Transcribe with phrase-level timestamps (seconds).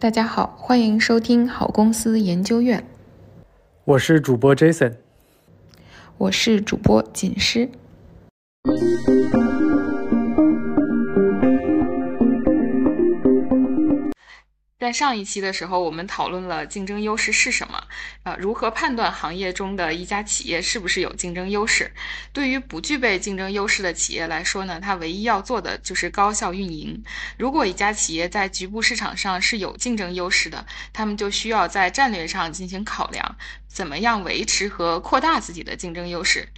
[0.00, 2.82] 大家好，欢迎收听好公司研究院。
[3.84, 4.94] 我是主播 Jason，
[6.16, 7.68] 我是主播锦诗。
[14.80, 17.84] 在上一期的时候，我们讨论了竞争优势是什么，
[18.22, 21.92] 呃，如何判断行业中的一家企业是不是有竞争优势。
[22.32, 27.04] 对于不具备竞争优势的企业来说呢，它唯一要做的就是高效运营。
[27.36, 30.64] 如果一家企业在局部市场上是有竞争优势的，
[30.94, 33.36] 他们就需要在战略上进行考量，
[33.68, 36.48] 怎么样维持和扩大自己的竞争优势。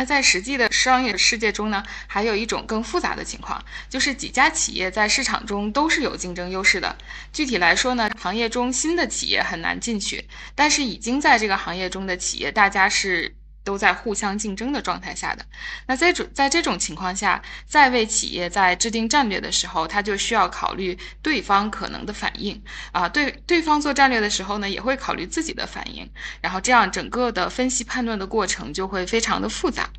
[0.00, 6.96] 那在实际的商业世界中呢，还有一种更复杂的情况，就是几家企业在市场中都是有竞争优势的。
[7.34, 13.36] 具体来说呢，行业中新的企业很难进去，但是已经在这个行业中的企业，大家是。
[13.62, 15.44] 都在互相竞争的状态下的，
[15.86, 22.60] 那在这在这种情况下，在为企业在制定战略的时候，他就需要考虑对方可能的反应
[22.90, 26.10] 啊，对对方做战略的时候呢，也会考虑自己的反应，
[26.40, 29.90] 然后这样整个的分析判断的过程就会非常的复杂。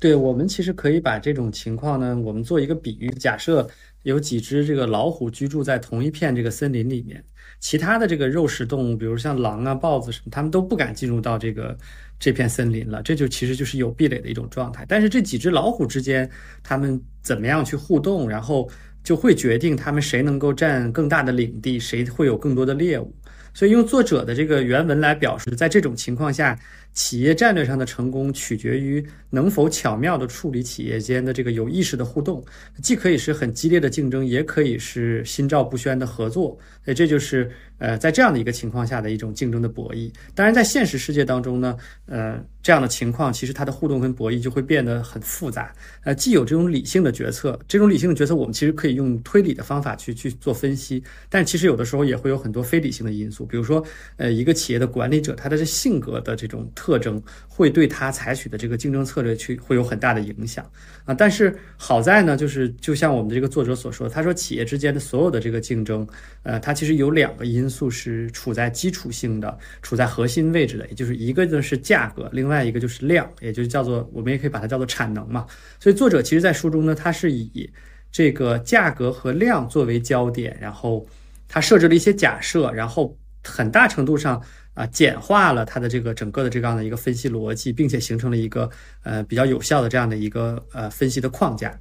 [0.00, 3.68] 对我们其实可以把这种情况呢，我们做一个比喻，假设
[4.02, 7.22] 有几只这个老虎居住在同一片这个森林里面，
[7.60, 11.78] 其他的这个肉食动物，比如像狼啊、豹子什么，他们都不敢进入到这个。
[12.22, 14.84] 这片森林了，这就其实就是有壁垒的一种状态。
[14.86, 16.30] 但是这几只老虎之间，
[16.62, 18.68] 它们怎么样去互动，然后
[19.02, 23.10] 就会决定它们谁能够占更大的领地，谁会有更多的猎物。
[23.54, 26.58] 所以用作者的这个原文来表示，在这种情况下，
[27.00, 32.44] 企业战略上的成功取决于能否巧妙地处理企业间的这个有意识的互动，
[32.82, 36.58] 既可以是很激烈的竞争，也可以是心照不宣的合作。
[36.84, 37.50] 所以这就是。
[37.80, 45.72] 呃，在这样的一个情况下的一种竞争的博弈，当然在现实世界当中呢，呃，这样的情况其实它的互动跟博弈就会变得很复杂。
[46.04, 53.82] 呃，既有这种理性的决策，这种理性的决策我们其实可以用推理的方法去去做分析，但其实有的时候也会有很多非理性的因素，比如说，
[54.18, 60.68] 呃，一个企业的管理者他的这性格的这种特特征会对他采取的这个竞争策略去会有很大的影响
[61.06, 61.14] 啊。
[61.14, 66.06] 但是好在呢，就是就像我们的这个作者所说，他说企业之间的所有的这个竞争，
[66.42, 67.70] 呃，它其实有两个因。
[67.70, 75.46] 素是处在基础性的、处在核心位置的，也就是一个呢是价格，另外一个就是量，也就是叫做我们也可以把它叫做产能嘛。
[75.78, 77.70] 所以作者其实在书中呢，他是以
[78.10, 81.06] 这个价格和量作为焦点，然后
[81.46, 84.42] 他设置了一些假设，然后很大程度上
[84.74, 88.70] 啊简化了它的这个整个的这样的一个分析逻辑，并且形成了一个
[89.02, 91.78] 呃比较有效的这样的一个呃分析的框架。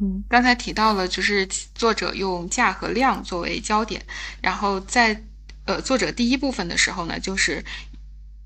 [0.00, 4.04] 嗯，刚才提到了，就是作者用价和量作为焦点，
[4.40, 5.22] 然后在
[5.64, 7.64] 呃作者第一部分的时候呢，就是。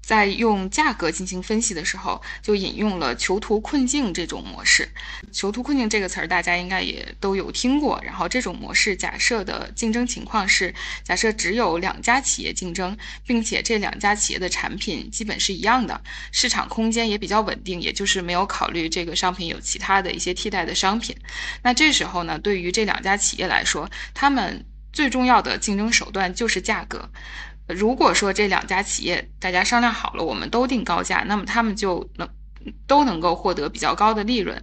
[0.08, 4.88] 在用价格进行分析的时候，就引用了囚徒困境这种模式。
[5.30, 8.00] 囚徒困境这个词儿，大家应该也都有听过。
[8.02, 10.74] 然后这种模式假设的竞争情况是：
[11.04, 12.96] 假设只有两家企业竞争，
[13.26, 16.00] 并且这两家企业的产品基本是一样的，
[16.32, 21.14] 市场空间也比较稳定，也就是没有考虑这个商品有其他的一些替代的商品。
[21.62, 27.06] 那这时候呢，对于这两家企业来说，他们最重要的竞争手段就是价格。
[27.68, 32.28] 如果说这两家企业大家商量好了，我们都定高价，那么他们就能
[32.86, 34.62] 都能够获得比较高的利润。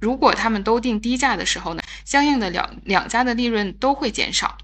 [0.00, 4.56] 如果他们都定低价的时候呢，相应的两两家的利润都会减少。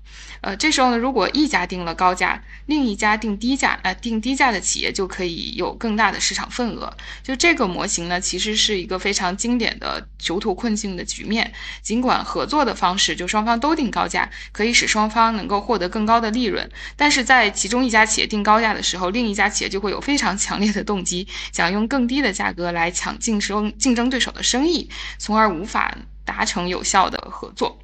[0.43, 6.91] 呃，这时候呢，如果一家定了高价，另一家定低价，那定低价的企业就可以有更大的市场份额。
[7.22, 11.53] 就这个模型呢，其实是一个非常经典的囚徒困境的局面。
[11.82, 24.88] 尽管合作的方式，就双方都定高价，可以使双方能够获得更高的利润，但是在其中一家企业定高价的时候，另一家企业就会有非常强烈的动机，想用更低的价格来抢竞争竞争对手的生意，
[25.19, 25.94] 从而无法
[26.25, 27.78] 达成有效的合作。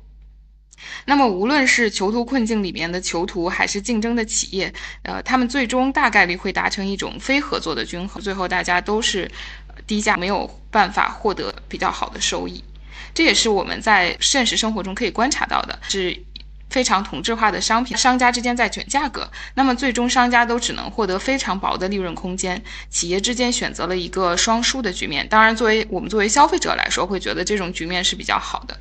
[1.04, 9.30] 那么，无论是囚徒困境里面的囚徒，还是竞争的企业，呃，他们最终大概率会达成一种非合作的均衡，最后大家都是
[9.86, 12.62] 低价，没有办法获得比较好的收益。
[13.14, 16.14] 这也是我们在现实生活中可以观察到的，是
[16.68, 25.26] 非常同质化的商品，商家之间在卷价格，那么最终商家都只能获得非常薄的利润空间，企业之间选择了一个双输的局面。
[25.28, 28.76] 当然，作为我们作为消费者来说，会觉得这种局面是比较好的。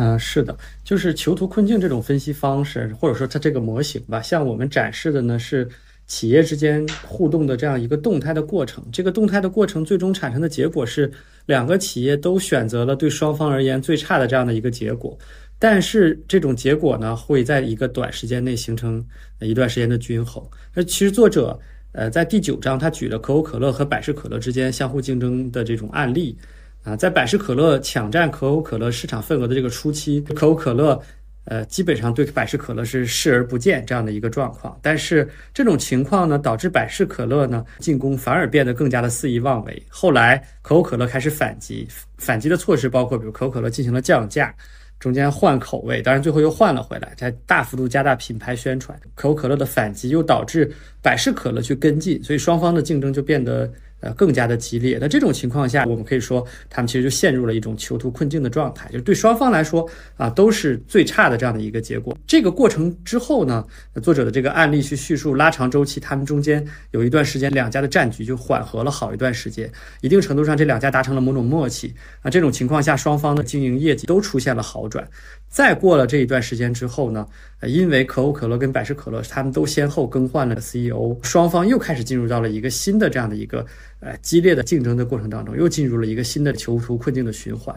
[0.00, 5.68] 嗯，是的，就是囚徒困境这种分析方式，或者说它这个模型吧，向我们展示的呢是
[6.06, 8.84] 企业之间互动的这样一个动态的过程。
[8.92, 11.10] 这个动态的过程最终产生的结果是，
[11.46, 15.18] 两个企业都选择了对双方而言最差的这样的一个结果。
[15.58, 19.04] 但是这种结果呢，会在一个短时间内形成
[19.40, 20.40] 一段时间的均衡。
[20.72, 21.58] 那其实作者
[21.90, 26.38] 呃在第九章他举了可口可乐和百事可乐之间相互竞争的这种案例。
[26.88, 31.00] 啊，在百事可乐抢占可口可乐市场份额的这个初期，可口可乐。
[31.44, 39.82] 呃，基本上对百事可乐是视而不见这样的一个状况，但是这种情况呢，导致百事可乐呢进攻反而变得更加的肆意妄为。
[39.88, 41.88] 后来可口可乐开始反击，
[42.18, 44.54] 反击的措施包括，比如可口可乐进行了降价，
[45.00, 48.98] 中间换口味，当然最后又换了回来，在大幅度加大品牌宣传。
[49.14, 50.70] 可口可乐的反击又导致
[51.00, 53.70] 百事可乐去跟进，所以双方的竞争就变得。
[54.00, 54.98] 呃，更加的激烈。
[55.00, 62.16] 那这种情况下，我们可以说，他们其实就陷入了一种囚徒困境的状态，就对双方来说啊，都是最差的这样的一个结果。
[62.26, 63.64] 这个过程之后呢，
[64.02, 72.30] 作者的这个案例去叙述拉长周期，他们中间有一段时间，两家的战局就缓和了好一段时间，一定程度上，这两家达成了某种默契啊。
[72.30, 75.06] 这种情况下，双方的经营业绩都出现了好转。
[75.48, 77.26] 再过了这一段时间之后呢，
[77.62, 83.64] 因为可口可乐跟百事可乐，他们都先后更换了 CEO，双方又开始进入到了一个新的这样的一个
[84.00, 87.74] 呃激烈的竞争的过程当中，又进入了一个新的囚徒困境的循环。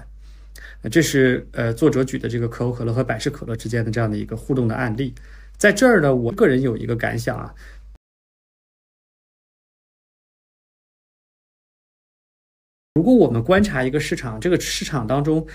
[0.91, 5.13] 这是呃作者举的这个可口可乐和百事可乐之间的这样的一个互动的案例。
[5.57, 7.53] 在这儿呢，我个人有一个感想啊，
[12.95, 15.45] 如果我们观察一个市场，这个市场当中。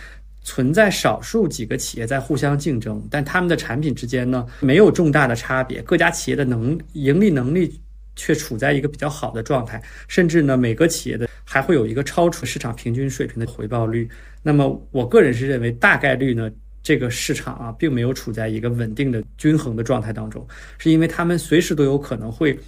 [0.48, 7.80] 存在少数几个企业在互相竞争，但他们的产品之间呢没有重大的差别，各家企业的能盈利能力
[8.16, 14.08] 却处在一个比较好的状态，甚至呢每个企业的还会有一个超出市场平均水平的回报率。
[14.42, 16.50] 那么我个人是认为大概率呢
[16.82, 20.46] 这个市场啊并没有处在一个稳定的均衡的状态当中，
[20.78, 22.58] 是因为他们随时都有可能会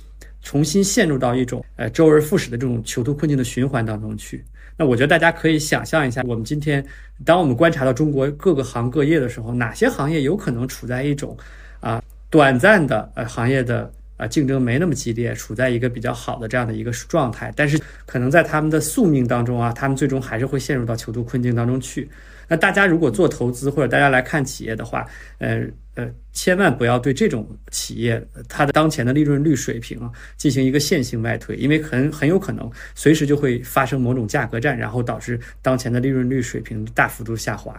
[0.43, 4.45] 重新陷入到一种呃周而复始的这种囚徒困境的循环当中去。
[4.81, 6.85] 那我觉得大家可以想象一下，我们今天，
[7.25, 11.37] 当我们观察到中国各个行各业的时候，哪些行业有可能处在一种，
[11.81, 12.01] 啊，
[12.31, 22.07] 短暂的呃行业的啊竞争没那么激烈，处在一个比较好的这样的一个状态，但是可能在他们的宿命当中啊，他们最终还是会陷入到囚徒困境当中去。
[22.51, 25.07] 那大家如果做投资或者大家来看企业的话，
[25.39, 25.63] 呃
[25.95, 30.01] 呃，千万不要对这种企业它的当前的利润率水平
[30.37, 37.79] 进行一个线性外推，因为很很有可能随时就会发生某种价格战，然后导致当前的利润率水平大幅度下滑。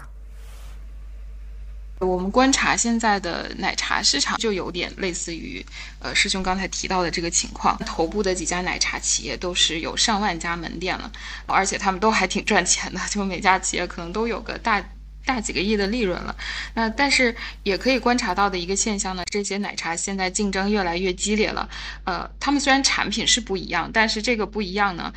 [2.00, 5.64] 我们观察现在的奶茶市场，就有点类似于，
[6.00, 7.78] 呃，师兄刚才提到的这个情况。
[7.80, 11.12] 头部的几家奶茶企业都是有上万家门店了，
[11.46, 14.82] 而且他们都还挺赚钱的，就每家企业可能都有个大
[15.26, 16.34] 大几个亿的利润了。
[16.74, 21.70] 那但是也可以观察到的一个现象呢，这些奶茶现在竞争越来越激烈了。
[22.06, 25.14] 呃，他们虽然产品是不一样，但是这个不一样呢。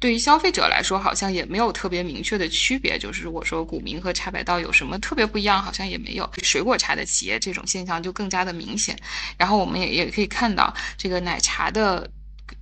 [0.00, 2.98] 对于消费者来说，好像也没有特别明确的区别。
[2.98, 6.28] 就是如果说古茗和茶百道有什么特别不一样，好像也没有。
[6.42, 8.98] 水果茶的企业这种现象就更加的明显。
[9.36, 12.10] 然后我们也也可以看到，这个奶茶的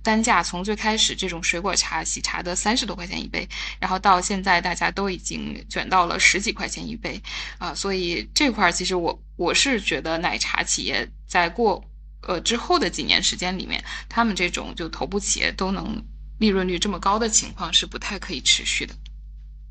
[0.03, 3.47] 单价从最开始这种水果茶、喜茶的三十多块钱一杯，
[3.79, 7.17] 然后到现在大家都已经卷到了十几块钱一杯
[7.57, 7.73] 啊。
[7.73, 11.81] 所以这块儿其实我我是觉得奶茶企业在过
[12.27, 16.03] 呃之后的几年时间里面，他们这种就头部企业都能。
[16.39, 18.93] 利润率这么高的情况是不太可以持续的，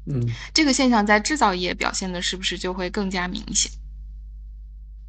[0.07, 0.25] 嗯，
[0.55, 3.73] 这个现象在制造业表现的是不是就会更加明显？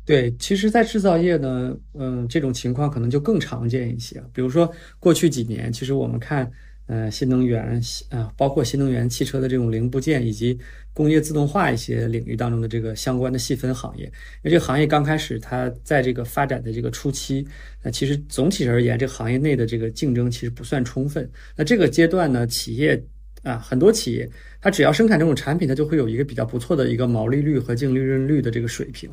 [0.05, 4.19] 对，其实，在制造业呢，嗯，这种情况可能就更常见一些。
[4.33, 6.51] 比如说，过去几年，其实我们看。
[6.89, 10.57] 呃，新能源，呃，包括新能源汽车的这种零部件，以及
[10.91, 14.11] 工业自动化一些领域当中的这个相关的细分行业，因
[14.45, 17.47] 为这个行业刚开始，它在这个发展的这个初期，
[17.83, 21.29] 那其实总体而言，这个行业内的这个竞争其实不算充分。
[21.55, 22.99] 那这个阶段呢，企业
[23.43, 24.27] 啊，很多企业，
[24.59, 29.07] 它只要生产这种产品，它就会有一个比较不错的一个毛利率和净利润率的这个水平。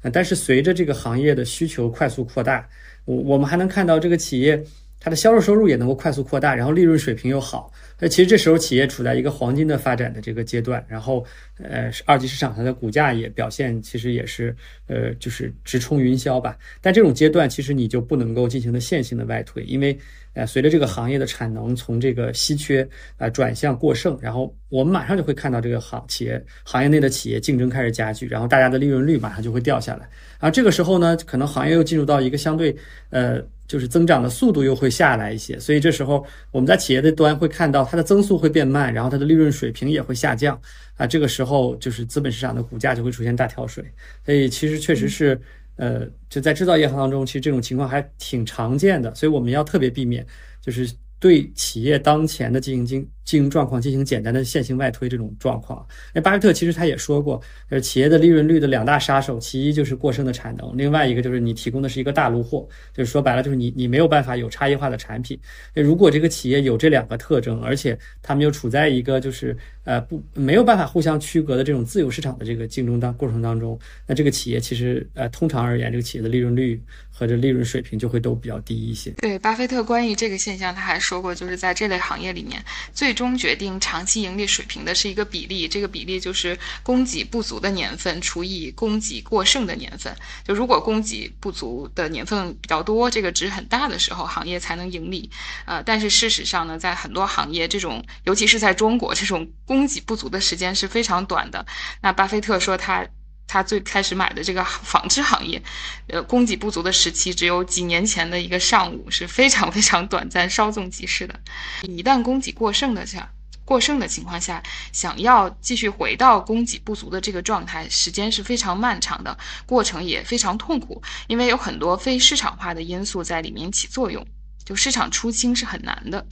[0.00, 2.68] 啊，但是随着这个行业的需求快速扩大，
[3.04, 4.62] 我我们还能看到这个企业。
[4.98, 7.70] 它的销售收入也能够快速扩大，然后利润水平又好。
[7.98, 11.24] 那其实这时候企业处在一个黄金的发展的这个阶段，然后
[11.62, 14.54] 呃，二级市场上的股价也表现其实也是
[14.86, 16.58] 呃，就是直冲云霄吧。
[16.80, 19.96] 但这种阶段其实你就不能够进行的线性的外推，因为
[20.34, 22.86] 呃，随着这个行业的产能从这个稀缺
[23.16, 30.00] 啊转向过剩，然后我们马上就会看到这个行企业行业内的企业竞争开始加剧，然后大家的利润率马上就会掉下来。
[30.38, 32.76] 然后这个时候呢，可能行业又进入到一个相对
[33.10, 33.42] 呃。
[33.66, 40.60] 就是增长的速度又会下来一些，所以这时候我们在企业的端会看到它的增速会变慢，然后它的利润水平也会下降
[40.96, 41.06] 啊。
[41.06, 43.84] 这个时候就是资本市场的股价就会出现大跳水，
[44.24, 45.40] 所以其实确实是，
[45.76, 50.24] 呃，就在制造业行当中，其实这种情况还挺常见的，所以我们要特别避免，
[50.60, 55.86] 就是对企业当前的经营经经营状况进行简单的线性外推这种状况。
[56.14, 57.38] 那巴菲特其实他也说过，
[57.70, 65.38] 就是企业的利润率的两大杀手，其一就是过剩的产能，另外一个就是你提供的是一个大路货，就是说白了就是你你没有办法有差异化的产品。
[65.74, 76.80] 那如果这个企业有这两个特征，而且他们又处在一个就是呃不没有办法互相区隔的这种自由市场的这个竞争当过程当中，那这个企业其实呃通常而言，这个企业的利润率
[77.10, 79.10] 和这利润水平就会都比较低一些。
[79.18, 90.14] 对，巴菲特关于这个现象，他还说过，就是在这类行业里面，最终决定长期盈利水平的是一个比例，这个比例就是供给不足的年份除以供给过剩的年份。
[90.44, 95.30] 就如果供给不足的年份比较多，这个值很大的时候，行业才能盈利。
[95.64, 101.66] 呃，但是事实上呢，在很多行业，这种尤其是在中国，这种供给不足的时间是非常短的。
[102.02, 103.06] 那巴菲特说他。
[103.46, 105.62] 他最开始买的这个纺织行业，
[106.08, 111.38] 呃，供给不足的时期只有几年前的一个上午，是非常非常短暂、稍纵即逝的。
[111.82, 113.30] 一旦供给过剩的下
[113.64, 114.62] 过剩的情况下，
[114.92, 119.36] 想要继续回到供给不足的这个状态，时间是非常漫长的，
[119.66, 124.24] 过程也非常痛苦，因为有很多非市场化的因素在里面起作用，
[124.64, 126.24] 就市场出清是很难的。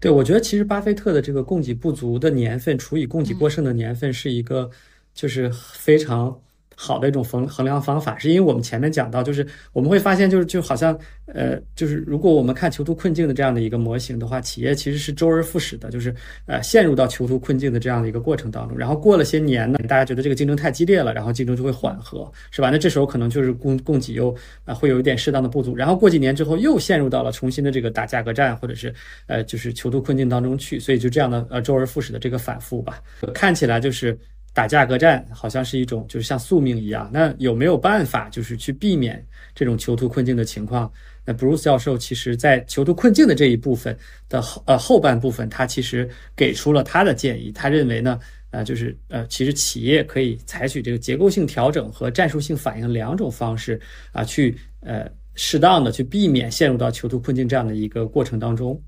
[0.00, 4.70] 对，我觉得其实巴菲特的这个供给不足的年份除以供给过剩的年份是一个，
[5.14, 6.40] 就是非常。
[6.80, 16.14] 好的一种衡衡量方法，是因为我们前面讲到，就是我们会发现，就是就好像，呃，就是如果我们看囚徒困境的这样的一个模型的话，企业其实是周而复始的，就是
[16.46, 22.70] 呃陷入到囚徒困境的这样的一个过程当中，然后过了些年呢，大家觉得这个竞争太激烈了，然后竞争就会缓和，是吧？
[22.70, 24.32] 那这时候可能就是供供给又
[24.64, 28.94] 啊会有一点适当的不足，然后过几年之后又陷入到了重新的这个打价格战或者是
[29.26, 33.02] 呃就是囚徒困境当中去，所以就这样的呃周而复始的这个反复吧，
[33.34, 34.16] 看起来就是。
[34.58, 37.08] 打价格战好像是一种，就是像宿命一样。
[37.12, 39.24] 那有没有办法，就是去避免
[39.54, 40.92] 这种囚徒困境的情况？
[41.24, 43.96] 那 Bruce 教授其实在囚徒困境的这一部分
[44.28, 47.52] 的后呃后半部分，他其实给出了他的建议。
[47.52, 48.18] 他认为呢，
[48.50, 58.82] 呃，就是呃，其实企业可以采取这个结构性调整和战术性反应两种方式啊，去呃适当的去避免陷入到囚徒困境这样的一个过程当中。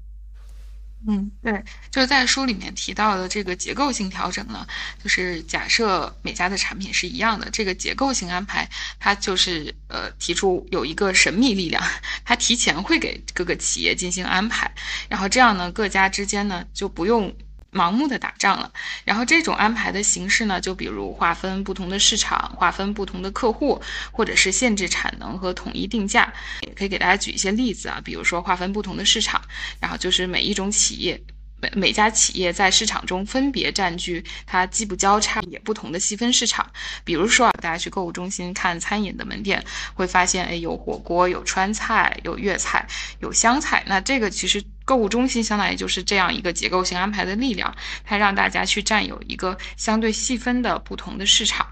[1.07, 1.53] 嗯，对，
[1.91, 4.67] 就是在书里面提到的这个结构性调整呢，
[5.03, 11.83] 就是假设每家的产品是一样的，这个结构性安排，它就是呃提出有一个神秘力量，
[12.25, 14.71] 它提前会给各个企业进行安排，
[15.09, 17.35] 然后这样呢，各家之间呢就不用。
[17.73, 18.73] 盲目的打仗了，
[19.05, 29.41] 然后这种安排的形式呢，就比如划分不同的市场，划分不同的客户，或者是限制产能和统一定价，也可以给大家举一些例子啊，比如说划分不同的市场，
[29.79, 31.21] 然后就是每一种企业。
[31.63, 36.67] 每每家企业在市场中分别占据它既不交叉也不同的细分市场。
[37.05, 39.63] 比如说啊，大家去购物中心看餐饮的门店，
[39.93, 43.85] 会发现，哎，有火锅，有川菜，有粤菜，有湘菜。
[43.87, 47.73] 那这个其实购物中心相当于就是这样一个结构性安排的力量，
[48.05, 51.65] 它让大家去占有一个相对细分的不同的市场。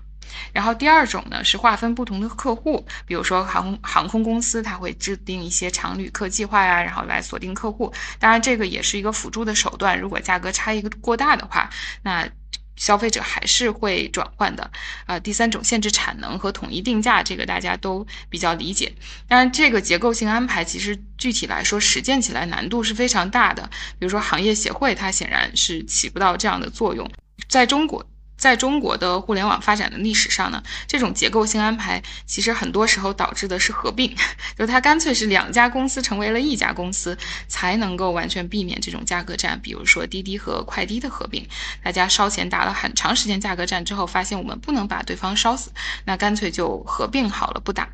[0.52, 7.92] 然后第二种呢是划分不同的客户，比如说航空航空公司，它会制定一些长旅客计划呀，然后来锁定客户。
[8.20, 9.98] 当然，这个也是一个辅助的手段。
[9.98, 11.68] 如果价格差异过大的话，
[12.02, 12.24] 那
[12.78, 14.70] 消费者还是会转换的。
[15.04, 18.90] 呃，第三种限制产能和统一定价，这个大家都比较理解。
[19.26, 23.68] 当然，这个结构性安排其实具体来说实践起来难度是非常大的。
[23.98, 27.06] 比如说行业协会，它显然是起不到这样的作用。
[27.48, 28.06] 在中国。
[28.38, 34.16] 在中国的互联网发展的历史上呢，这种结构性安排其实很多时候导致的是合并，
[34.56, 37.18] 就它干脆是两家公司成为了一家公司，
[37.48, 39.60] 才能够完全避免这种价格战。
[39.60, 41.44] 比如说滴滴和快滴的合并，
[41.82, 45.72] 大家烧钱打了很长时间价格战之后，发现我们不能把对方烧死，
[46.04, 47.88] 那干脆就合并好了，不打。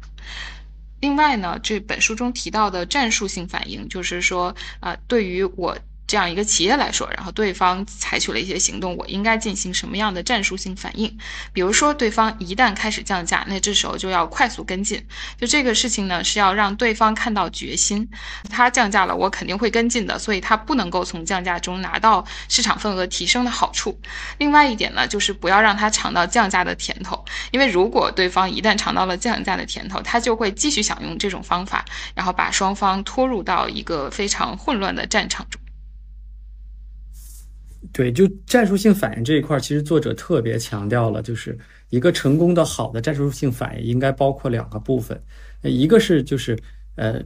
[1.00, 5.76] 另外呢，这本书中提到的战术性反应，就是说啊，对于我。
[6.06, 11.18] 这样一个企业来说，然后对方采取了一些行动，我应该进行什么样的战术性反应？
[11.52, 15.04] 比如说，对方一旦开始降价，那这时候就要快速跟进。
[15.38, 18.08] 就这个事情呢，是要让对方看到决心，
[18.50, 20.18] 他降价了，我肯定会跟进的。
[20.18, 23.98] 所以，他不能够从降价中拿到市场份额提升的好处。
[24.38, 31.84] 另外一点呢，就是不要让他尝到降价的甜头，因为如果对方一旦尝到了降价的甜头，他就会继续想用这种方法，
[32.14, 35.60] 然后把双方拖入到一个非常混乱的战场中。
[37.92, 41.56] 对，就战术性反应这一块，其实作者特别强调了，就是
[41.90, 45.20] 一个成功的好的战术性反应应该包括两个部分，
[45.62, 46.58] 一个是就是
[46.96, 47.22] 呃，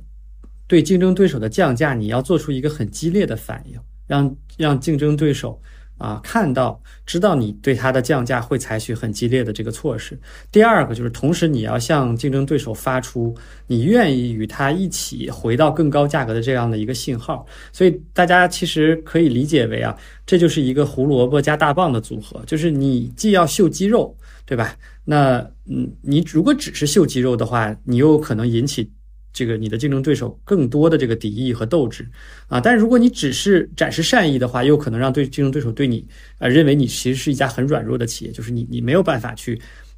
[0.66, 5.60] 对竞争对手的降价，你要做出一个很激烈的反应，让让竞争对手
[5.98, 10.18] 啊，看到知道你对它的降价会采取很激烈的这个措施。
[10.50, 13.34] 第二个就是同时你要向竞争对手发出
[13.66, 17.44] 你愿意与它一起回到更高价格的这样的一个信号。
[17.72, 24.76] 所以大家其实可以理解为啊，这就是一个胡萝卜加大棒的组合，就是你既要秀肌肉，对吧？
[25.04, 28.90] 那嗯，你如果只是秀肌肉的话，你又可能引起。
[29.38, 32.04] 这个你的竞争对手更多的这个敌意和斗志
[32.48, 36.04] 啊，但是如果你只是展示善意的话，又可能让对竞争对手对你
[36.38, 39.56] 呃认为你其实是一家很软弱的企业，就是你你没有办法去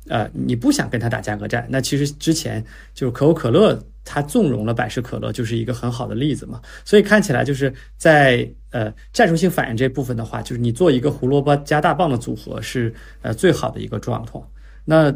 [0.08, 1.66] 呃你不想跟他打价格战。
[1.70, 6.60] 那其实之前就是可口可乐它纵容了百事可乐，就是一个很好的例子嘛。
[6.84, 12.92] 所以看起来就是在呃战术性反应这部分的话，就是你做一个胡萝卜加大棒的组合是
[13.22, 14.46] 呃最好的一个状况。
[14.84, 15.10] 那。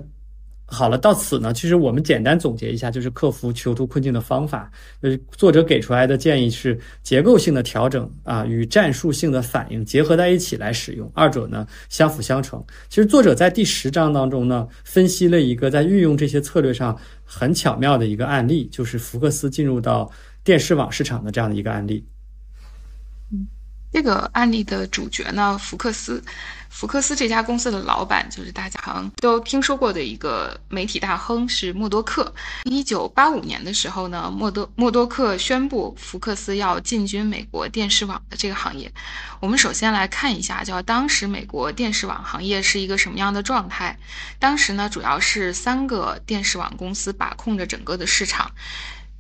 [0.75, 4.69] 好了，到此呢，其实我们简单总结一下，就是克服囚徒困境的方法。
[5.03, 12.63] 呃，作者给出来的建议是结构性的调整啊，与战术性的反应结合在一起来使用，二者呢相辅相成。
[12.89, 20.11] 其实作者在第十章当中呢，分析了一个在运用这些策略上很巧妙的一个案例，就是福克斯进入到
[20.43, 22.05] 电视网市场的这样的一个案例。
[23.33, 23.47] 嗯，
[23.93, 26.21] 这个案例的主角呢，福克斯。
[26.75, 32.35] 福克斯这家公司的老板就是大家好像都听说过的一个媒体大亨，是默多克。
[32.65, 38.93] 一九八五年的时候呢，默多默多克宣布福克斯要进军美国电视网的这个行业。
[39.39, 43.97] 我们首先来看一下，叫当时美国电视网行业是一个什么样的状态。
[44.41, 48.51] 当时呢，主要是三个电视网公司把控着整个的市场。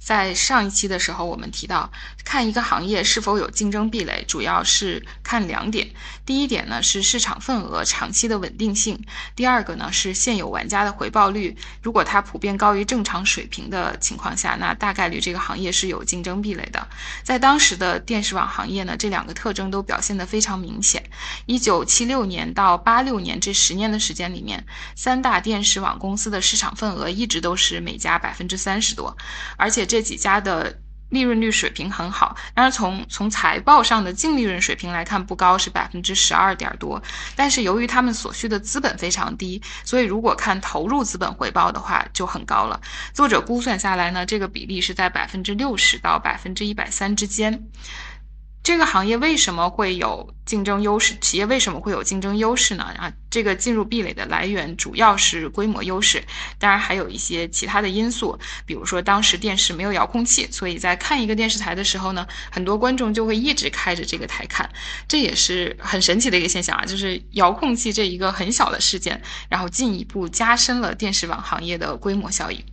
[0.04, 1.90] 在上一期的时候，我们提到
[2.26, 5.88] 看一个行业是否有竞争壁垒，主要是看两点。
[6.26, 9.02] 第一点呢是市场份额长期的稳定性，
[9.34, 11.56] 第二个呢是现有玩家的回报率。
[11.82, 16.86] 如果它普遍高于正常水平的情况下，那大概率这个行业是有竞争壁垒的。
[17.22, 21.02] 在当时的电视网行业呢，这两个特征都表现得非常明显。
[21.46, 29.16] 一九七六年到八六年这十年的时间里面，三大电视网公司的市场份额一直都是每家百分之三十多，
[29.56, 30.76] 而且这这几家的
[31.10, 37.00] 利润率水平很好，当然从从财报上的净利润水平来看不高，是百分之十二点多。
[37.36, 42.80] 但是由于他们所需的资本非常低，所以如果看投入资本回报的话就很高了。
[43.12, 47.68] 作者估算下来呢，这个比例是在百分之六十到百分之一百三之间。
[48.64, 51.14] 这个行业为什么会有竞争优势？
[51.20, 52.84] 企业为什么会有竞争优势呢？
[52.96, 56.24] 啊，这个进入壁垒的来源主要是规模优势，
[56.58, 64.70] 当然还有一些其他的因素，比如说当时电视没有遥控器，所以在看一个电视台的时候呢，很多观众就会一直开着这个台看，
[65.06, 72.64] 这也是很神奇的一个现象啊，就是遥控器这一个很小的事件，然后进一步加深了电视网行业的规模效应。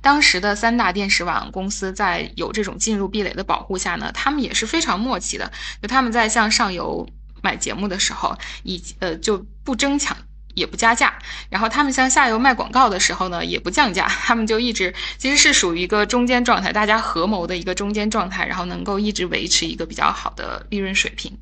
[0.00, 5.50] 当时的三大电视网公司在有这种进入壁垒的保护下呢，他们也是非常默契的。
[5.82, 7.08] 就他们在向上游
[7.42, 10.16] 买节目的时候，以呃就不争抢，
[10.54, 11.08] 也不加价；
[11.48, 21.38] 然后他们向下游卖广告的时候呢，也不降价，他们就一直其实是属于一个中间状态，大家合谋的一个中间状态，然后能够一直维持一个比较好的利润水平。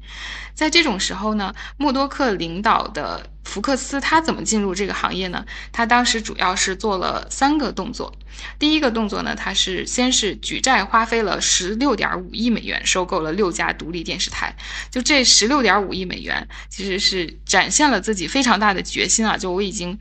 [0.55, 5.45] 在这种时候呢，默多克领导的福克斯他怎么进入这个行业呢？
[5.73, 8.15] 他当时主要是做了三个动作。
[8.59, 14.55] 第一个动作呢，他是先是举债花费了十六点五亿美元，收购了六家独立电视台。
[14.91, 19.39] 就这十六点五亿美元，其实是展现了自己非常大的决心啊！
[19.39, 19.99] 就我已经。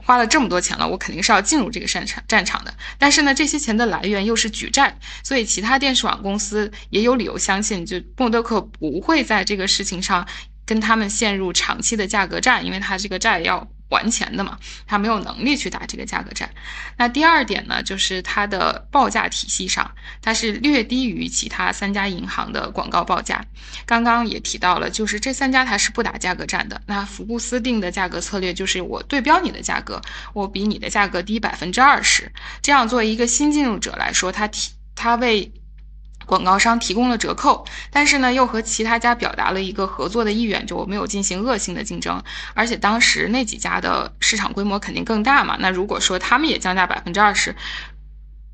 [0.00, 2.72] 花了这么多钱了，我肯定是要进入这个战场战场的。
[2.96, 10.26] 但是呢，这些钱的来源又是举债，所以其他电视网公司也有理由相信，就默多克不会在这个事情上
[10.68, 13.66] 跟他们陷入长期的价格战，因为他这个债要。
[13.90, 16.50] 还钱的嘛，他没有能力去打这个价格战。
[16.98, 23.42] 那第二点呢，就是它的报价体系上，它是略低于其他三家银行的广告报价。
[23.86, 26.78] 刚刚也提到了，就是这三家它是不打价格战的。
[26.84, 29.98] 那福布斯定的价格策略就是我对标你的价格，
[30.34, 32.30] 我比你的价格低百分之二十。
[32.60, 35.50] 这样作为一个新进入者来说，他提他为。
[36.28, 42.22] 广告商提供了折扣，但是呢，又和其他家表达了一个合作的意愿，就我没有进行恶性的竞争。
[42.52, 47.56] 而且当时那几家的市场规模肯定更大嘛，那如果说他们也降价百分之二十，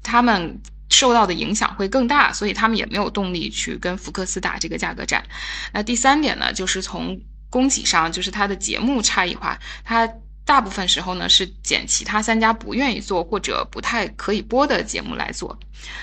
[0.04, 5.24] 他们受到的影响会更大，所以他们也没有动力去跟福克斯打这个价格战。
[5.72, 10.08] 那第三点呢，就是从供给上，就是它的节目差异化，它。
[10.46, 15.58] 大部分时候呢，是捡其他三家不愿意做或者不太可以播的节目来做。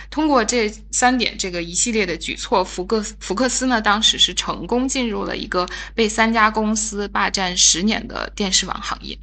[0.09, 9.15] 通过这三点这个一系列的举措，福克福克斯呢，当时是成功进入了一个被三家公司霸占十年的电视网行业。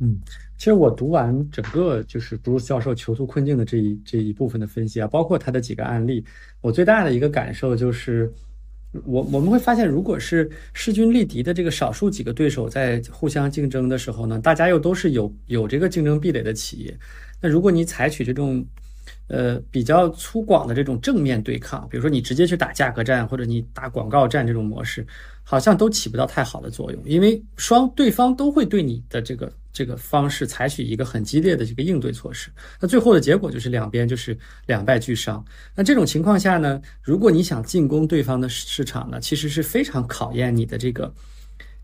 [0.00, 0.20] 嗯，
[0.56, 6.24] 其实我读完整个就是布鲁斯教授囚徒困境的这一这一部分的分析啊，包括他的几个案例，
[6.60, 8.32] 我最大的一个感受就是。
[9.04, 16.96] 我我们会发现，如果是势均力敌的这个少数几个对手在互相竞争的时候呢，大家又都是有有这个竞争壁垒的企业，
[17.40, 18.64] 那如果你采取这种
[19.28, 25.06] 呃比较粗犷的这种正面对抗，比如说你直接去打价格战或者你打广告战这种模式，
[25.42, 29.52] 好像都起不到太好的作用，因为双对方都会对你的这个。
[29.74, 32.48] 这个方式采取一个很激烈的这个应对措施，
[32.80, 34.34] 那最后的结果就是两边就是
[34.64, 35.44] 两败俱伤。
[35.74, 41.12] 那这种情况下呢，如果你想进攻对方的市场呢，其实是非常考验你的这个。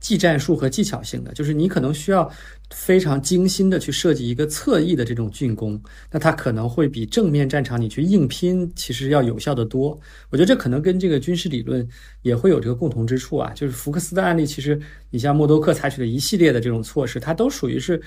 [0.00, 2.28] 技战术和技巧性的，就是你可能需要
[2.70, 9.98] 非常精心的去设计一个侧翼的这种进攻，那它可能会比正面战场你去硬拼其实要有效的多。
[10.30, 11.86] 我觉得这可能跟这个军事理论
[12.22, 18.00] 也会有这个共同之处啊，就是福克斯的案例，其实你像默多克采取的一系列的这种措施，它都属于是。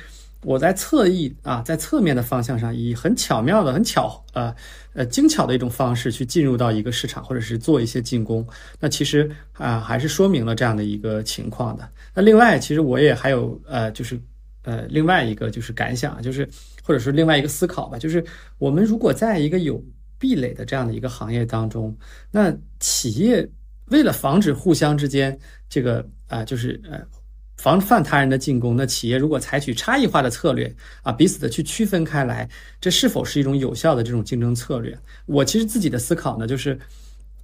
[0.43, 4.53] 我在侧翼啊，在侧面的方向上，以很巧妙的、很巧呃
[4.93, 8.45] 呃精巧的一种方式去进入到一个市场，或者是做一些进攻。
[8.79, 11.89] 那其实啊，还是说明了这样的一个情况的。
[12.13, 14.19] 那另外，其实我也还有呃，就是
[14.63, 16.47] 呃另外一个就是感想，就是
[16.83, 18.23] 或者说另外一个思考吧，就是
[18.57, 19.83] 我们如果在一个有
[20.19, 21.95] 壁垒的这样的一个行业当中，
[22.31, 23.49] 那企业
[23.85, 25.37] 为了防止互相之间
[25.69, 27.01] 这个啊，就是呃。
[27.57, 32.49] 防范他人的进攻，那企业如果采取差异化的策略啊，彼此的去区分开来，
[32.81, 34.97] 这是否是一种有效的这种竞争策略？
[35.25, 36.77] 我其实自己的思考呢，就是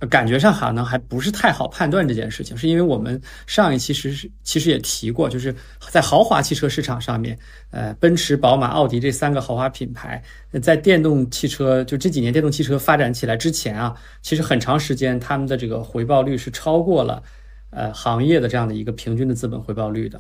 [0.10, 5.54] 感觉上可能还不是太好判断这件事情，是因为我们上一期其实其实也提过，就是
[5.90, 7.38] 在豪华汽车市场上面，
[7.72, 10.22] 呃，奔驰、宝马、奥迪这三个豪华品牌，
[10.62, 17.22] 在电动汽车就这几年电动汽车发展起来之前啊，其实很长时间他们的这个回报率是超过了。
[17.72, 20.20] 呃，行业的这样的一个平均的资本回报率的，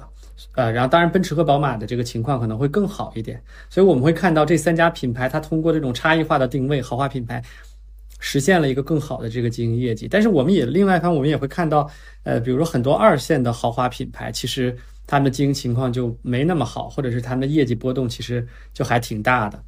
[0.53, 7.43] 呃，然后当然奔驰和宝马的这个情况可能会更好一点，所以我们会看到这三家品牌它通过这种差异化的定位，豪华品牌
[8.19, 10.07] 实现了一个更好的这个经营业绩。
[10.07, 11.89] 但是我们也另外一方，我们也会看到，
[12.23, 19.63] 呃，比如说很多二线的豪华品牌，其实他们的经营情况就没那么好，或者是他们的业绩波动其实就还挺大的。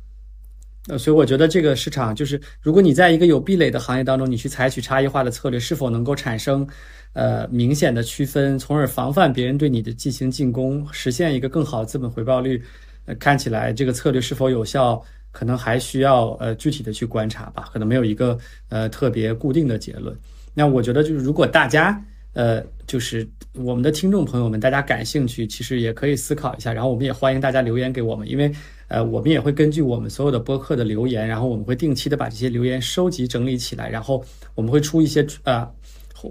[0.87, 6.67] 呃，所以我觉得这个市场就是，如果你在一个有壁垒的行业当中，你去采取差异化的策略，是否能够产生？
[7.13, 12.63] 呃，明显的区分，从而防范别人对你的进行进攻，实现一个更好的资本回报率。
[13.05, 18.37] 呃，看起来这个策略是否有效，可能还需要呃具体的去观察吧，可能没有一个
[18.69, 20.15] 呃特别固定的结论。
[20.53, 21.99] 那我觉得就是，如果大家
[22.33, 28.49] 呃就是我们的听众朋友们，大家感兴趣，其实也可以思考一下，然后我们也欢迎大家留言给我们，因为
[28.87, 35.67] 呃我们也会根据我们所有的播客的留言，然后我们会定期的把这些留言收集整理起来，然后我们会出一些呃。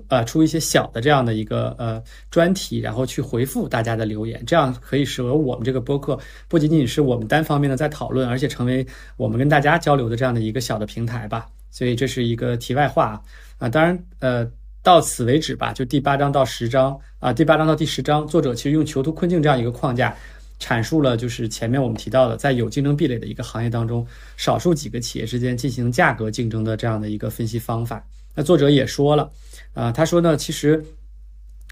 [0.09, 11.47] 呃，出一些小的这样的一个呃专题，然后去回复大家的留言，这样可以使得我们这个播客不仅仅是我们单方面的在讨论，而且成为我们跟大家交流的这样的一个小的平台吧。
[11.71, 13.23] 所以这是一个题外话
[13.59, 13.69] 啊。
[13.69, 14.45] 当然，呃，
[14.83, 15.73] 到此为止吧。
[15.73, 20.17] 就第八章到十章啊，第八章到第十章，作者其实用囚徒困境这样一个框架，
[20.59, 28.05] 阐述了就是前面我们提到的，在有竞争壁垒的一个行业当中，少数几个企业之间进行价格竞争的这样的一个分析方法。
[28.35, 29.31] 那作者也说了。
[29.73, 30.85] 啊，他说呢，其实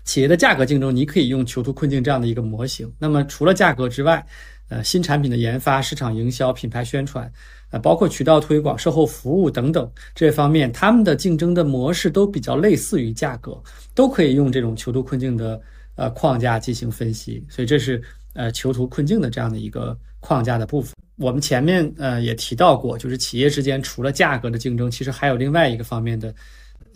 [0.05, 2.91] 企业的价格竞争，你可以用囚徒困境这样的一个模型。
[2.99, 4.25] 那么除了价格之外，
[4.69, 7.31] 呃，新产品的研发、市场营销、品牌宣传，
[7.71, 13.61] 呃，包括渠道推广、售后服务等等这方面，他们的竞争的模式都比较类似于价格，
[13.95, 15.61] 都可以用这种囚徒困境的
[15.97, 17.45] 呃框架进行分析。
[17.49, 18.03] 所以这是
[18.35, 20.95] 呃囚徒困境的这样的一个框架的部分。
[21.17, 26.33] 我们前面呃也提到过，就是企业之间除了价格的竞争，其实还有另外一个方面的。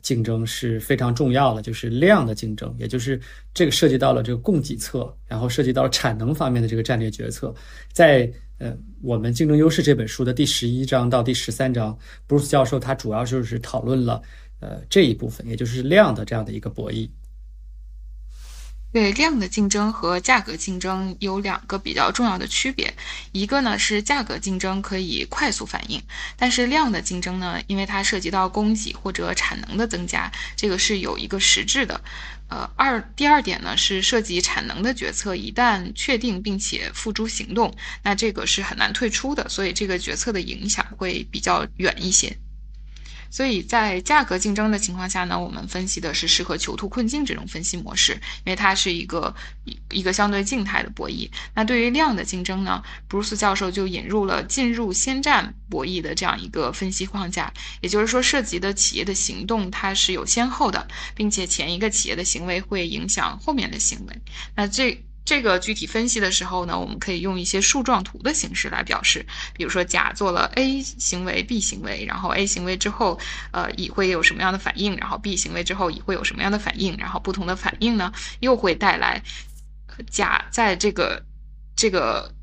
[0.03, 3.19] 竞争是非常重要的，就是量的竞争，也就是
[3.55, 7.55] 这个涉及到了这个供给侧，然后涉及到了产能方面的这个战略决策。
[7.93, 11.97] 在呃，我们《竞争优势》这本书的第十一章到第十三章
[12.29, 14.23] ，，Bruce 教授他主要就是讨论了
[14.61, 17.09] 呃这一部分，也就是量的这样的一个博弈。
[18.92, 22.94] 对量的竞争和价格竞争有两个比较重要的区别，
[23.33, 26.02] 一个呢是价格竞争可以快速反应，
[26.37, 31.98] 但是量的竞争呢，因为它涉及到供给或者产能的增加，这个是有一个实质的。
[32.48, 42.37] 呃，二第二点呢是涉及产能的决策，一旦确定并且付诸行动，那这个是很难退出的，所以这个决策的影响会比较远一些。
[43.33, 48.12] 所以在价格竞争的情况下呢，我们分析的是适合囚徒困境这种分析模式，
[48.45, 51.31] 因为它是一个一一个相对静态的博弈。
[51.55, 64.14] 那对于量的竞争呢，布鲁斯教授就引入了进入先占博弈的这样一个分析框架，也就是说，涉及的企业的行动它是有先后的，并且前一个企业的行为会影响后面的行为。
[64.55, 69.25] 那这这个具体分析的时候呢，我们可以用一些树状图的形式来表示。
[69.55, 73.19] 比如说，甲做了 A 行为、B 行为，然后 A 行为之后，
[73.53, 74.97] 呃，乙会有什么样的反应？
[74.97, 76.97] 然后 B 行为之后，乙会有什么样的反应？
[76.97, 79.23] 然后不同的反应呢，又会带来
[80.11, 81.25] 甲在这个
[81.77, 82.35] 这个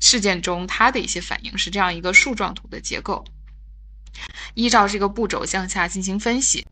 [0.00, 3.24] 事件中它的一些反应，是这样一个树状图的结构。
[4.54, 6.66] 依照这个步骤向下进行分析。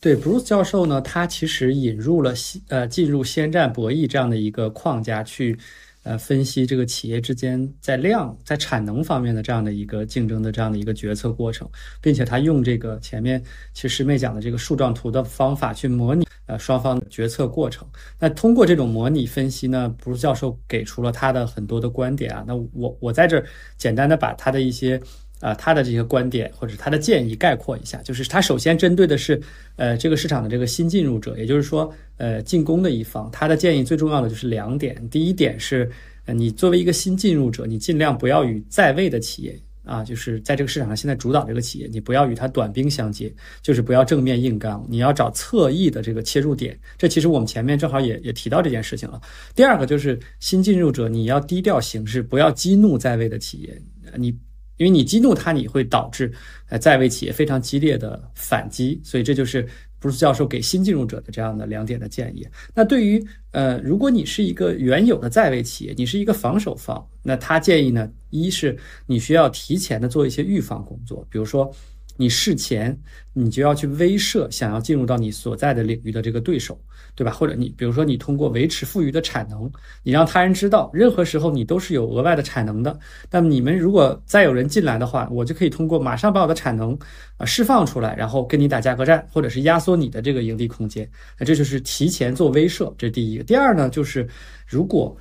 [0.00, 2.32] 对，Bruce 教授呢，他其实引入了
[2.68, 5.58] 呃进入先占博弈这样的一个框架去，
[6.04, 11.68] 呃分析这个企业之间在量在产能方面的这样的一个竞争的这样的一个决策过程，
[12.00, 13.42] 并且他用这个前面
[13.74, 17.84] 其实师妹讲的这个树状图的方法去模拟呃双方的决策过程。
[18.20, 22.44] 那通过这种模拟分析呢，Bruce 教授给出了他的很多的观点啊。
[22.46, 23.44] 那我我在这
[23.76, 25.00] 简单的把他的一些。
[25.40, 29.40] 啊，他的这些观点或者他的建议概括一下，就是他首先针对的是，
[29.76, 33.30] 呃，这个市场的这个新进入者，也就是说，呃，进攻的一方。
[33.30, 35.88] 他的建议最重要的就是两点，第一点是，
[36.26, 46.76] 你作为一个新进入者，你尽量不要与在位的企业啊，就是在这个市场上现在主导这个企业，你不要与它短兵相接，就是不要正面硬刚，你要找侧翼的这个切入点。
[46.96, 49.20] 这其实我们前面正好也也提到这件事情了。
[49.54, 53.80] 第二个就是新进入者，你要低调行事，不要激怒在位的企业，
[54.16, 54.36] 你。
[54.78, 56.32] 因为你激怒他，你会导致
[56.70, 59.62] 呃在位企业非常激烈的反击，所以这就是
[60.00, 62.46] 布鲁斯教授给新进入者的这样的两点的建议。
[62.74, 68.74] 那对于呃，如果你是一个原有的在位企业，你是一个防守方，那他建议呢，一是
[69.06, 71.70] 你需要提前的做一些预防工作，比如说。
[72.18, 72.94] 你事前
[73.32, 76.76] 你就要去威慑想要进入到你所在的领域的这个对手，
[77.14, 77.30] 对吧？
[77.30, 79.70] 或者你比如说你通过维持富余的产能，
[80.02, 82.98] 你让他人知道，任何时候你都是有额外的产能的。
[83.30, 86.98] 那么你们如果再有人进来的话，我就可以通过马上把我的产能
[87.36, 91.08] 啊释放出来，然后跟你打价格战，或者是压缩你的这个盈利空间。
[91.38, 93.44] 那这就是提前做威慑，这是第一个。
[93.44, 94.28] 第二呢，就是
[94.66, 95.16] 如果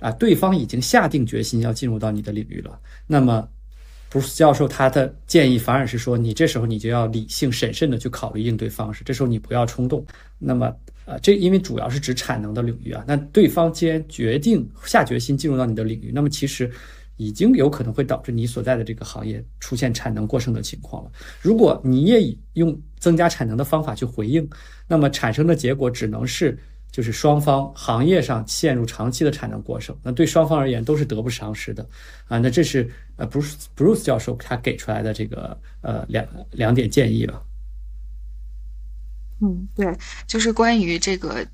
[0.00, 3.46] 啊对方已经下定决心要进入到你的领域了，那么。
[4.10, 10.04] 布鲁斯教授他的建议反而是说，你这时候你就要理性审慎的去考虑应对方式，这时候你不要冲动。
[10.38, 16.70] 那么，呃，这因为主要是指产能的领域啊，那对方既然决定下决心进入到你的领域，那么其实
[17.16, 21.10] 已经有可能会导致你所在的这个行业出现产能过剩的情况了。
[21.42, 24.48] 如果你也以用增加产能的方法去回应，
[24.86, 26.58] 那么产生的结果只能是。
[26.90, 31.88] 就是双方行业上陷入长期的产能过剩，那对双方而言都是得不偿失的，
[32.26, 37.42] 啊，那这是呃，Bruce Bruce 教授他给出来的这个呃两两点建议吧。
[39.40, 39.96] 嗯，对，
[40.26, 41.46] 就是关于这个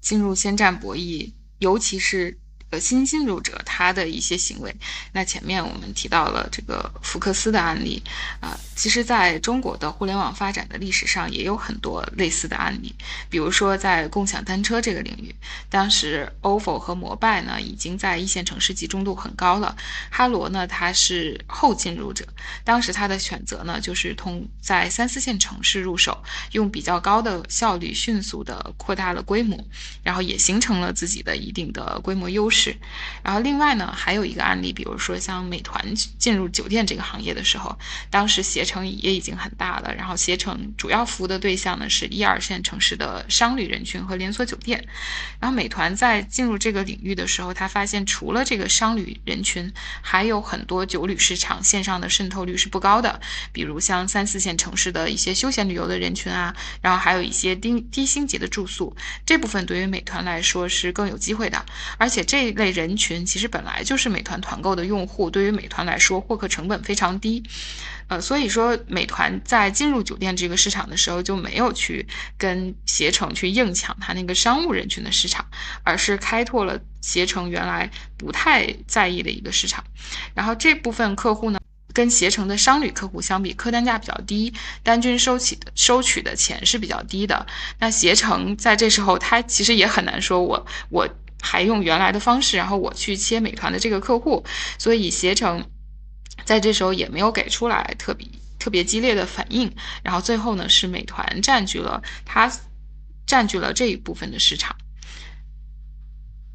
[0.00, 2.38] 进入先占博弈，尤其是。
[2.72, 4.74] 呃，新进入者他的一些行为，
[5.12, 8.02] 那前面我们提到了这个福克斯的案例，
[8.40, 12.94] 啊，其实在中国的互联网发展的历史上也有很多类似的案例，
[13.28, 15.34] 比如说在共享单车这个领域，
[15.68, 19.76] 当时 ofo 和摩拜呢已经在一线城市集中度很高了，
[20.10, 22.26] 哈罗呢他是后进入者，
[22.64, 29.62] 当时他的选择呢就是通在三四线城市入手，用比较高的效率迅速的扩大了规模，
[30.02, 32.61] 然后也形成了自己的一定的规模优势。
[32.62, 32.76] 是，
[33.24, 35.84] 然后另外呢，还有一个案例，比如说像美团
[36.16, 37.76] 进入酒店这个行业的时候，
[38.08, 44.86] 当时携程也已经很大了，然后携程主要服务的对象呢是一二线城市的商旅人群和连锁酒店，
[45.40, 53.20] 然后美团在进入这个领域的时候，他发现除了这个商旅人群，还有很多酒旅市场线上的渗透率是不高的，
[53.52, 58.96] 比如像三四线城市的一些休闲旅游的人群啊，然后还有一些低低星级的住宿，
[59.26, 61.66] 这部分对于美团来说是更有机会的，
[61.98, 62.51] 而且这。
[62.54, 67.42] 类人群其实本来就是美团团购的用户，对于美团来说获客成本非常低，
[68.08, 75.46] 呃，所以说美团在进入酒店这个市场的时候就没有去跟携程去硬抢它那个商务人群的市场，
[75.82, 79.84] 而是开拓了携程原来不太在意的一个市场。
[80.34, 81.58] 然后这部分客户呢，
[81.92, 87.46] 跟携程的商旅客户相比，客单价比较低，单均收起的收取的钱是比较低的。
[87.78, 91.08] 那携程在这时候，他其实也很难说我我。
[91.42, 94.44] 还用原来的方式，然后我去切美团的这个客户，
[94.78, 95.68] 所以携程
[96.44, 98.26] 在这时候也没有给出来特别
[98.58, 99.74] 特别激烈的反应，
[100.04, 102.50] 然后最后呢是美团占据了它
[103.26, 104.76] 占据了这一部分的市场，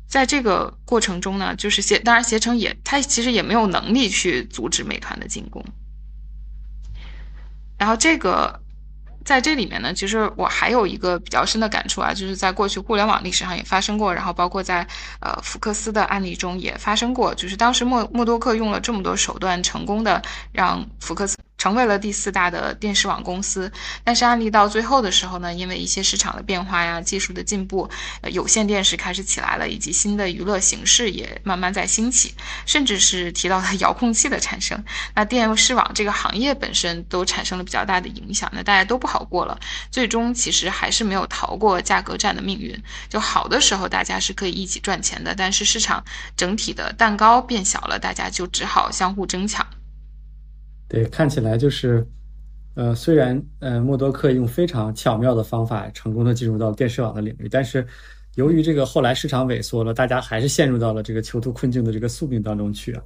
[0.07, 5.63] 在这个过程中呢，就是携当然携程也它其实也没有能力去阻止美团的进攻，
[7.77, 8.63] 然后这个。
[9.27, 14.87] 在这里面呢，其实我还有一个比较深的感触啊，就是在过去互联网历史上也发生过，然后包括在
[15.19, 20.21] 呃福克斯的案例中也发生过，就是当时默默多克用了这么多手段，成功的
[20.53, 23.71] 让福克斯成为了第四大的电视网公司，
[24.03, 27.89] 但是案例到最后的时候呢，因为一些市场的变化呀、技术的进步，
[28.31, 32.33] 有线电视开始起来了，以及新的娱乐形式也慢慢在兴起，
[32.65, 34.83] 甚至是提到了 遥控器的产生，
[35.15, 39.59] 那电视网这个行业本身都产生了比较大的影响，那大家都不好过了，
[39.91, 42.77] 最终其实还是没有逃过价格战的命运。
[43.09, 46.03] 就好的时候大家是可以一起赚钱的，但是市场
[46.35, 49.65] 整体的蛋糕变小了，大家就只好相互争抢。
[50.87, 52.05] 对，看起来就是，
[52.75, 57.85] 呃，虽然呃默多克用非常巧妙的方法成功的进入到电视网的领域，但是
[58.35, 63.03] 由于这个后来市场萎缩了，大家还是陷入到了这个囚徒困境的这个宿命当中去啊。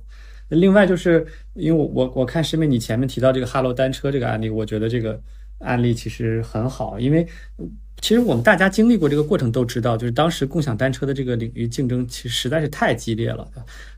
[0.49, 5.19] 另外就是因为我我我看师妹你前面提到这个哈罗单车这个案例，我觉得这个
[5.59, 7.27] 案例其实很好，因为。
[8.01, 13.47] 其实我们大家经历过这个过程都知道，就是当时共享单车的这个领域竞争其实实在是太激烈了。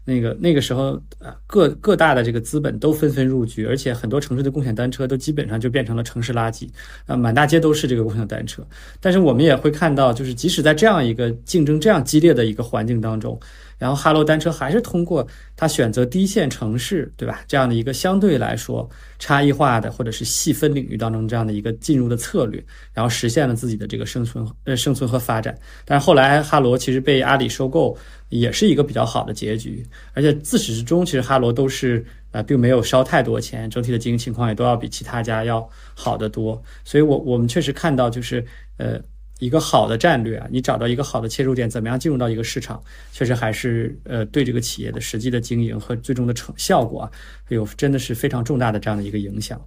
[0.05, 6.67] 那个那个时候，呃，各各大的这个资本都纷纷入局，而且很多城市的共享单车都基本上就变成了城市垃圾，
[7.05, 8.61] 啊，满大街都是这个共享单车。
[8.99, 13.39] 但是我们也会看到，就是即使在这样一个竞争这样激烈的一个环境当中。
[13.83, 17.43] 然后哈罗单车还是通过它选择低线城市，对吧？
[17.49, 25.53] 这样的一个相对来说差异化的或者是细分领域当中这样的一个进入的策略，然后实现了自己的这个生存呃生存和发展。
[25.83, 27.93] 但是后来哈罗其实被阿里收购，
[28.29, 29.85] 也是一个比较好的结局。
[30.13, 36.63] 而且自始至终，其实哈罗都是呃并没有烧太多钱，整体的经营情况也都要比其他家要好得多。
[36.85, 38.45] 所以我我们确实看到就是
[38.77, 38.97] 呃。
[39.43, 47.11] 一个好的战略啊，你找到一个好的切入点，怎么样进入到一个市场，确实还是呃对这个企业的实际的经营和最终的成效果啊，
[47.49, 49.59] 有真的是非常重大的这样的一个影响。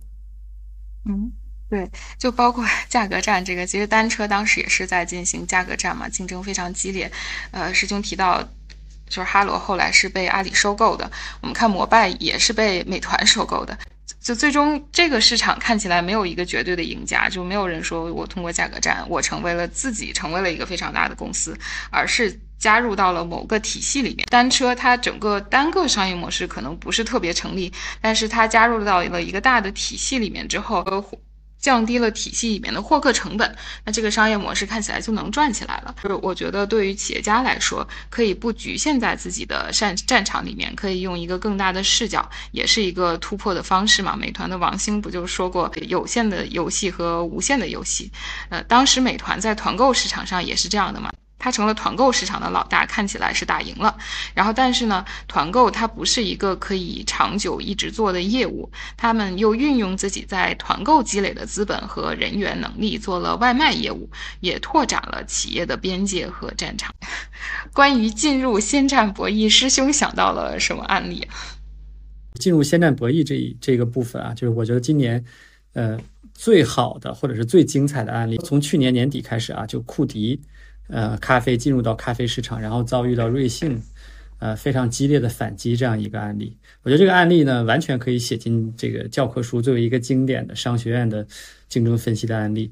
[1.05, 1.31] 嗯，
[1.69, 7.11] 对，就包括 价格战这个，其实单车当时也是在进行价格战嘛，竞争非常激烈。
[7.51, 8.43] 呃，师兄提到，
[9.09, 11.11] 就是哈罗后来是被阿里收购的，
[11.43, 13.77] 我们看摩拜也是被美团收购的。
[14.21, 21.57] 就最终这个市场看起来没有一个绝对的赢家，就没有人说我通过价格战我成为了自己成为了一个非常大的公司，
[21.91, 24.27] 而是加入到了某个体系里面。
[24.31, 30.85] 单车它整个单个商业模式可能不是特别成立，但是它加入到了一个大的体系里面之后。
[31.59, 35.95] 降低了体系里面的获客成本，那这个商业模式看起来就能赚起来了。
[36.03, 44.17] 就是我觉得对于企业家来说，可以不局限在自己的战战场里面，可以用一个更大的视角，也是一个突破的方式嘛。
[44.17, 48.11] 美团的王兴不就说过，有限的游戏和无限的游戏。
[48.49, 51.13] 呃，当时美团在团购市场上也是这样的嘛。
[51.39, 53.97] 它成了团购市场的老大，看起来是打赢了。
[54.35, 58.71] 然后，但是呢，团购它不是一个可以长久一直做的业务。
[58.97, 64.09] 他们又运用自己在团购积累的资本和人员能力，做了外卖业务，
[64.41, 66.95] 也拓展了企业的边界和战场。
[67.73, 71.29] 关于进入先战博弈，师兄想到了什么案例？
[72.41, 75.23] 进入先战博弈这一这个部分啊，就是我觉得今年，
[75.75, 75.99] 呃，
[76.35, 80.41] 最好的或者是最精彩的案例，从去年年底开始啊，就库迪。
[80.89, 83.81] 呃，咖啡进入到咖啡市场，然后遭遇到瑞幸，
[84.39, 86.57] 呃，非常激烈的反击这样一个案例。
[86.83, 91.27] 我觉得这个案例呢，完全可以写进这个教科书，作为一个经典的商学院的
[91.69, 92.71] 竞争分析的案例。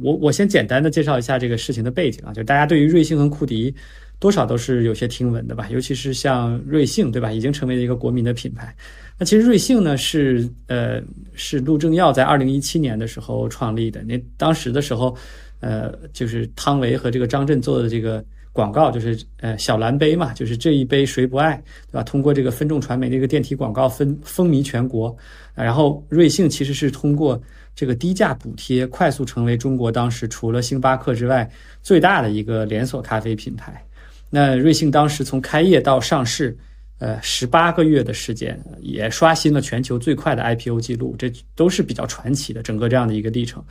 [0.00, 3.74] 我我先简单的介绍一下这个事情的背景啊，就大家对于瑞幸和库迪
[4.18, 8.74] 多少都是有些听闻的吧，尤其是像瑞幸，对吧，已经成为了一个国民的品牌。
[9.18, 11.02] 那其实瑞幸呢，是呃
[11.34, 15.14] 是陆正耀在二零一七年的时候创立的，那当时的时候。
[15.62, 18.22] 呃，就是汤唯和这个张震做的这个
[18.52, 21.56] 广告，就是呃小蓝杯嘛，就是这一杯谁不爱，
[21.90, 22.02] 对吧？
[22.02, 25.16] 通过这个分众传媒的一个电梯广告分风靡全国。
[25.54, 27.40] 然后瑞幸其实是通过
[27.76, 31.48] 这个低价补贴，快速成为中国当时除了星巴克之外
[31.80, 33.80] 最大的一个连锁咖啡品牌。
[34.28, 36.56] 那瑞幸当时从开业到上市，
[36.98, 43.62] 呃，十八个月的时间，也刷新了全球最快的 IPO 记录，这都是比较传奇的整个这样的一个历程。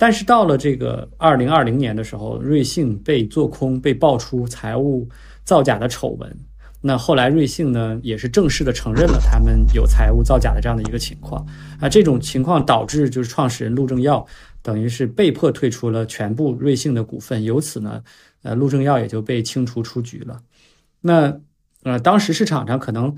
[0.00, 5.06] 但是到了这个二零二零年的时候，瑞幸被做空，被爆出财务
[5.44, 6.34] 造假的丑闻。
[6.80, 11.46] 那后来瑞幸呢，也是正式的承认了他们有财务造假的这样的一个情况。
[11.78, 14.26] 啊，这种情况导致就是创始人陆正耀
[14.62, 18.02] 等于是被迫退出了全部瑞幸的股份，由此呢，
[18.42, 20.40] 呃，陆正耀也就被清除出局了。
[21.02, 21.38] 那
[21.82, 23.14] 呃，当时市场上可能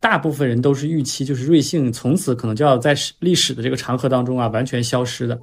[0.00, 5.38] 大部分人都是预期，就是瑞幸从此可能就要在历史的这个长河当中啊，完全消失的。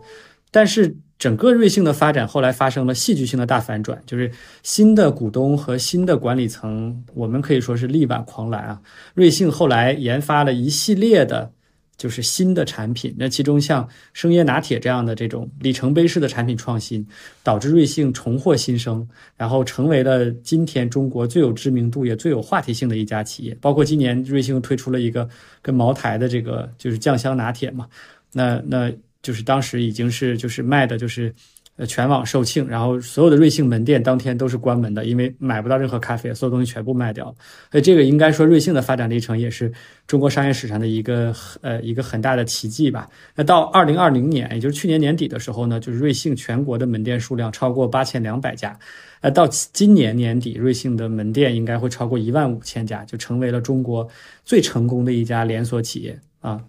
[0.51, 4.31] 但是整个瑞幸的发展后来发生了戏剧性的大反转，就是
[4.63, 8.81] 新的股东和新的管理层，我们可以说是力挽狂澜啊。
[9.13, 11.51] 瑞幸后来研发了一系列的
[11.97, 17.05] 就是新的产品，那其中像生椰拿铁这样的这种里程碑式的产品创新，
[17.43, 23.53] 导致瑞幸重获新生，然后成为了今天中国最有知名度也最有话题性的一家企业。
[23.59, 25.27] 包括今年瑞幸推出了一个
[25.61, 27.85] 跟茅台的这个就是酱香拿铁嘛，
[28.31, 28.89] 那那
[29.21, 31.33] 就是当时已经是就是卖的就是。
[31.79, 37.33] 呃，全网售罄，然后所有的瑞幸门店当天都是关门的，因为买不到任何咖啡，所有东西全部卖掉了。
[37.71, 39.71] 所以这个应该说瑞幸的发展历程也是
[40.05, 43.09] 中国商业史上的一个呃一个很大的奇迹吧。
[43.33, 48.77] 那到二零二零年，也就是去年年底的时候呢，就是瑞幸全国的门店数量超过八千两百家，
[49.21, 54.05] 呃，到今年年底，瑞幸的门店应该会超过一万五千家，就成为了中国
[54.43, 56.61] 最成功的一家连锁企业啊。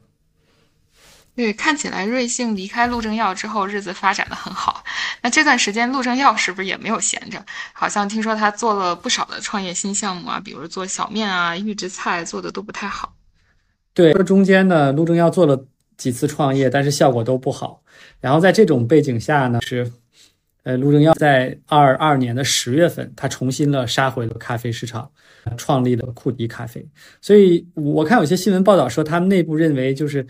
[1.41, 4.84] 对，看起来瑞幸离开陆正耀之后，日子发展的很好。
[5.22, 7.43] 那这段时间，陆正耀是不是也没有闲着？
[7.72, 13.14] 好像听说他做了不少的创业新项目啊，比如做小面啊、预制菜，做的都不太好。
[13.95, 15.64] 对，这中间呢，陆正耀做了
[15.97, 17.82] 几次创业，但是效果都不好。
[18.20, 19.91] 然后在这种背景下呢，是，
[20.64, 25.11] 呃，陆正耀在二二年的十月份，他重新了杀回了咖啡市场，
[25.57, 26.86] 创立了库迪咖啡。
[27.22, 30.26] 所以我看有些新闻报道说，他们内部认为就是。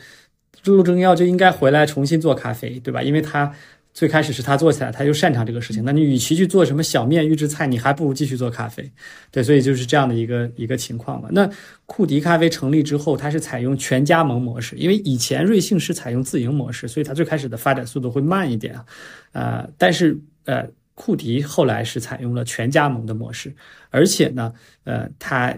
[0.64, 3.02] 陆正耀就应该回来重新做咖啡，对吧？
[3.02, 3.52] 因为他
[3.92, 5.82] 最开始是他做起来，他就擅长这个事情。
[5.84, 8.88] 那你与其去做什么小面预制菜，你还不如继续做咖啡，
[9.30, 9.42] 对。
[9.42, 11.28] 所以就是这样的一个一个情况嘛。
[11.32, 11.50] 那
[11.86, 18.84] 库迪咖啡成立之后，它是采用全加盟模式，因为以前瑞幸是采用自营模式，所以它最开始的发展速度会慢一点啊。
[19.32, 23.52] 呃，但是呃，库迪后来是采用了全加盟的模式，
[23.90, 24.52] 而且呢，
[24.84, 25.52] 呃，它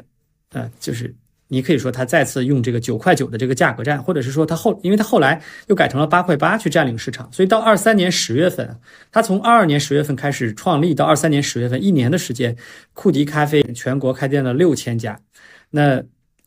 [0.53, 1.15] 呃就是。
[1.53, 8.75] 你可以说他再次用这个九块九的这个价格战，或者是说他后，因为他后来又改成了八块八去占领市场，所以到二三年十月份，
[9.11, 12.57] 他从二二年十月份开始创立到二三年十月份一年的时间，
[12.95, 15.21] 库迪咖啡全国开店了六千家，
[15.71, 16.03] 那。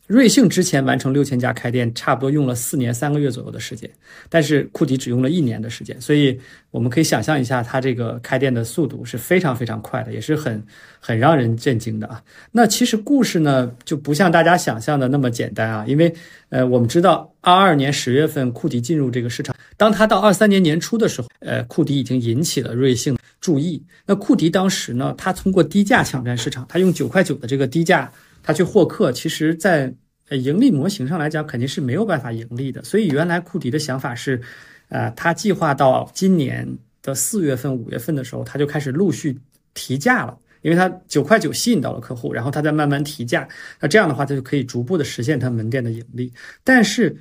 [0.06, 3.90] 瑞幸之前完成六千家开店，差不多用了四年三个月左右的时间，
[4.28, 6.38] 但是库迪只用了一年的时间，所以
[6.70, 10.62] 我们可以想象一下，它这个开店的速度是非常非常快的，也是很
[11.00, 12.22] 很让人震惊的啊。
[12.52, 16.14] 那其实故事呢，就不像大家想象的那么简单啊，因为
[16.50, 23.82] 呃，我们知道二二年十月份库迪进入这个市场，当他到二三年年初的时候，呃，库迪已经引起了瑞幸注意。
[24.06, 28.08] 那库迪当时呢，他通过低价抢占市场，他用九块九的这个低价。
[28.46, 29.92] 他去获客，其实，在
[30.30, 32.80] 盈利模型上来讲，肯定是没有办法盈利的。
[32.84, 34.40] 所以原来库迪的想法是，
[34.88, 36.66] 呃，他计划到今年
[37.02, 39.36] 的四月份、五月份的时候，他就开始陆续
[39.74, 43.48] 提价了，因为他九块九吸引到了客户，然后他再慢慢提价。
[43.80, 46.32] 那这样的话，他就可以逐步的实现他门店的盈利。
[46.62, 47.16] 但是，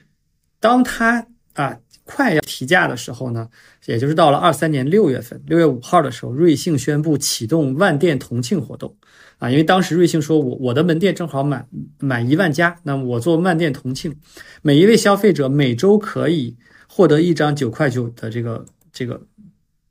[0.59, 1.75] 当他啊
[2.05, 3.49] 快要提价的时候呢，
[3.85, 8.95] 也就是到了二三年六月份，六月五号的时候，瑞幸宣布启动万店同庆活动。
[9.37, 11.67] 啊，因为当时瑞幸说，我我的门店正好满
[11.99, 14.15] 满一万家，那我做万店同庆，
[14.61, 16.55] 每一位消费者每周可以
[16.87, 19.21] 获得一张九块九的这个这个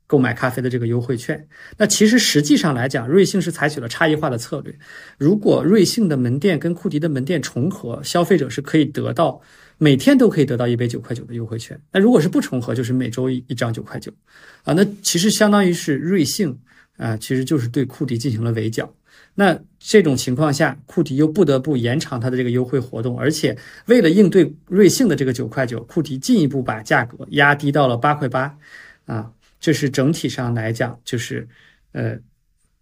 [0.07, 1.47] 购买咖啡的这个优惠券。
[1.77, 4.75] 那其实实际上来讲，瑞幸是采取了差异化的策略。
[5.19, 9.39] 如果瑞幸的门店跟库迪的门店重合，消费者是可以得到
[9.77, 11.79] 每天都可以得到一杯九块九的优惠券。
[11.91, 14.11] 那如果是不重合，就是每周一一张九块九。
[14.63, 16.57] 啊，那其实相当于是瑞幸
[16.97, 18.91] 啊，其实就是对库迪进行了围剿。
[19.37, 23.57] 那这种情况下，库迪又不得不延长它的这个优惠活动，而且
[23.87, 28.57] 为了应对瑞幸的这个九块九，库迪进一步把价格压低到了八块八，
[29.05, 31.45] 啊，这是整体上来讲，就是，
[31.91, 32.17] 呃，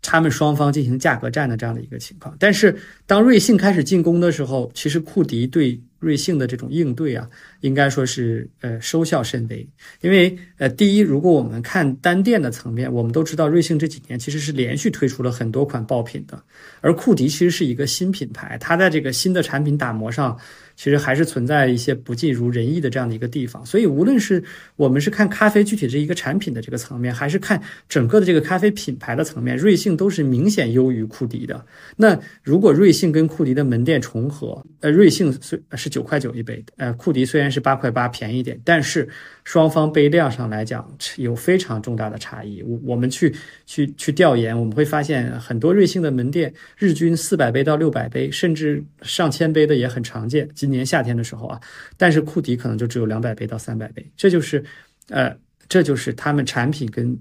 [0.03, 2.35] 他们双方进行价格战的这样的一个情况。
[2.37, 2.75] 但是
[3.07, 5.81] 当瑞幸开始进攻的时候，其实库迪对。
[6.03, 7.25] 瑞幸的这种应对啊，
[7.61, 9.65] 应该说是呃收效甚微。
[10.01, 16.43] 因为呃，第一，如果我们看单店的层面，我们都知道瑞幸这几年其实是连续推出了很多款爆品的，
[16.81, 20.37] 而库迪其实是一个新品牌，它在这个新的产品打磨上。
[20.75, 24.43] 其实还是存在一些不尽如人意的这样的一个地方，所以无论是
[24.75, 31.65] 我们是看咖啡具体这一个产品的这个层面，还是看整个的这个咖啡品牌的层面，瑞幸都是明显优于库迪的。
[31.95, 39.07] 那如果瑞幸跟库迪的门店重合，呃，瑞幸虽是九块九一杯，呃，库迪虽然是八块八便宜点，但是
[39.43, 42.61] 双方杯量上来讲有非常重大的差异。
[42.63, 43.35] 我我们去
[43.65, 50.49] 去去调研，我们会发现很多瑞幸的门店日均四百杯到六百杯，甚至上千杯的也很常见。
[50.55, 51.59] 今年夏天的时候啊，
[51.97, 54.63] 但是库迪可能就只有两百杯到三百杯，这就是，
[55.09, 55.35] 呃，
[55.67, 57.19] 这就是他们产品跟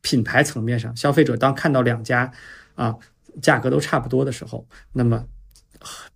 [0.00, 2.32] 品牌层面上，消费者当看到两家
[2.74, 2.96] 啊
[3.42, 5.24] 价格都差不多的时候，那么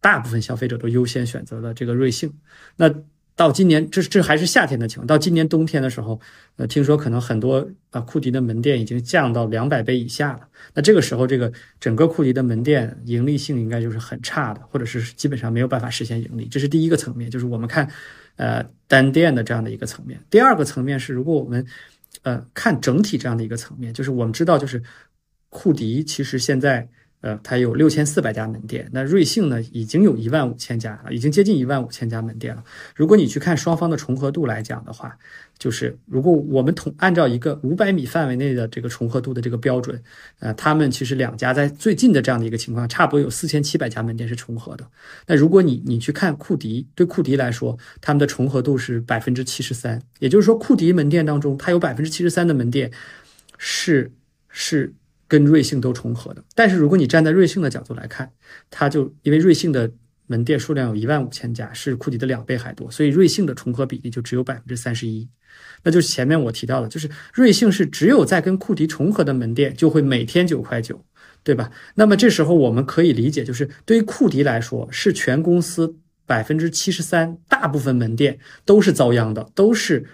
[0.01, 2.33] 大部分消费者都优先选择了这个瑞幸。
[2.77, 2.93] 那
[3.37, 6.21] 到今年，这这还是夏天的情况，到今年冬天的时候，
[6.57, 10.49] 呃，听说可能很多啊库迪的门店已经降到两百杯以下了。
[10.73, 16.47] 那这个时候，这个整个库迪的门店盈利性应该就是很差的，或者是基本上没有办法实现盈利。
[16.47, 17.91] 这是第一个层面，就是我们看，
[18.37, 20.21] 呃单店的这样的一个层面。
[20.31, 21.67] 第二个层面是，如果我们
[22.23, 24.81] 呃看整体这样的一个层面，就是我们知道，就是
[25.49, 26.89] 库迪其实现在。
[27.25, 32.63] 呃，它有六千四百家门店，那瑞幸呢，已经有一万五千家了，已经接近一万五千家门店了。
[32.95, 35.17] 如果你去看双方的重合度来讲的话，
[35.59, 39.99] 就是如果我们统按照一个五百米范围内的这个重合度的这个标准，
[40.41, 44.87] 呃，他们其实两家在最近的这样的一个情况，差不多有四千七百家门店是重合的。
[45.27, 52.91] 那如果你你去看库迪，对库迪来说，他们的重合度是百分之七十三，也就是说，库迪门店当中，它有百分之七十三的门店
[53.57, 54.13] 是
[54.51, 54.93] 是。
[55.27, 58.31] 跟瑞幸都重合的，但是如果你站在瑞幸的角度来看，
[58.71, 59.91] 它就因为瑞幸的
[60.27, 65.29] 门店数量有一万五千家，是库迪的两倍还多，所以瑞幸的重合比例就只有百分之三十一。
[65.83, 71.05] 那就是前面我提到的，就是瑞幸是只有在跟库迪重合的门店就会每天九块九，
[71.43, 71.71] 对吧？
[71.95, 75.97] 那么这时候我们可以理解，就是对于库迪来说，是全公司
[76.27, 80.07] 百分之七十三大部分门店都是遭殃的，都是。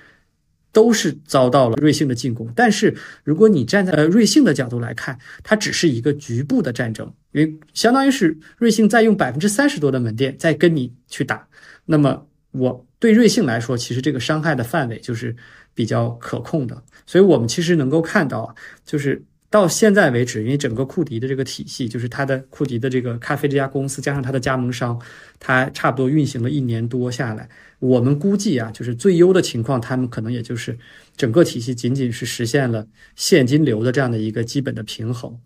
[0.73, 2.95] 都是遭到了瑞幸的进攻，但是
[3.25, 11.47] 如果你站在呃瑞幸的角度来看，它只是一个局部的战争，因为相当于是瑞幸在用百分之三十多的门店在跟你去打，
[11.85, 15.35] 那么我对瑞幸来说，其实这个伤害的范围就是
[15.75, 18.55] 比较可控的，所以我们其实能够看到啊，
[18.85, 24.97] 就是到现在为止，因为整个库迪的这个体系，就是它的库迪的这个咖啡这家公司加上它的加盟商，
[25.41, 27.49] 它差不多运行了一年多下来。
[27.81, 30.79] 我们估计啊，就是最优的情况，他们可能也就是
[31.17, 32.87] 整个体系仅仅是实现了
[33.17, 35.37] 现金流的这样的一个基本的平衡。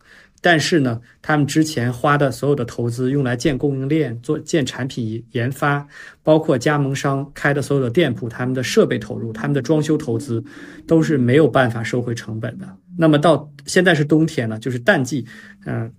[0.42, 5.86] 但是呢，他们之前花的所有的投资，用来建供应链、做建产品研发，
[6.22, 10.44] 包括加盟商开的所有的店铺，他们的设备投入、他们的装修投资，
[10.86, 12.68] 都是没有办法收回成本的。
[12.96, 15.26] 那么到现在是冬天了，就是淡季，
[15.66, 15.92] 嗯，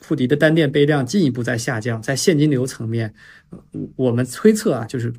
[0.00, 3.12] 库迪的单店杯量进一步在下降，在现金流层面，
[3.96, 5.12] 我们推测啊，就是。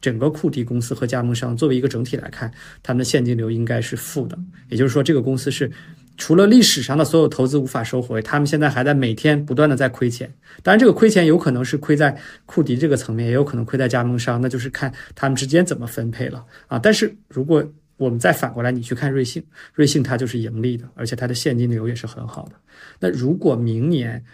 [0.00, 2.52] 整个库迪公司和加盟商作为一个整体来看，
[2.82, 4.38] 他们的现金流应该是负的。
[4.68, 5.72] 也就是说，这个公司是
[6.18, 10.30] 除了历史上的所有投资无法收回，他们现在还在每天不断的在亏钱。
[10.62, 16.78] 当然，这个亏钱有可能是亏在库迪这个层面，也有可能亏在加盟商，那就是看他们之间怎么分配了啊。
[16.78, 17.66] 但是如果
[17.96, 22.60] 我们再反过来，你去看瑞幸，瑞幸它就是盈利的，而且它的现金流也是很好的。
[22.98, 24.24] 那如果明年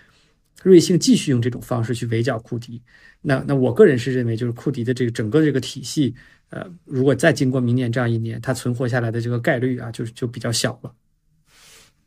[0.62, 2.82] 瑞幸继续用这种方式去围剿库迪，
[3.20, 6.14] 那那我个人是认为，就是库迪的这个整个这个体系，
[6.48, 10.94] 呃，如果再经过明年这样一年，它存活下来的这个概率啊，就就比较小了。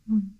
[0.07, 0.33] 嗯。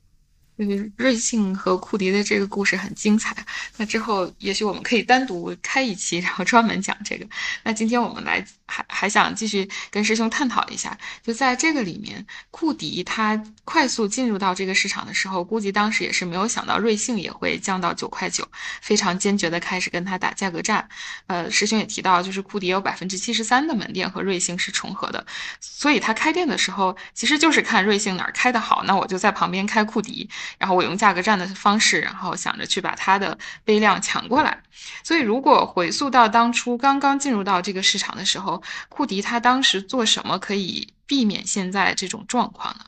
[0.55, 3.36] 对，瑞幸和库迪的这个故事很精彩。
[3.76, 7.26] 那之后也许我们可以单独开一期，然后专门讲这个。
[7.64, 18.47] 那今天我们来还还想继续跟师兄探讨一下，就在这个里面，库迪他快速进入到这个市场的时候，估计当时也是没有想到瑞幸也会降到九块九，
[18.82, 20.89] 非常坚决的开始跟他打价格战。
[21.28, 25.24] 呃，师兄也提到，就是库迪有百分之七十三的门店和瑞幸是重合的，
[25.59, 30.28] 所以他开店的时候其实就是看瑞幸哪儿开的好，那我就在旁边开库迪。
[30.57, 34.57] 然后我用价格战的方式，然后想着去把它的杯量抢过来。
[35.03, 42.86] 所以，如果回溯到当初刚刚进入到这个市场的时候，库迪他当时做什么可以避免现在这种状况呢？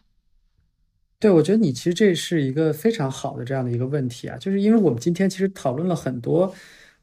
[1.19, 6.53] 对，我觉得你其实这是一个非常好的这样的一个问题啊，就是因为我们今天其实讨论了很多，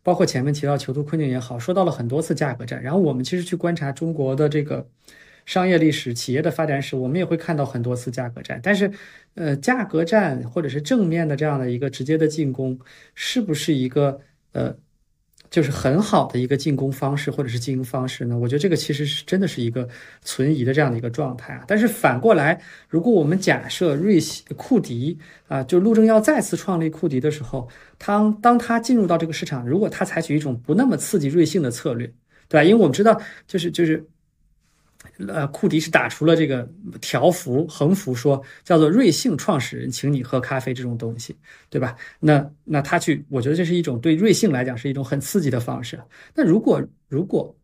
[0.03, 2.83] 包括前面提到囚徒困境也好，说到了很多次价格战。
[2.83, 4.89] 然后我们其实去观察中国的这个。
[5.45, 8.61] 商业历史、企业的发展史，我们也会看到很多次价格战。
[8.63, 8.89] 但是，
[9.35, 12.79] 呃，价格战或者是正面的这样的一个直接的进攻，
[13.17, 14.21] 是不是一个
[14.53, 14.73] 呃，
[15.53, 18.39] 就是很好的一个进攻方式或者是经营方式呢？
[18.39, 19.87] 我觉得这个其实是真的是一个
[20.23, 21.63] 存疑的这样的一个状态啊。
[21.69, 32.07] 但是反过来，如果我们假设瑞西库迪啊，就陆正耀再次创立库迪的时候，当当他进入到这个市场，如果他采取一种不那么刺激瑞幸的策略，
[32.49, 32.65] 对吧？
[32.65, 34.03] 因为我们知道，就是就是。
[35.29, 36.69] 呃，库迪是打出了这个
[37.01, 41.37] 条幅、横幅，说叫做“瑞幸创始人请你喝咖啡”这种东西，
[41.69, 41.95] 对吧？
[42.19, 46.01] 那那他去，我觉得这是一种对瑞幸来讲是一种很刺激的方式。
[46.35, 47.55] 那如果如果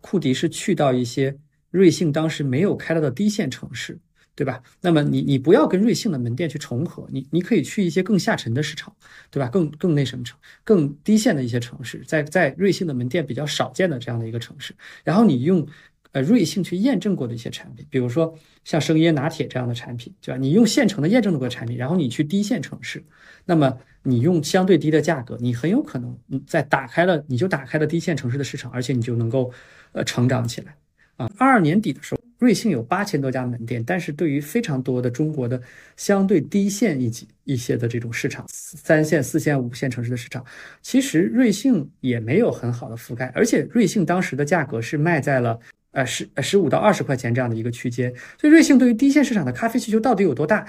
[0.00, 1.36] 库迪是去到一些
[1.70, 3.98] 瑞幸当时没有开到的低线城市，
[4.36, 4.62] 对吧？
[4.80, 8.94] 那么你你不要跟瑞幸的门店去重合，你你可以去一些更下沉的市场，
[9.30, 9.48] 对吧？
[9.48, 15.66] 更更那什么城，更低线的一些城市，在在瑞幸的门店比较少见的这样的一个城市，然后你用。
[16.12, 18.34] 呃，瑞幸去验证过的一些产品，比如说
[18.64, 20.38] 像生椰拿铁这样的产品，对吧？
[20.38, 23.04] 你用现成的验证过的产品，然后你去低线城市，
[23.44, 29.52] 那么你用相对低的价格，你很有可能在打开了，你就打开了低线城市的市场，而且你就能够
[29.92, 30.74] 呃成长起来
[31.16, 31.30] 啊。
[31.36, 35.60] 二二年底的时候，瑞幸有八千多家门店，但是对于非常多的中国的
[35.96, 40.44] 相对低线一级一些的这种市场，三线、四线、五线城市的市场，
[40.80, 45.58] 其实瑞幸也没有很好的覆盖，而且瑞幸当时的价格是卖在了
[45.92, 50.66] 呃十十五到二十块钱这样的一个区间，所以瑞幸对于低线市场的咖啡需求到底有多大，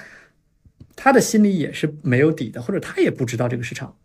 [0.95, 3.97] 他的心里也是没有底的，或者他也不知道这个市场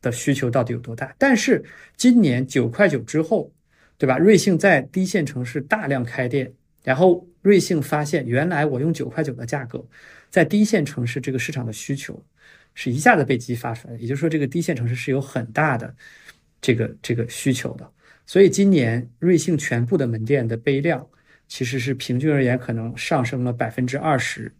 [0.00, 1.14] 的需求到底有多大。
[1.18, 1.64] 但是
[1.96, 3.52] 今年九块九之后。
[4.00, 4.16] 对吧？
[4.16, 6.50] 瑞幸在低线城市大量开店，
[6.82, 9.84] 然后瑞幸发现，原来我用九块九的价格，
[10.30, 12.24] 在低线城市这个市场的需求，
[12.74, 13.94] 是一下子被激发出来。
[13.96, 15.94] 也就是说，这个低线城市是有很大的
[16.62, 17.92] 这个这个需求的。
[18.30, 21.04] 所以今年瑞幸全部的门店的杯量，
[21.48, 24.54] 其实是平均而言可能上升了百分之二十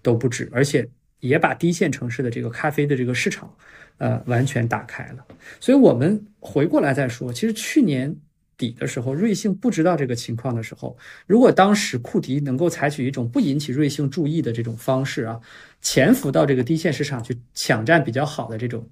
[0.00, 3.54] 都不止，而且也把低线城市的这个咖啡的这个市场，
[3.98, 5.26] 呃，完全打开了。
[5.60, 8.16] 所以我们回过来再说，其实去年。
[8.56, 10.94] 底的时候，瑞幸不知道这个情况的时候，
[11.26, 15.40] 如果当时库迪能够采取一种不引起瑞幸注意的这种方式啊，
[15.80, 18.86] 潜伏到这个低线市场去抢占比较好的这种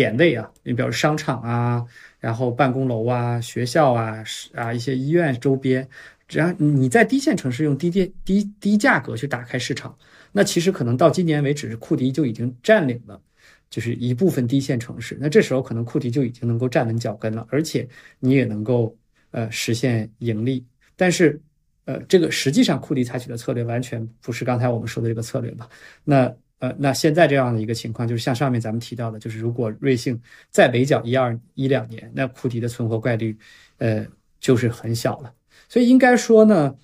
[0.00, 1.84] 点位啊，你比如商场啊，
[2.18, 4.24] 然后办公楼啊、学校啊、
[4.54, 5.86] 啊一些医院周边，
[6.26, 9.94] 只要你在低线城市用低低低低价格去打开市场，
[10.32, 13.20] 那其实可能到今年为止，库迪就已经占领了。
[13.68, 17.88] 就是一部分低线城市，那这时候可能库迪就已经能够站稳脚跟了，而且
[18.18, 18.96] 你也能够
[19.30, 20.66] 呃实现盈利。
[20.96, 21.40] 但是，
[21.84, 25.68] 呃，这个实际上库迪采取的策略完全不是刚才我们说的这个策略吧？
[26.02, 30.18] 那呃，那现在这样的一个情况，就是像上面咱们提到的，就是如果瑞幸
[30.50, 33.36] 再围剿一二一两年，那库迪的存活概率，
[33.78, 34.06] 呃，
[34.38, 35.34] 就是很小了。
[35.68, 36.74] 所以应该说呢，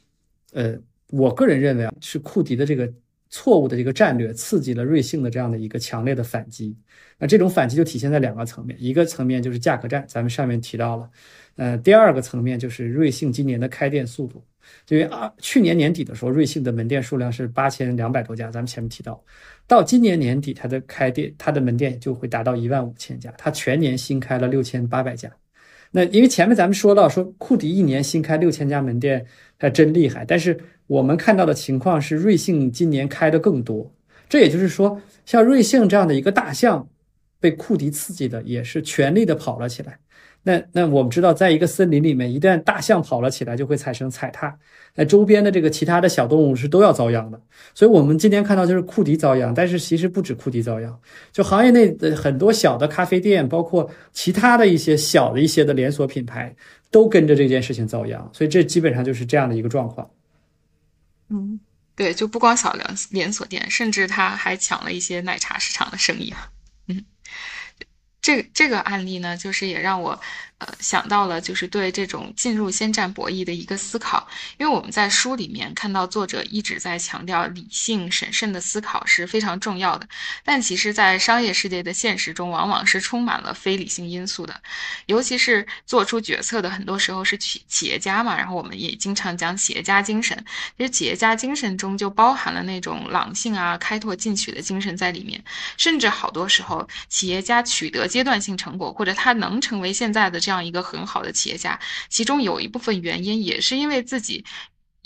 [0.52, 0.76] 呃，
[1.10, 2.92] 我个人认为啊，是库迪的这个。
[3.28, 6.74] 错误的这个战略刺激了瑞幸的这样的一个强烈的反击，
[7.18, 11.10] 那这种反击就体现在两个层面，一个层面就是价格战，咱们上面提到了，
[11.56, 14.42] 呃，第二个层面就是瑞幸今年的开店速度，
[14.88, 19.22] 因为啊，去年年底的时候，瑞幸的门店数量是八千两百多家，咱们前面提到，
[19.66, 25.30] 到今年年底它的开店，它的门店就会达到一万五千家，它全年新开了六千八百家。
[25.90, 29.24] 那因为前面咱们说到说库迪一年新开六千家门店，
[29.58, 30.24] 还真厉害。
[30.24, 33.90] 但是我们看到的情况是，瑞幸今年开的更多。
[34.28, 36.88] 这也就是说，像瑞幸这样的一个大象，
[37.40, 39.98] 被库迪刺激的也是全力的跑了起来。
[40.48, 44.56] 那那我们知道，在一个森林里面，一旦大象跑了起来，就会产生踩踏，
[44.94, 47.40] 那周边的这个其他的小动物是都要遭殃的。
[47.74, 50.96] 所以，我们今天看到就是库迪遭殃，但是其实不止库迪遭殃，
[51.32, 56.54] 就行业内的很多小的咖啡店，包括其他的一些小的一些的连锁品牌，
[56.92, 58.30] 都跟着这件事情遭殃。
[58.32, 60.08] 所以，这基本上就是这样的一个状况。
[61.28, 61.58] 嗯，
[61.96, 66.52] 对，就不光小连连锁店，甚至他还抢了一些奶茶市场的生意啊。
[68.26, 70.20] 这这个案例呢，就是也让我。
[70.58, 74.26] 呃，想到了就是对这种进入先占博弈的一个思考，
[74.56, 80.08] 因为我们在书里面看到作者一直在强调理性审慎的思考是非常重要的，
[80.46, 84.58] 但其实，在商业世界的现实中，往往是充满了非理性因素的，
[85.04, 90.42] 尤其是做出决策的很多时候是企企业家嘛，然后我们也经常讲企业家精神，
[90.78, 95.44] 其实企业家精神中就包含了那种狼性啊、开拓进取的精神在里面，
[95.76, 100.40] 甚至好多时候，企业家取得阶段性成果，或者他能成为现在的。
[100.46, 104.44] 这样一个很好的企业家，其中有一部分原因也是因为自己。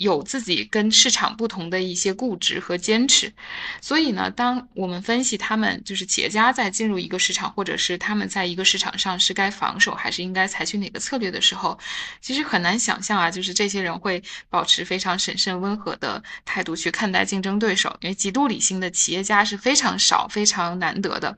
[0.01, 3.31] 有自己跟市场不同的一些固执和坚持，
[3.81, 11.77] 所以呢，当我们分析他们就是企业家在进入一个市场，或者是他们在一个市场上是该防守还是应该采取哪个策略的时候，
[12.19, 21.35] 其实很难想象啊，就是这些人会保持非常审慎温和的态度去看待竞争对手，因为极度理性的企业家是非常少、非常难得的，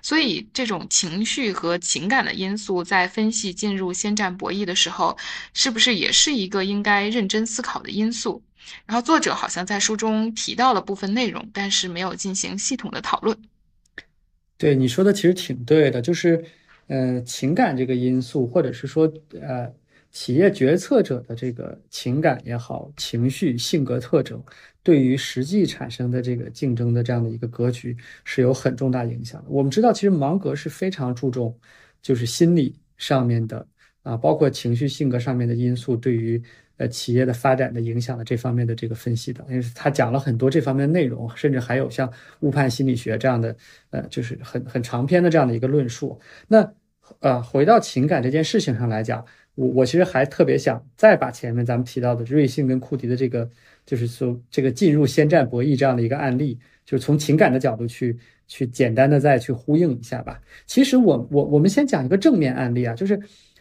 [0.00, 5.14] 所以这种情绪和情感的因素在分析进入先占博弈的时候，
[5.52, 8.05] 是不是也是一个应该认真思考的因？
[8.06, 8.40] 因素，
[8.86, 13.36] 然后作者好像在书中提到了部分内容，但是没有进行系统的讨论。
[14.56, 16.44] 对你说的其实挺对的，就是，
[16.86, 19.70] 呃，情感这个因素，或者是说，呃，
[20.12, 24.40] 企业决策者的这个情感也好，情绪、性格特征，
[24.84, 29.50] 对于实际产生的这个竞争的这样的一个格局是有很重大影响的。
[29.50, 31.58] 我们知道，其实芒格是非常注重，
[32.00, 33.66] 就是心理上面的
[34.04, 36.40] 啊，包括情绪、性格上面的因素对于。
[36.78, 43.56] 呃，企业的发展的影响的这方面的这个分析的，因为他讲了很多这方面的内容，甚至还有像误判心理学这样的，
[43.90, 46.20] 呃，就是很很长篇的这样的一个论述。
[46.48, 46.70] 那
[47.20, 49.24] 呃，回到情感这件事情上来讲，
[49.54, 53.48] 我我其实还特别想再把前面咱们提到的瑞幸跟库迪的这个，
[53.86, 60.38] 就是说这个进入先占博弈这样的一个案例，就是从情感的角度去去简单的再去呼应一下吧。
[60.66, 63.18] 其实我我我们先讲一个正面案例啊，就是。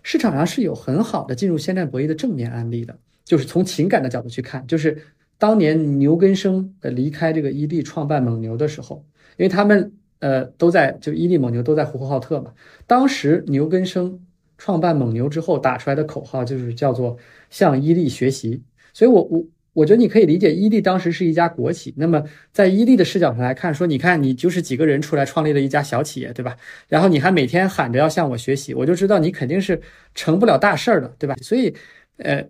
[0.07, 2.95] 市场上是有很好的进入先占博弈的正面案例的，
[3.25, 4.97] 就是从情感的角度去看，就是
[5.37, 9.03] 当年牛根生呃离开这个伊利创办蒙牛的时候，
[9.35, 12.53] 因为他们呃都在就伊利蒙牛都在呼和浩特嘛，
[12.87, 14.17] 当时牛根生
[14.57, 17.17] 创办蒙牛之后打出来的口号就是叫做
[17.49, 18.61] 向伊利学习，
[18.93, 19.45] 所以我我。
[19.75, 21.93] 我觉得你可以理解，伊利当时是一家国企。
[21.97, 22.23] 那么，
[22.53, 26.55] 在伊利的视角上来看，说你看，你就是几个人出来创立了一家小企业，对吧？
[26.87, 29.81] 然后你还每天喊着要向我学习，我就知道你肯定是
[30.13, 31.35] 成不了大事儿的，对吧？
[31.41, 31.75] 所以，
[32.19, 32.41] 呃，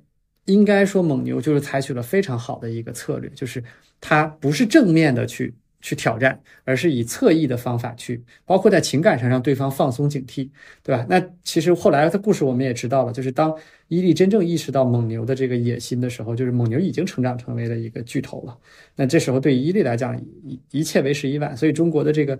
[0.46, 3.64] 应该说蒙牛就是采取了非常好的一个策略，就是
[4.00, 5.54] 它不是正面的去。
[5.82, 10.50] 去挑战，而是以侧翼的方法去，包括在情感上让对方放松警惕，
[10.82, 11.06] 对吧？
[11.08, 13.56] 那其实后来的故事我们也知道了，就是当
[13.88, 18.58] 伊利真正意识到蒙牛的这个野心的时候，就是蒙牛已经成长成为了一个巨头了。
[18.96, 21.56] 那这时候对伊利来讲，一一切为时已晚。
[21.56, 22.40] 所以中国的这个。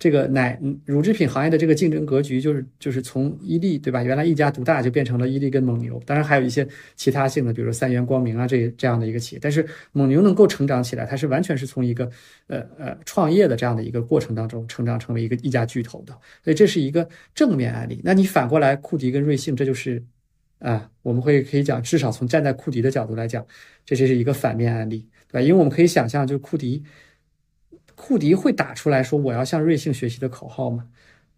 [0.00, 4.02] 这个奶乳制品行业的这个竞争格局，就是就是从伊利对吧？
[4.02, 6.02] 原来一家独大，就变成了伊利跟蒙牛。
[6.06, 9.38] 当然还有一些其他性的，比如说三元光明啊，这这样的一个企业。
[9.42, 12.10] 但是蒙牛能够成长起来，它是完全是从一个
[12.46, 16.14] 呃呃创业的这样的一个过程当中成长成为一个一家巨头的。
[16.42, 18.00] 所以这是一个正面案例。
[18.02, 20.02] 那你反过来，库迪跟瑞幸，这就是
[20.60, 23.46] 啊，我们会可以讲，至少从站在库迪的角度来讲，
[23.84, 25.40] 这这是一个反面案例，对吧？
[25.42, 26.82] 因为我们可以想象，就是库迪。
[28.02, 30.86] 库迪会打出来说我要向瑞幸学习的口号吗？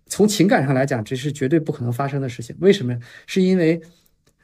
[0.07, 2.55] 从情感上来讲，这是绝对不可能发生的事情。
[2.61, 2.97] 为什么？
[3.27, 3.83] 是因为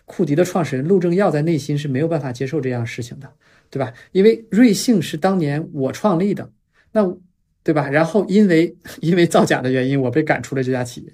[0.04, 3.32] 库迪的创始人陆正耀在内心是没有办法接受这样事情的，
[3.70, 3.92] 对吧？
[4.10, 6.50] 因为瑞幸是当年我创立的，
[6.90, 7.16] 那
[7.62, 7.88] 对吧？
[7.88, 11.12] 然后因为 因为造假的原因，我被赶出了这家企业。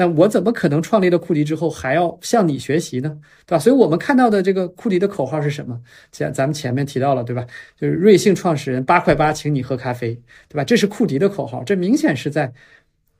[0.00, 3.14] 那我怎么可能创立了库迪之后还要向你学习呢？
[3.44, 3.58] 对吧？
[3.58, 5.78] 所以我们看到的这个库迪的口号是什么？
[6.10, 7.46] 前咱们前面提到了，对吧？
[7.76, 10.14] 就是瑞幸创始人八块八请你喝咖啡，
[10.48, 10.64] 对吧？
[10.64, 12.50] 这是库迪的口号，这明显是在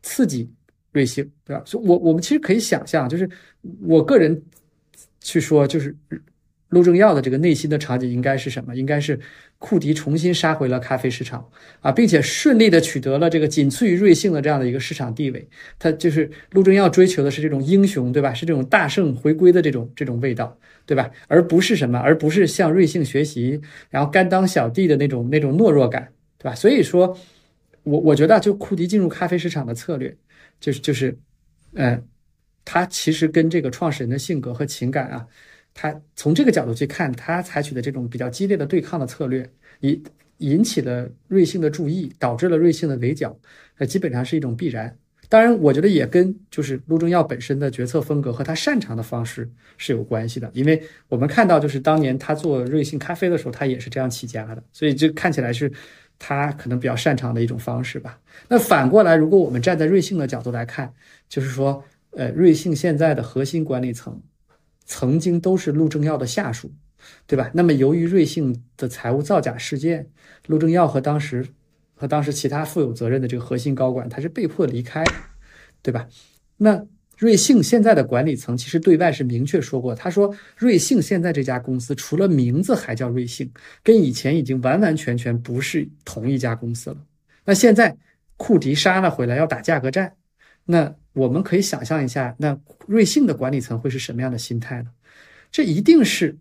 [0.01, 0.51] 刺激
[0.93, 1.63] 瑞幸，对吧？
[1.67, 3.29] 所以我我们其实可以想象，就是
[3.83, 4.43] 我个人
[5.21, 5.95] 去说，就是。
[6.71, 8.77] 陆正耀的这个内心的场景应该是什么？
[8.77, 9.19] 应该是
[9.61, 11.47] 库迪重新杀回了咖啡市场
[11.81, 15.47] 啊，并且顺利的取得了这个仅次于瑞幸的这样的一个市场地位。
[15.79, 18.33] 他就是陆正耀追求的是这种英雄，对吧？
[18.33, 21.11] 是这种大胜回归的这种这种味道，对吧？
[21.29, 26.55] 而不是什么，而不是向瑞幸学习，然后甘当小弟的那种那种懦弱感，对吧？
[26.55, 27.15] 所以说，
[27.83, 30.17] 我我觉得就库迪进入咖啡市场的策略，
[30.59, 31.15] 就是就是，
[31.75, 32.03] 嗯，
[32.65, 35.27] 他其实跟这个创始人的性格和情感啊。
[35.73, 39.49] 他从这个角度去看，他采取的这种比较激烈的对抗的策略，
[39.81, 40.03] 引
[40.39, 43.39] 引起了瑞幸的注意，导致了瑞幸的围剿，
[43.79, 44.97] 那基本上是一种必然。
[45.29, 49.49] 当然，我觉得也跟就是陆正耀本身的决策风格和他擅长的方式
[49.79, 50.51] 是有关系的。
[50.53, 55.71] 因为我们看到，就是当年他做瑞幸咖啡的时候，他也是这样起家的，所以就看起来是
[56.19, 58.19] 他可能比较擅长的一种方式吧。
[58.49, 60.93] 那反过来，如果我们站在瑞幸的角度来看，
[61.29, 64.21] 就是说，呃，瑞幸现在的核心管理层。
[64.93, 66.69] 曾经都是陆正耀的下属，
[67.25, 67.49] 对吧？
[67.55, 70.11] 那么由于瑞幸的财务造假事件，
[70.49, 71.47] 陆正耀和当时
[71.95, 75.05] 和当时其他负有责任的这个核心高管，他是被迫离开，
[75.81, 76.09] 对吧？
[76.57, 76.85] 那
[77.17, 83.49] 瑞幸现在的管理层其实对外是明确说过，他说瑞幸现在这家公司除了名字还叫瑞幸，
[83.85, 86.97] 跟以前已经完完全全不是同一家公司了。
[87.45, 87.97] 那现在
[88.37, 90.17] 库迪杀了回来要打价格战，
[90.65, 91.00] 那。
[91.13, 94.91] 我们可以想象一下，那瑞幸的管理层会是什么样的心态呢？
[95.51, 96.37] 这一定是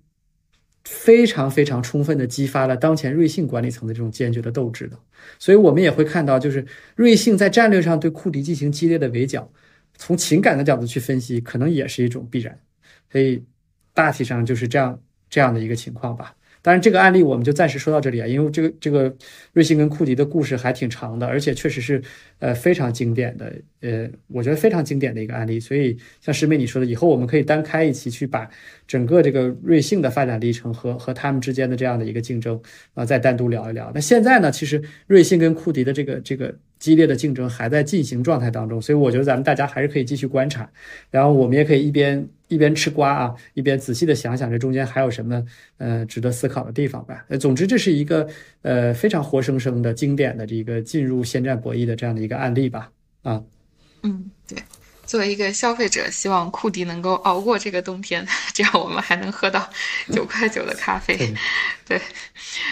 [0.83, 4.97] 非常非常充分的激发了当前瑞幸管理层的这种坚决的斗志的。
[5.39, 6.65] 所以，我们也会看到，就是
[6.95, 9.51] 瑞幸在战略上对库迪进行激烈的围剿，
[9.97, 12.57] 从情感的角度去分析，可能也是一种必然。
[13.11, 13.43] 所以，
[13.93, 16.35] 大体上就是这样这样的一个情况吧。
[16.61, 19.15] 当然，这个案例我们就暂时说到这里啊，因为这个这个
[19.53, 22.01] 瑞幸跟库迪的故事还挺长的，而且确实是
[22.39, 25.59] 呃非常经典的，呃，我觉得非常经典的一个案例。
[25.59, 28.49] 所以像师妹你说的，以后我们可以单开一期去把
[28.89, 32.59] 整个这个瑞幸的发展历程和和他们之间的这样的一个竞争
[32.93, 33.89] 啊，再单独聊一聊。
[33.95, 36.53] 那现在呢，其实瑞幸跟库迪的这个这个。
[36.79, 40.71] 激烈的竞争还在进行状态当中，所以我觉得咱们大家还是可以继续观察，
[41.11, 45.45] 然后我们也可以一边一边吃瓜啊，一边仔细的想想这中间还有什么
[45.77, 47.25] 呃值得思考的地方吧。
[47.27, 48.25] 呃，总之这是一个
[48.61, 52.89] 呃非常活生生的经典的这个进入现战博弈的这样的一个案例吧。
[53.23, 53.43] 啊，
[54.03, 54.57] 嗯，对。
[55.09, 59.67] 作为一个消费者，希望库迪能够熬过这个冬天， 这样我们还能喝到
[60.13, 61.33] 九块九的咖啡。
[61.83, 61.99] 对，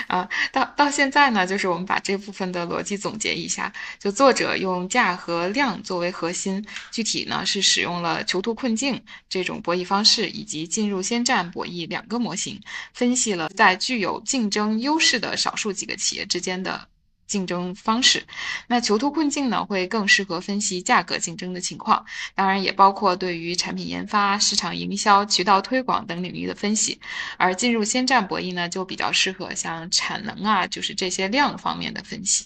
[0.06, 3.74] 啊，到到现在呢，就是我们把这部分的逻辑总结一下。
[4.00, 12.62] 就作者用价和量作为核心，具体呢是使用了囚徒困境这种博弈方式，以及进入先占博弈两个模型，
[12.94, 16.88] 分析了在具有竞争优势的少数几个企业之间的
[17.28, 18.24] 竞争方式。
[18.68, 27.00] 那囚徒困境呢，会更适合分析价格竞争的情况，当然也包括对于产品研发、市场营销、渠道推广等领域的分析。
[27.38, 32.46] 而进入先占博弈呢，就比较适合像产能啊，就是这些量方面的分析。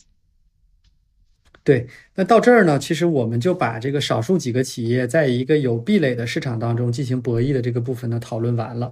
[1.63, 8.91] 对，那到这儿呢，其实我们就把这个少数几个企业在一个有壁垒的市场当中进行博弈的这个部分呢讨论完了。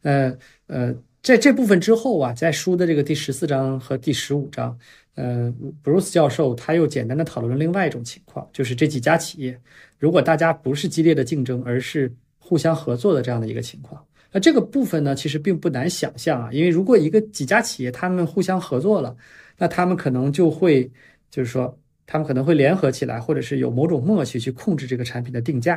[0.00, 0.34] 呃
[0.66, 4.78] 呃，在这部分之后啊，在书的这个第十四章和第十五章，
[5.16, 5.52] 呃
[5.82, 9.60] ，Bruce 教授他又简单的讨论了另外一种情况，就是这几家企业，
[9.98, 14.00] 如果大家不是激烈的竞争，而是互相合作的这样的一个情况，
[14.30, 19.16] 那这个部分呢，其实并不难想象啊，因为如果一个几家企业他们互相合作了，
[19.58, 20.88] 那他们可能就会
[21.28, 21.76] 就是说。
[22.08, 25.76] 他们可能会联合起来，或者是有某种默契去控制这个产品的定价，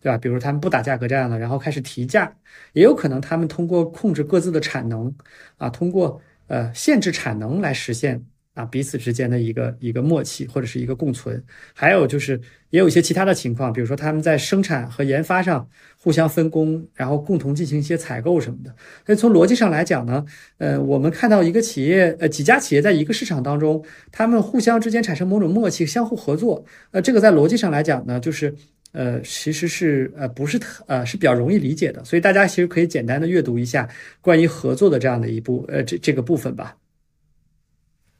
[0.00, 0.16] 对吧？
[0.16, 2.34] 比如他们不打价格战了，然后开始提价，
[2.72, 5.14] 也有可能他们通过控制各自的产能，
[5.58, 8.24] 啊，通过呃限制产能来实现。
[8.56, 11.40] 啊，彼此之间的一个一个默契或者是一个共存，
[11.74, 12.40] 还有就是
[12.70, 18.74] 也有一些其他的情况，比如说他们在生产和研发上互相分工，然后共同进行一些采购什么的。
[19.04, 20.24] 所以从逻辑上来讲呢，
[20.56, 26.64] 呃，我们看到一个企业，呃，几家企业在一个市场当中，他们互相之间产生某种默契，相互合作。
[26.92, 28.54] 呃，这个在逻辑上来讲呢，就是
[28.92, 32.02] 呃，其实是呃不是特呃是比较容易理解的。
[32.06, 33.86] 所以大家其实可以简单的阅读一下
[34.22, 36.74] 关于合作的这样的一部呃这这个部分吧。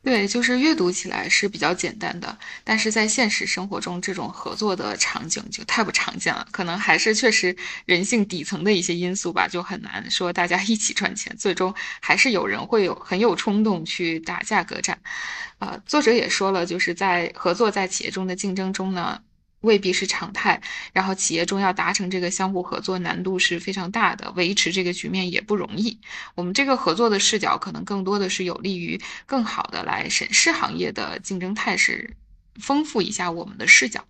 [0.06, 6.46] 对，就是阅读起来是比较简单的，但是在现实生活中，这种合作的场景就太不常见了。
[6.52, 11.36] 可能还是确实人性底层的一些因素吧，就很难说大家一起赚钱。
[11.36, 14.96] 最终还是有人会有很有冲动去打价格战。
[15.58, 19.20] 啊，作者也说了，就是在合作在企业中的竞争中呢。
[19.66, 20.62] 未必是常态，
[20.92, 25.98] 然后企业中要达成这个相互合作难度是非常大的，维持这个局面也不容易。
[26.36, 32.08] 我们这个合作的视角可能更多的是有利于更好的来审视行业的竞争态势，
[32.60, 34.02] 丰富一下我们的视角。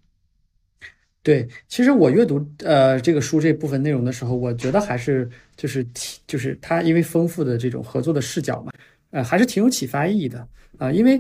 [1.23, 5.85] 对，其实我阅读呃这个书这部分内容的时候，我觉得还是就是
[6.27, 8.71] 就是它因为丰富的这种合作的视角嘛，
[9.11, 10.47] 呃还是挺有启发意义的
[10.79, 11.19] 啊，因为。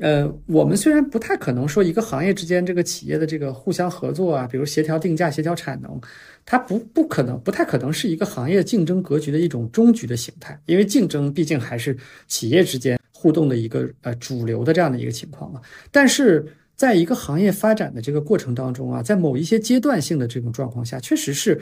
[0.00, 6.00] 呃，我们虽然不太可能说一个行业之间这个企业的这个互相合作啊，比如协调定价、协调产能，
[6.44, 15.60] 它不不可能、不太可能是一个行业竞争格局的一种终局的形态，因为竞争毕竟还是企业之间互动的一个呃主流的这样的一个情况嘛。
[15.92, 21.60] 但是在一个行业发展的这个过程当中啊，在某一些阶段性的这种状况下，确实是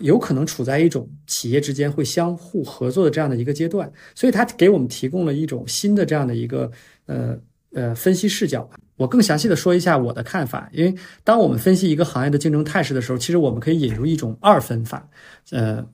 [0.00, 6.68] 有可能处在一种企业之间会相互合作的这样的一个阶段，所以它给我们提供了一种新的这样的一个
[7.06, 7.38] 呃。
[7.78, 10.68] 呃，分析视角，我更详细的说一下我的看法。
[10.72, 15.08] 因为当我们分析一个行业的竞争态势的时候，其实我们可以引入一种二分法，
[15.52, 15.86] 呃，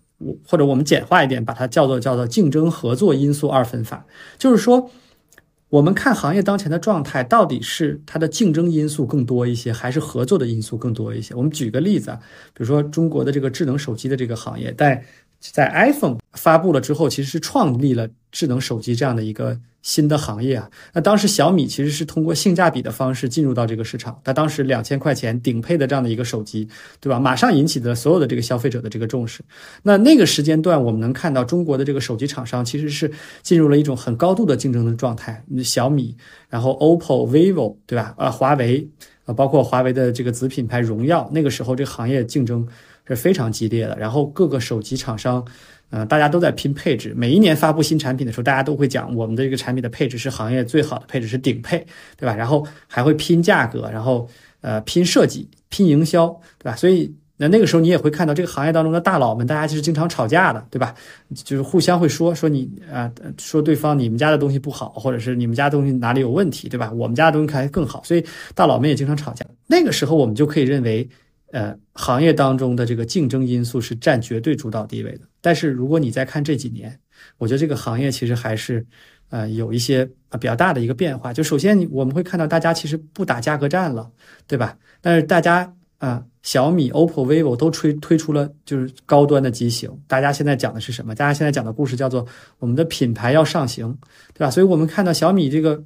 [0.48, 4.06] 或者我们简化一点，把它叫做叫做竞争合作因素二分法。
[4.38, 4.90] 就是说，
[5.68, 11.34] 我们看行业当前的状态，到底是它的竞争因素更多一些，还是合作的因素更多一些？
[11.34, 12.18] 我们举个例子啊，
[12.54, 15.04] 比如说中国的这个智能手机的这个行业，在
[15.52, 20.70] 在 iPhone 发布了之后，其实是创立了智能手机这样的一个新的行业啊。
[20.94, 26.66] 那当时小米其实是通过性价比的方式进入到这个市场，它当时两千块钱顶配的这样的一个手机，
[26.98, 27.20] 对吧？
[27.20, 29.42] 马上引起的所有的这个消费者的这个重视。
[29.82, 33.10] 那那个时间段，我们能看到中国的这个手机厂商其实是
[33.42, 35.44] 进入了一种很高度的竞争的状态。
[35.62, 36.16] 小米，
[36.48, 38.14] 然后 OPPO、vivo，对吧？
[38.16, 38.88] 呃，华为，
[39.26, 42.66] 呃，包括华为的这个子品牌荣耀，那个时候这个行业竞争。
[43.06, 45.44] 是非常激烈的，然后各个手机厂商，
[45.90, 47.12] 嗯，大家都在拼配置。
[47.14, 51.86] 每一年发布新产品的时候，大家都会讲我们的这个产品的配置是行业最好的配置，是顶配，
[52.16, 52.34] 对吧？
[52.34, 54.26] 然后还会拼价格，然后
[54.62, 56.28] 呃拼设计、拼营销，
[56.58, 56.74] 对吧？
[56.74, 60.94] 所以那那个时候你也会看到这个行业当中的大佬们，大家其实经常吵架的，对吧？
[61.34, 66.90] 就是互相会说说你啊，说对方你们家的东西不好，或者是你们家东西哪里有问题，对吧？
[66.92, 68.24] 我们家的东西还更好，所以
[68.54, 69.44] 大佬们也经常吵架。
[69.66, 71.06] 那个时候我们就可以认为。
[71.54, 75.20] 呃，行业当中的这个竞争因素是占绝对主导地位的。
[75.40, 76.98] 但是如果你再看这几年，
[77.38, 78.84] 我觉得这个行业其实还是，
[79.30, 81.32] 呃，有一些啊比较大的一个变化。
[81.32, 84.10] 就首先，我们会看到大家其实不打价格战了，
[84.48, 84.76] 对吧？
[85.00, 85.72] 但是大家。
[85.98, 89.90] 啊，小米、OPPO、vivo 都推推出了就是高端的机型。
[90.06, 91.14] 大家现在讲的是什么？
[91.14, 92.26] 大家现在讲的故事叫做
[92.58, 93.96] 我们的品牌要上行，
[94.34, 94.50] 对吧？
[94.50, 95.82] 所以我们看到小米这个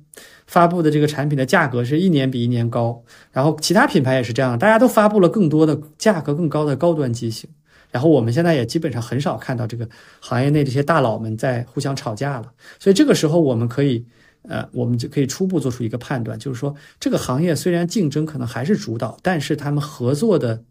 [0.48, 7.48] 发布的这个产品的价格是一年比一年高，然后其他品牌也是这样，大家都发布了更多的价格更高的高端机型。
[7.92, 9.88] 然后我们现在也基本上很少看到这个
[10.20, 12.52] 行业内这些大佬们在互相吵架了。
[12.80, 14.04] 所以这个时候我们可以。
[14.42, 20.62] 呃，我们就可以初步做出一个判断，就是说这个行业虽然竞争可能还是主导，但是他们合作的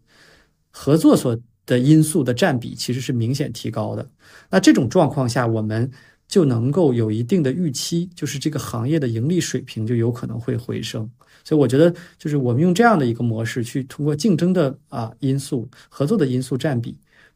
[0.72, 4.08] 合作所的因素的占比其实是明显提高的。
[4.50, 5.88] 那这种状况下，我们
[6.28, 11.10] 就能够有一定的预期，就是这个行业的盈利水平就有可能会回升。
[11.42, 16.94] 所以我觉得，就是我们用这样的一个模式去通过竞争的啊因素、合作的因素占比，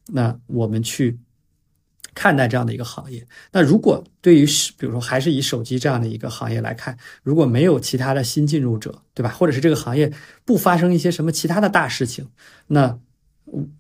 [0.09, 1.19] 那我们去
[2.13, 3.27] 看待这样的一个行业。
[3.51, 4.45] 那如果对于
[4.77, 9.31] 比如说还是以手机这样的一个行业来看，如果没有其他的新进入者，对吧？
[9.31, 10.13] 或者是这个行业
[10.45, 12.29] 不发生一些什么其他的大事情，
[12.67, 12.99] 那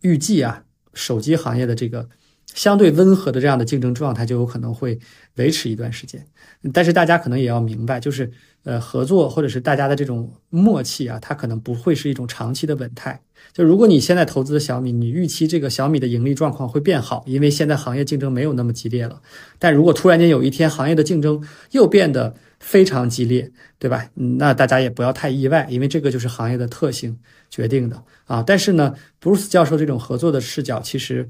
[0.01, 2.09] 预计啊，手机行业的这个。
[2.55, 4.99] 相对温和的这样的竞争状态就有可能会
[5.37, 6.27] 维持一段时间，
[6.73, 8.31] 但是大家可能也要明白，就是
[8.65, 13.21] 呃合作或者是大家的这种默契啊，它可能不会是一种长期的稳态。
[13.53, 19.21] 就如果你现在投资的小米，你预期这个小米的盈利状况会变好，因为现在行业竞争没有那么激烈了。
[19.59, 21.43] 但如果突然间有一天行业的竞争
[21.73, 24.07] 又变得非常激烈，对吧？
[24.15, 27.19] 那大家也不要太意外，因为这个就是行业的特性
[27.51, 28.45] 决定的啊。
[28.47, 31.27] 但是呢，布鲁斯教授这种合作的视角其实。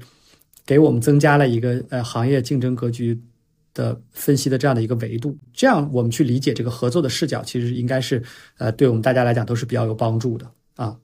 [0.65, 3.21] 给我们增加了一个呃行业竞争格局
[3.73, 8.23] 的分析的这样的一个维度，这样我们去理解这个合作的视角，其实应该是
[8.57, 10.97] 呃对我们大家来讲都是比较有帮助的啊。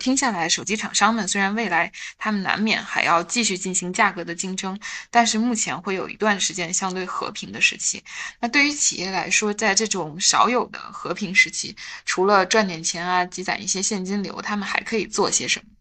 [0.00, 4.76] 听下来，手机厂商们虽然未来他们难免还要继续进行价格的竞争，
[5.12, 8.02] 但是目前会有一段时间相对和平的时期。
[8.40, 15.75] 那对于企业来说，在这种少有的和平时期，除了赚点钱啊，积攒一些现金流，他们还可以做些什么？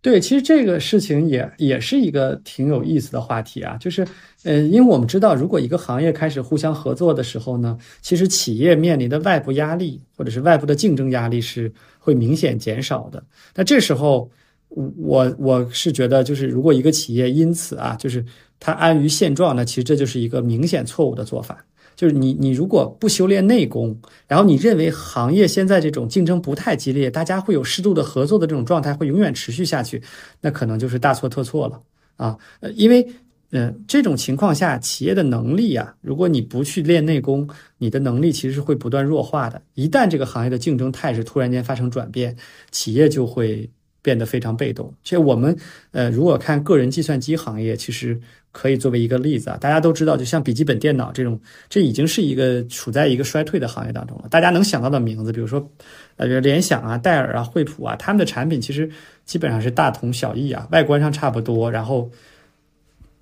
[0.00, 4.06] 对，其实这个事情也也是一个挺有意思的话题啊，就是，
[4.44, 13.22] 呃，因为我们知道，如果一个行业开始互相合作的时候呢，其实企业面临的外部压力或者是外部的竞争压力是会明显减少的。
[13.56, 14.30] 那这时候，
[14.68, 18.24] 我我是觉得，就是如果一个企业因此啊，就是
[18.60, 21.64] 它安于现状，那其实这就是一个明显错误的做法。
[21.98, 30.00] 就是你，你如果不修炼内功，然后你认为行业现在这种竞争不太激烈，大家会有适度的合作的这种状态会永远持续下去，
[30.40, 31.82] 那可能就是大错特错了
[32.14, 32.38] 啊！
[32.60, 33.04] 呃，因为，
[33.50, 39.60] 嗯，这种情况下，企业的能力啊，如果你不去练内功，你的能力其实是会不断弱化的。
[39.74, 42.36] 一旦这个行业的竞争态势突然间发生转变，
[42.70, 43.68] 企业就会
[44.02, 44.94] 变得非常被动。
[45.02, 45.56] 其实我们，
[45.90, 48.20] 呃，如果看个人计算机行业，其实。
[48.50, 51.38] 可以作为一个例子啊，大家都知道，就像笔记本电脑这种，
[51.68, 54.28] 这已经是一个处在一个衰退的行业当中了。
[54.28, 55.70] 大家能想到的名字，比如说，
[56.16, 58.90] 呃，联想啊、戴尔啊、惠普啊，他们的产品其实
[59.24, 62.10] 基本上是大同小异啊，外观上差不多，然后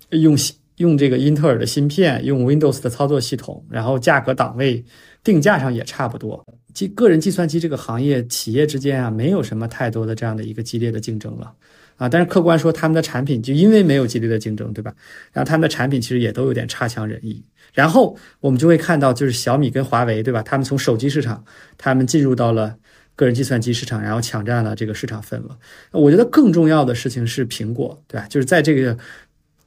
[0.09, 0.35] 用
[0.77, 4.83] 用这个英特尔的芯片，用 Windows 的操作系统，然后价格档位
[5.23, 6.43] 定价上也差不多。
[6.73, 11.51] 计个人计算机这个行业，企业之间啊，没有什么太多的这样的一个激烈的竞争了。
[11.97, 14.93] 啊，但是客观说，他们的产品就因为没有激烈的竞争，对吧？
[15.33, 17.43] 然后他们的产品其实也都有点差强人意。
[17.73, 20.43] 然后我们就会看到，就是小米跟华为，对吧？
[20.43, 21.43] 他们从手机市场，
[21.77, 22.75] 他们进入到了
[23.15, 25.57] 个人计算机市场，然后抢占了这个市场份额。
[25.91, 28.27] 我觉得更重要的事情是苹果，对吧？
[28.27, 28.95] 就是在这个，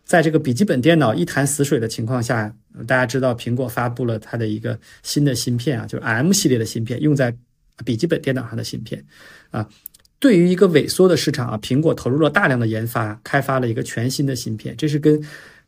[0.05, 2.55] 在这个笔记本电脑一潭死水的情况下，
[2.87, 7.37] 大家知道苹果发布了它的一个新的芯片啊，就是 M 系列的芯片，用在
[7.85, 9.05] 笔记本电脑上的芯片，
[9.51, 9.68] 啊。
[10.21, 15.21] 对于一个萎缩的市场啊，苹果投入了大量的研发，开发了一个全新的芯片，这是跟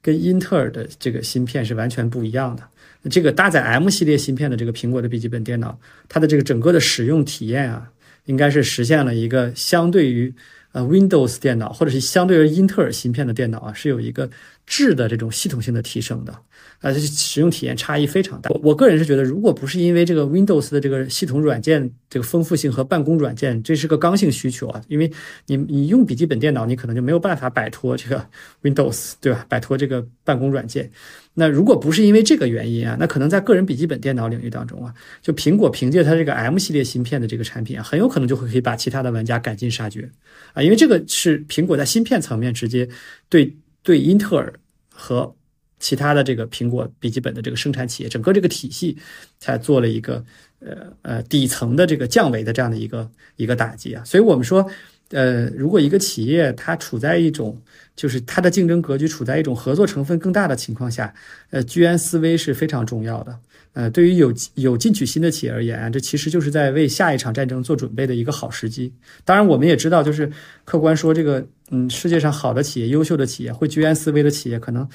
[0.03, 2.63] 跟英特尔的这个芯片是完全不一样的。
[3.11, 5.77] 这个搭载 M 系列芯片的这个苹果的笔记本电脑，
[6.09, 7.91] 它的这个整个的使用体验啊，
[8.27, 10.33] 应该是实现了一个相对于
[10.73, 14.29] 呃 Windows 电脑或者是相对于英特尔芯片的电脑啊，是有一个
[14.67, 16.33] 质的这种系统性的提升的。
[16.81, 18.51] 啊，这使用体验差异非常大。
[18.51, 24.83] 我我个人是觉得，如果不是因为这个 Windows 的这个系统软件这个丰富性和办公软件，这是个刚性需求啊。
[24.89, 25.09] 因为
[25.47, 28.27] 你你用笔记本电脑，你可能就没有办法摆脱这个
[28.63, 29.47] Windows，对吧？
[29.49, 30.91] 摆脱这个办公软件。
[31.35, 40.11] 那如果不是因为这个原因啊，那可能在个人笔记本电脑领域当中啊，就苹果凭借它这个 M 系列芯片的这个产品啊，很有可能就会可以把其他的玩家赶尽杀绝
[40.53, 40.63] 啊。
[40.63, 42.89] 因为这个是苹果在芯片层面直接
[43.29, 44.53] 对对英特尔
[44.91, 45.35] 和
[45.79, 48.97] 其他的这个苹果笔记本的这个生产企业，整个这个体系
[49.39, 50.25] 才做了一个
[50.61, 54.65] 呃呃底层的这个降维的这样的一个一个打击啊，所以我们说，
[55.13, 57.57] 呃，如果一个企业它处在一种
[57.95, 61.15] 就是它的竞争格局处在一种合作成分更大的情况下，
[61.51, 63.39] 呃，居安思危是非常重要的。
[63.75, 68.93] 呃，对于有有进取心的企业而言，这其实就是在为下一场战争做准备的一个好时机。
[69.25, 70.31] 当然，我们也知道，就是
[70.65, 74.87] 客观说，这个嗯，世界上好的企业、优秀的企业、会居安思危的企业，可能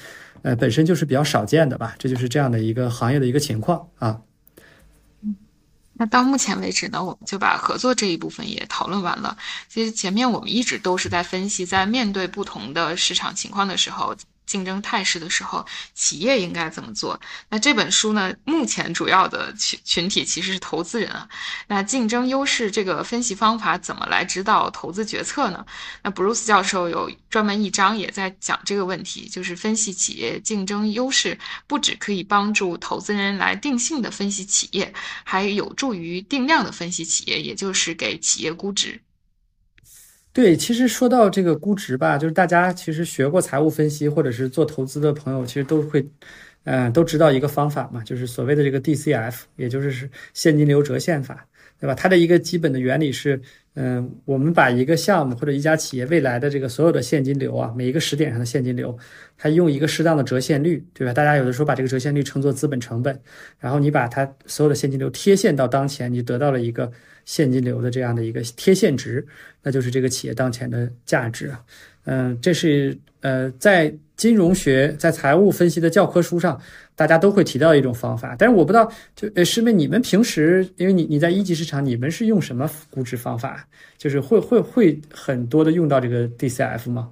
[0.42, 1.96] 呃本身就是比较少见的吧。
[1.98, 4.20] 这就是这样的一个行业的一个情况啊。
[5.98, 9.36] 那到目前为止呢，我们就把合作这一部分也讨论完了。
[9.68, 14.16] 其实前面我们一直都是在分析，在面对不同的市场情况的时候。
[14.48, 17.20] 竞争态势的时候，企业应该怎么做？
[17.50, 21.28] 那这本书呢，目前主要的群群体其实是投资人啊。
[21.68, 25.64] 那竞争优势这个分析方法怎么来指导投资决策呢？
[26.02, 34.92] 那布鲁斯教授有专门一章也在讲这个问题，就是分析企业竞争优势，不只可以帮助投资人来定性的分析企业，
[35.24, 39.02] 还有助于定量的分析企业，也就是给企业估值。
[40.38, 46.08] 对，其实说到这个估值吧，就是大家其实学过财务分析或者是做投资的朋友，其实都会，
[46.62, 51.44] 嗯，都知道一个方法嘛，就是所谓的这个 DCF，也就是是现金流折现法，
[51.80, 51.94] 对吧？
[51.96, 53.42] 它的一个基本的原理是，
[53.74, 58.96] 嗯，我们把一个项目或者一家企业未来的这个所有的现金流啊，每一个时点上的现金流，
[59.36, 61.12] 它用一个适当的折现率，对吧？
[61.12, 63.20] 大家有的时候把这个折现率称作资本成本，
[63.58, 66.92] 然后你把它所有的现金流贴现到当前，你得到了一个。
[67.28, 69.24] 现金流的这样的一个贴现值，
[69.62, 71.62] 那就是这个企业当前的价值啊。
[72.04, 76.58] 嗯，这是呃，在金融学、在财务分析的教科书上，
[76.96, 78.34] 大家都会提到一种方法。
[78.38, 83.68] 但是我不知道，就呃，师妹，你们平时因为你你在一级市场，你们是用什么估值方法？
[83.98, 87.10] 就是会会会很多的用到这个 DCF 吗？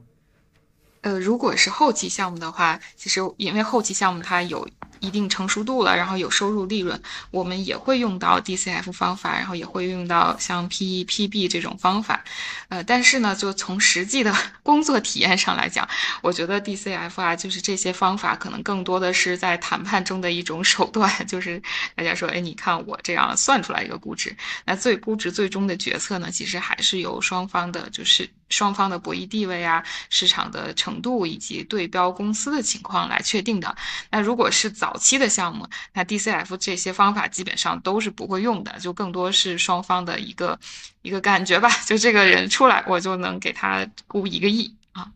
[1.03, 4.67] 呃，如果是后期项目的话，其实因为后期项目它有。
[5.01, 12.25] 一定成熟度了，然后有收入利润，我们也会用到 DCF 方法，然后也会用到像 PE、PB 这种方法。
[12.69, 15.89] 呃，但是呢，就从实际的 工作体验上来讲，
[16.23, 21.63] 我觉得 DCF 啊，就是这些方法可能更多的是在谈判中的一种手段， 就是
[21.95, 33.77] 大家说，哎，你看我这样算出来一个估值，那最估值最终的决策呢，其实还是由双方的，就是双方的博弈地位啊、市场的程度以及对标公司的情况来确定的。
[34.11, 40.59] 那如果是早期的项目，那 DCF 这些方法基本上都是不会用的，就更多是双方的一个
[41.03, 41.69] 一个感觉吧。
[41.87, 45.11] 就这个人出来，我就能给他估一个亿啊。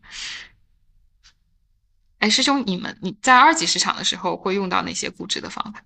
[2.19, 5.81] 哎，师兄，你们你在二级市场的时候会用到哪些估值的方法？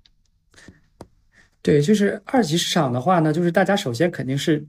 [1.62, 4.66] 对，就是二级市场的话呢，就是大家首先肯定是。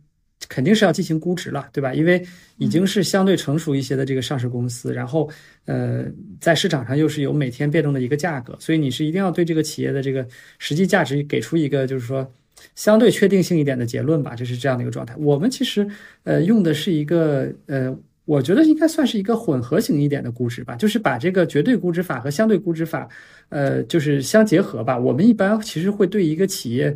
[0.49, 1.95] 肯定是要进行估值了，对吧？
[1.95, 2.23] 因为
[2.59, 5.29] 已经是相对成熟一些的这个上市公司，然后
[5.65, 6.05] 呃，
[6.39, 10.27] 在市场上又是有每天变动的一个价格，所以你是一定要对这个企业的这个
[10.59, 12.31] 实际价值给出一个就是说
[12.75, 15.17] 相对确定性一点的结论吧，就是这样的一个状态。
[15.17, 15.87] 我们其实
[16.25, 23.09] 呃用的是一个呃，我觉得应该算是一个混合型一点的估值吧，就是把这个绝对估值法和相对估值法
[23.49, 24.99] 呃就是相结合吧。
[24.99, 26.95] 我们一般其实会对一个企业。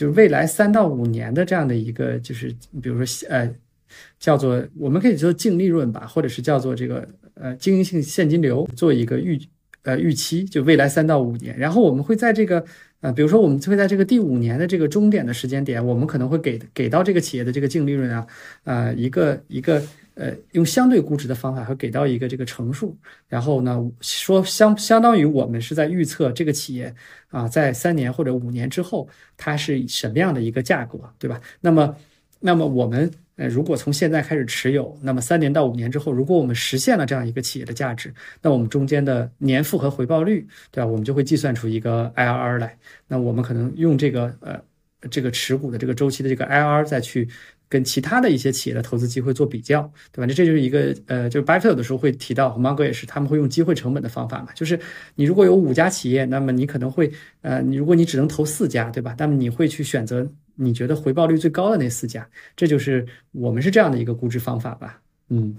[0.00, 2.48] 就是未来三到五年的这样的一个，就是
[2.80, 3.54] 比如说呃，
[4.18, 9.38] 叫做我们可以做净利润吧，或者是叫做这个呃经营性现金流做一个预
[9.82, 11.54] 呃预期，就未来三到五年。
[11.58, 12.64] 然后我们会在这个
[13.02, 18.26] 呃，比如说我们会在这个第五年的这个终点的时间点，我们可能会给给到这个企业的这个净利润啊，
[18.64, 19.82] 呃一个一个。
[20.14, 22.96] 呃，用相对估值的方法和给到一个这个乘数，
[23.28, 26.94] 然后呢，说相相当于我们是在预测这个企业
[27.28, 31.40] 啊，在三年或者五年之后，它是什么样的一个价格，对吧？
[31.60, 31.96] 那么，
[32.40, 40.86] 那么我们呃，如果从现在开始持有，那么三年到五年之后，如果我们实现了这样一个企业的价值，那我们中间的年复合回报率，对吧？
[40.86, 42.76] 我们就会计算出一个 IRR 来。
[43.08, 44.60] 那我们可能用这个呃，
[45.08, 47.28] 这个持股的这个周期的这个 IRR 再去。
[47.70, 49.80] 跟其他的一些企业的投资机会做比较，
[50.12, 50.26] 对吧？
[50.26, 54.48] 那这就是一个呃，就是巴菲特有的时候会提到，芒格也是，他们会用机会成本的方法嘛。
[54.54, 54.78] 就是
[55.14, 57.10] 你如果有五家企业，那么你可能会
[57.42, 59.14] 呃，你如果你只能投四家，对吧？
[59.16, 65.00] 那么你会去选择你觉得回报率最高的那四家，这就是我们是这样的一个估值方法吧。
[65.28, 65.56] 嗯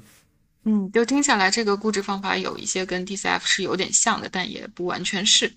[0.66, 5.50] 嗯，就听下来，这个估值方法有一些跟 DCF 是有点像的，但也不完全是。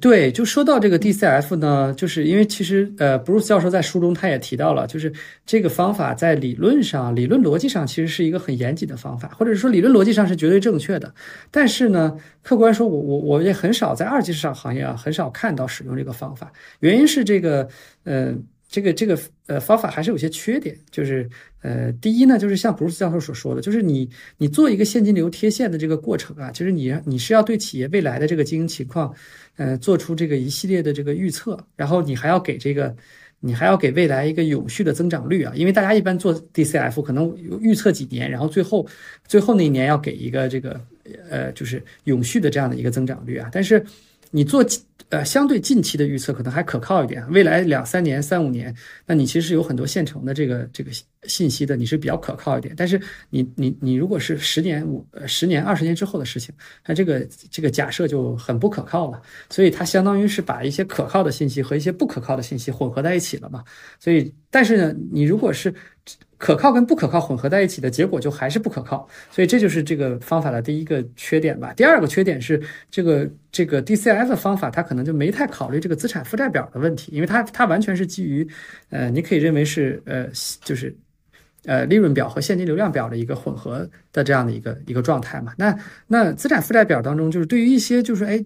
[0.00, 5.12] 对，就说到这个 DCF 呢，就是因为其实呃，Bruce 教授在书中他也提到了，就是
[5.46, 11.12] 这个方法在理论上、理论逻辑上其实是一个很严谨的方法，或者说理论逻辑上是绝对正确的。
[11.50, 17.68] 但是呢，客观说，我我我也很少在二级市场行业啊，很少看到使用这个方法，原因是这个，
[18.04, 18.42] 嗯。
[18.74, 19.16] 这个这个
[19.46, 21.30] 呃方法还是有些缺点，就是
[21.62, 29.14] 呃第一呢，就是像布鲁斯教授所说的，就是你你做一个现金流贴现的这个过程啊，就是你你是要对企业未来的这个经营情况，
[29.58, 32.92] 呃做出这个一系列的这个预测，然后你还要给这个
[33.38, 38.84] 你还要给未来一个永续的增长率啊，因为大家一般做 DCF 可能预测几年，然后最后
[39.28, 40.80] 最后那一年要给一个这个
[41.30, 43.84] 呃就是永续的这样的一个增长率啊，但是
[44.34, 44.66] 你做
[45.10, 48.74] 呃，相对近期的预测可能还可靠一点，未来两三年、三五年，
[49.06, 50.90] 那你其实有很多现成的这个这个
[51.22, 52.74] 信息的，你是比较可靠一点。
[52.76, 56.52] 但是你你你如果是十年、五、十年、二十年之后的事情，
[56.84, 59.22] 那这个这个假设就很不可靠了。
[59.50, 63.62] 所以它相当于是把一些可靠的信息和一些不可靠的信息混合在一起了嘛。
[64.00, 65.72] 所以，但是呢，你如果是
[66.44, 71.72] 可靠跟不可靠混合在一起的结果就还是不可靠，所以这就是这个方法的第一个缺点吧。
[71.72, 78.46] 第二个缺点是这个这个 DCF 的方法，它可能就没太考虑这个资产负债表的问题，因为它它完全是基于
[78.90, 80.26] 呃，你可以认为是呃
[80.62, 80.94] 就是
[81.64, 85.54] 呃利润表和现金流量表的一个混合的这样的一个一个状态嘛。
[85.56, 85.74] 那
[86.08, 88.44] 那资产负债表当中，就是对于一些就是哎。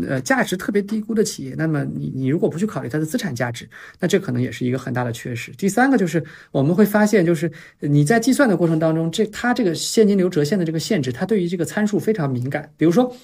[0.00, 3.68] 呃，价值特别低估的企业，那么你你如果不去考虑它的资产价值，
[4.00, 5.52] 那这可能也是一个很大的缺失。
[5.52, 12.72] 第三个就是我们会发现，就是你在计算的过程当中，这它这个现金流折现的这个限制，它对于这个参数非常敏感。
[12.78, 13.14] 比如说，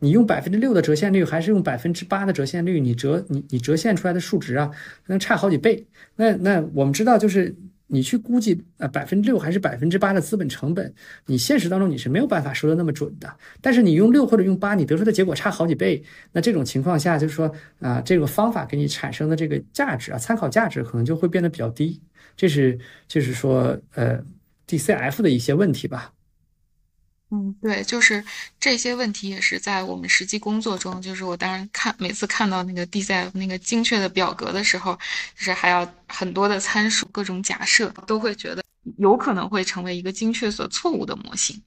[0.00, 4.70] 你用百分之六的折现率，还是用百分之八的折现率，你折你你折现出来的数值啊，
[5.06, 5.86] 能差好几倍。
[6.16, 7.54] 那那我们知道就是。
[7.88, 10.94] 你去估计呃百分之六还是百分之八的资本成本，
[11.26, 13.36] 你现实当中你是没有办法说的那么准的。
[13.60, 16.02] 但是你用六或者用八，你得出的结果差好几倍，
[16.32, 22.00] 那这种情况下就是说啊，这个方法给你产生的这个价值啊，参考价值可能就会变得比较低。
[22.36, 22.78] 这是
[23.08, 24.22] 就是说呃
[24.66, 26.12] DCF 的一些问题吧。
[27.30, 28.24] 嗯，对，就是
[28.58, 34.94] 这些问题也是在我们实际工作中，就是我当然看每次看到那个 DCF 那个精确的表格的时候，
[35.36, 38.64] 就是还要很多的参数、各种假设，都会觉得
[38.96, 41.60] 有可能会成为一个精确所错误的模型。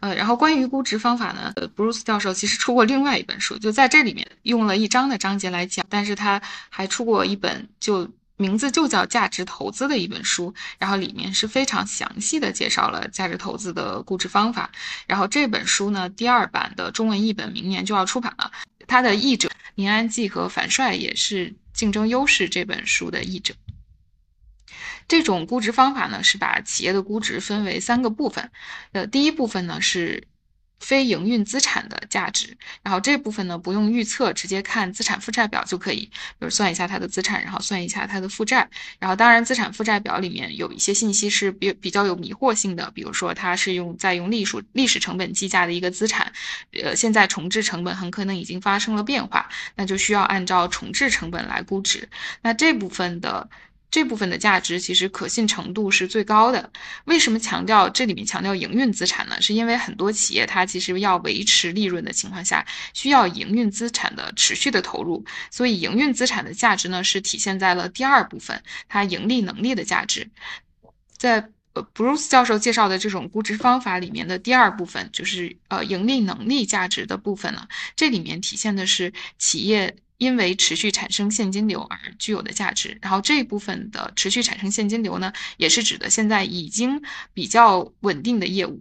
[0.00, 8.10] 呃，然后关于估值方法呢，，Bruce 教授其实出过另外一本书，就在这里面用了一章的章节来讲，但是他还出过一本就。
[8.36, 14.70] 名字就叫价值投资的一本书，然后里面是非常详细的介绍了价值投资的估值方法。
[15.06, 18.50] 然后这本书呢，第二版的中文译本明年就要出版了，
[18.86, 23.54] 它的译者林安记和樊帅也是《竞争优势》这本书的译者。
[25.06, 28.50] 这种估值方法呢，是把企业的估值分为三个部分，
[28.92, 30.26] 呃，第一部分呢是。
[30.80, 36.00] 非营运资产的价值，然后这部分呢不用预测，直接看资产负债表就可以，
[36.38, 38.68] 比如算一下它的资产，然后算一下它的负债。
[38.98, 46.30] 然后当然，资产负债表里面有一些信息是比比较有迷惑性的，比如说它是用在用历史历史成本计价的一个资产，
[46.82, 52.08] 呃，现在重置成本很可能已经发生了变化，那就需要按照重置成本来估值。
[52.42, 53.48] 那这部分的。
[53.94, 56.68] 这部分的价值其实可信程度是最高的。
[57.04, 59.40] 为什么强调这里面强调营运资产呢？
[59.40, 65.24] 是因为很多企业它其实要维持利润的情况下，需要营运资产的持续的投入。
[65.48, 70.28] 所以营运资产的价值呢，是体现在了第二部分，它盈利能力的价值。
[71.16, 79.94] 在呃 Bruce 教授介绍的这种估值方法里面的第二部分，就是呃盈利能力价值的部分呢，这里面体现的是企业。
[80.18, 88.80] 因为持续产生现金流而具有的价值，然后这部分的持续产生现金流呢，也是指的现在已经比较稳定的业务。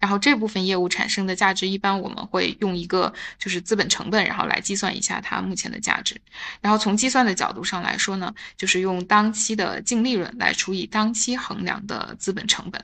[0.00, 6.20] 然后这部分业务产生的价值，一般我们会用一个就是资本成本，然后来计算一下它目前的价值。
[6.60, 12.82] 然后从计算的角度上来说呢，就是用当期的净利润来除以当期衡量的资本成本。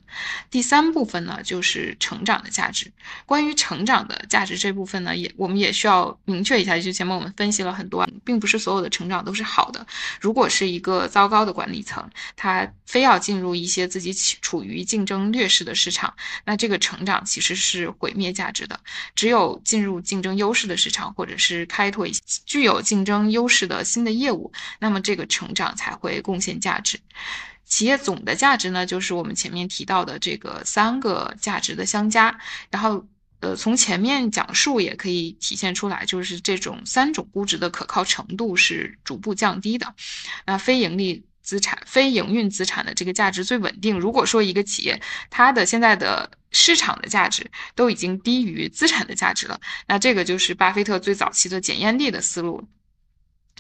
[0.51, 2.93] 第三部分呢，就是成长的价值。
[3.25, 9.87] 关于成长的价值这部分呢，也我们也需要明确一下，就前面我们分析了很多，并不是所有的成长都是好的。
[10.21, 12.07] 如果是一个糟糕的管理层，
[12.37, 16.13] 他非要进入一些自己处于竞争劣势的市场，
[16.45, 18.79] 那这个成长其实是毁灭价值的。
[19.15, 26.99] 只有进入竞争优势的市场，或者是开拓一些具有竞争优势的新的业务，那么这个成长才会贡献价值。
[27.65, 32.39] 企业总的价值呢，就是我们前面提到的这个三个价值的相加。
[32.71, 33.07] 然后，
[33.41, 39.95] 呃，从前面讲述也可以体现出来，就是这种三种估值的可靠程度是逐步降低的。
[40.45, 41.25] 那非盈利。
[41.47, 43.99] 资产非营运资产的这个价值最稳定。
[43.99, 45.01] 如果说一个企业
[45.31, 52.67] 它的现在的市场的价值都已经低于资产的价值了，那这个就是巴菲特最早期的检验力的思路。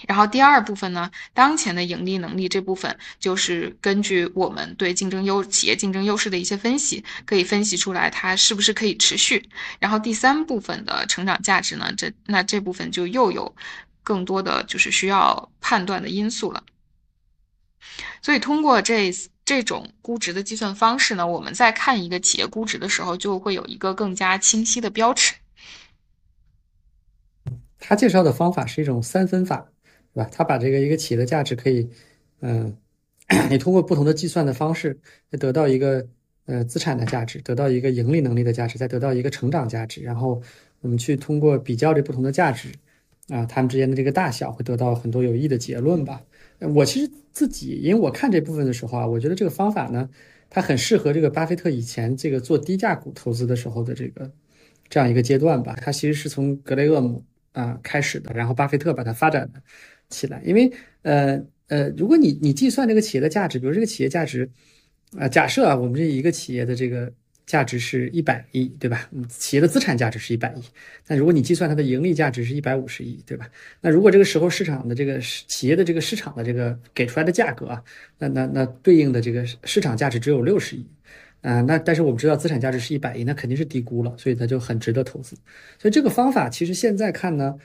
[0.06, 9.48] 然后第二部分呢，当前的盈利能力这部分就是根据我们对竞争优企业竞争优势的一些分析，可以分析出来它是不是可以持续。
[9.78, 13.54] 然后第三部分的成长价值呢，这那这部分就又有
[14.02, 16.62] 更多的就是需要判断的因素了。
[18.22, 19.12] 所以，通过这
[19.44, 25.34] 这种估值的计算方式呢，我们在看一个企业估值的时候，就会有一个更加清晰的标尺。
[27.78, 29.68] 他介绍的方法是一种三分法，
[30.12, 30.28] 对吧？
[30.32, 31.88] 他把这个一个企业的价值可以，
[32.40, 32.76] 嗯，
[33.48, 34.98] 你通过不同的计算的方式，
[35.38, 36.08] 得到一个
[36.46, 40.42] 呃资产的价值，得到一个盈利能力的价值，再得到一个成长价值，然后
[40.80, 42.72] 我们去通过比较这不同的价值，
[43.28, 46.22] 啊，他们之间的这个大小会得到很多有益的结论吧。
[46.74, 50.08] 我其实自己，因为我看这部分的时候啊，我觉得这个方法呢，
[50.48, 54.30] 它很适合这个巴菲特以前这个做低价股投资的时候的这个
[54.88, 55.76] 这样一个阶段吧。
[55.80, 59.50] 它其实是从格雷厄姆啊开始的，然后巴菲特把它发展
[60.08, 60.40] 起来。
[60.44, 60.72] 因为
[61.02, 64.48] 呃呃，如果你你计算这个企业的价值，比如这个企业价值
[65.18, 67.12] 啊，假设啊，我们这一个企业的这个。
[67.46, 69.08] 价值是一百亿，对吧？
[69.12, 70.62] 嗯，企业的资产价值是一百亿。
[71.06, 73.48] 那如果你计算它的盈利价值是一百五十亿，对吧？
[73.80, 77.84] 那如果这个时候市场的这个企业的这个市场的这个给出来的价格啊，
[78.18, 80.84] 那那那对应的这个市场价值只有六十亿，
[81.42, 85.36] 啊，那但是我们知道资产价值是一百亿，那肯定是低估了，所以它就很值得投资。
[85.78, 87.56] 所以这个方法其实现在看呢，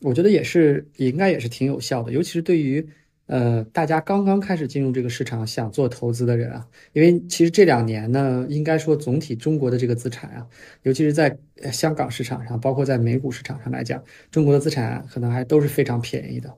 [0.00, 2.88] 我觉得也是也应该也是挺有效的，尤其是对于。
[3.30, 10.44] 呃，大家刚刚开始进入这个市场，想做投资的人啊，因为其实这两年呢，应该说总体中国的这个资产啊，
[10.82, 11.38] 尤其是在
[11.70, 14.02] 香港市场上，包括在美股市场上来讲，
[14.32, 16.52] 中国的资产可能还都是非常便宜的。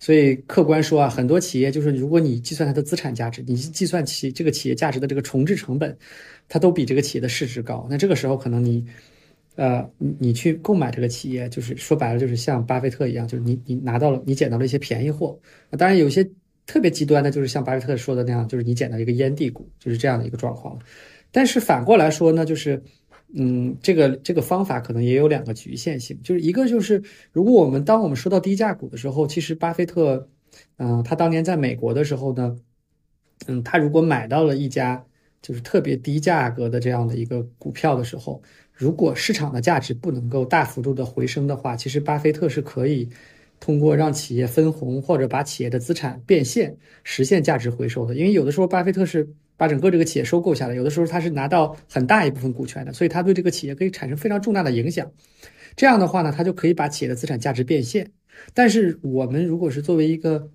[0.00, 5.94] 所以客观说啊，很多企业就是如果你计算它的资产价值，你计算其这个企业价值的这个重置成本，
[6.48, 7.86] 它都比这个企业的市值高。
[7.90, 8.86] 那这个时候可能你。
[9.56, 15.38] 呃，你你去购买这个企业，就是说白了，就是像巴菲特一样，就是你你拿到了，你捡到了一些便宜货。
[15.78, 16.22] 当然，有些
[16.66, 20.78] 特别极端的，就是像巴菲特说的那样，就是你捡到一个烟蒂股，就是这样的一个状况。
[21.32, 22.82] 但是反过来说呢，就是，
[23.34, 27.02] 嗯，这个这个方法可能也有两个局限性，就是一个就是，
[27.32, 30.28] 如果我们当我们说到低价股的时候，其实巴菲特，
[30.76, 32.56] 嗯，他当年在美国的时候呢，
[33.46, 35.02] 嗯，他如果买到了一家
[35.40, 38.42] 就是特别低价格的这样的一个股票的时候。
[38.76, 43.08] 如果市场的价值不能够大幅度的回升的话，其实巴菲特是可以
[43.58, 48.14] 通过让企业分红或者把企业的资产变现实现价值回收的。
[48.14, 49.26] 因为有的时候巴菲特是
[49.56, 55.10] 把整个这个企业收购下来，有的时候他是拿到很大一部分股权的，所以他对这个企业可以产生非常重大的影响。
[55.74, 58.10] 这样的话呢，他就可以把企业的资产价值变现。
[58.52, 60.50] 但是我们如果是作为一个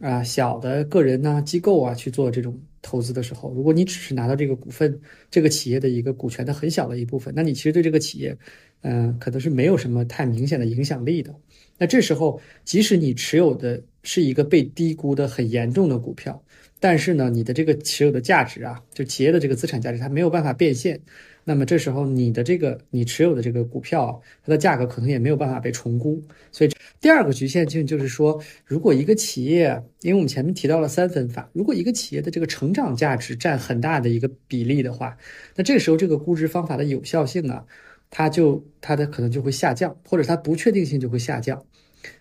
[0.00, 2.58] 啊小的个人呢机构啊去做这种。
[2.86, 8.38] 投资的时候，如果你只是拿到这个股份，这个企业的一个股权的很小的一部分，那你其实对这个企业，
[8.82, 11.34] 嗯，可能是没有什么太明显的影响力的。
[11.78, 16.40] 那这时候，即使你持有的是一个被低估的很严重的股票，
[16.78, 21.00] 但是呢，你的这个持有的价值啊，就企业的这个资产价值，它没有办法变现。
[21.48, 26.20] 那么这时候，你的这个你持有的这个股票，它的价格可能也没有办法被重估。
[26.50, 26.70] 所以
[27.00, 35.16] 第二个局限性就是说，如果一个企业，因为我们前面提到了三分法，如果一个企业的这个成长价值占很大的一个比例的话，
[35.54, 37.64] 那这个时候这个估值方法的有效性啊，
[38.10, 41.64] 它就它的可能就会下降，或者它不确定性就会下降。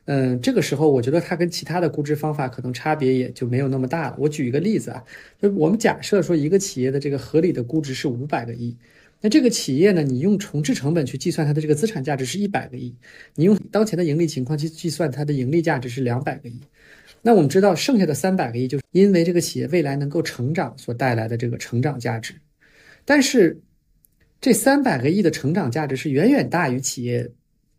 [0.06, 4.16] 嗯，这个时候我觉得它跟其他的估值方法可能差别也就没有那么大了。
[4.20, 5.04] 我举一个例子啊，
[5.42, 8.78] 就我们假设说一个企业的这个合理的估值是五百个亿。
[9.26, 10.04] 那这个企业呢？
[10.04, 12.96] 你用重置成本去计算它的这个资产价值是一百个亿，
[13.34, 16.62] 你用当前的盈利情况去计算它的盈利价值是两百个亿。
[17.24, 22.36] 那我们知道，剩下的三百个亿就是因为这个企业未来能够成长所带来的这个成长价值。
[23.04, 23.60] 但是，
[24.40, 27.28] 这三百个亿的成长价值是远远大于企业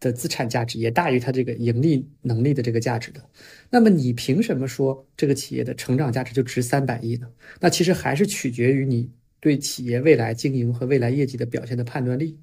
[0.01, 3.21] 的资产价值，也大于它这个盈利能力的这个价值的。
[3.71, 7.29] 那么，你凭什么说这个企业的成长价值就值三百亿呢？
[7.61, 9.09] 那其实还是取决于你。
[9.47, 12.37] 对企业未来经营和未来业绩的表现的判断力，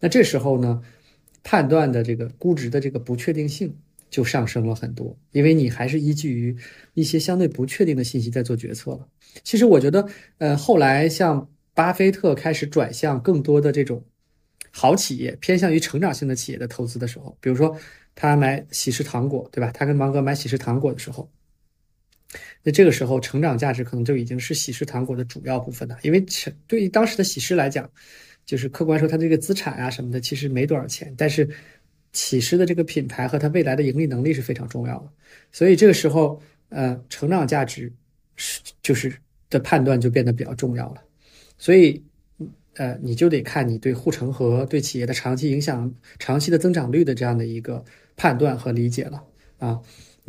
[0.00, 0.82] 那这时候呢，
[1.44, 3.72] 判断的这个估值的这个不确定性
[4.10, 6.56] 就上升了很多，因为你还是依据于
[6.94, 9.06] 一些相对不确定的信息在做决策了。
[9.44, 10.04] 其实我觉得，
[10.38, 14.04] 呃，后来像巴菲特开始转向更多的这种
[14.72, 17.78] 好企业，偏向于成长性的企业的投资的时候，比如说
[18.16, 19.70] 他买喜事糖果，对吧？
[19.70, 21.30] 他跟芒格买喜事糖果的时候。
[22.62, 26.24] 那这个时候，成长价值可能就已经是喜事糖果的主要部分了，因为
[26.66, 27.88] 对于当时的喜事来讲，
[28.44, 31.48] 就是客观说，它这个资产啊什么的其实没多少钱，但是
[32.12, 35.12] 喜事的这个品牌和它未来的盈利能力是非常重要的，
[35.52, 36.40] 所以这个时候，
[36.70, 37.92] 呃，成长价值
[38.36, 39.12] 是就是
[39.48, 41.02] 的判断就变得比较重要了，
[41.58, 42.02] 所以，
[42.74, 47.84] 呃，你就得看你对护城河对企业的长期影响、长期的增长率的这样的一个
[48.16, 49.22] 判断和理解了
[49.58, 49.80] 啊。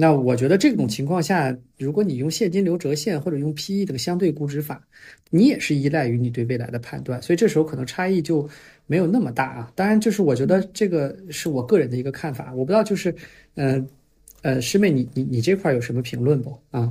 [0.02, 4.82] 那我觉得这种情况下，如果你用现金流折现或者用 P/E 这个相对估值法，
[5.30, 8.48] 你也是依赖于你对未来的判断，所以这时候可能差异就
[8.88, 9.70] 没有那么大啊。
[9.76, 13.14] 当然，就是我觉得这个是我个人的一个看法，我不知道就是，
[13.56, 13.86] 呃，
[14.42, 16.90] 呃，师妹，你你你这块有什么评论不啊？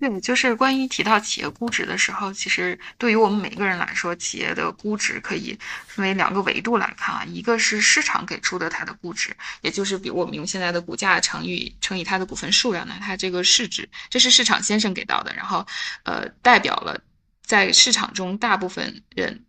[0.00, 7.22] 对，就是关于提到企业估值的时候，其实对于我们每个人来说，企业的估值可以分为两个维度来看啊。
[7.26, 15.34] 一个是市场给出的它的估值，也就是比如我们用现在的股价乘以乘以它的股份数量呢，它这个市值，这是市场先生给到的。
[15.34, 15.66] 然后，
[16.04, 16.98] 呃，代表了
[17.44, 19.44] 在市场中大部分人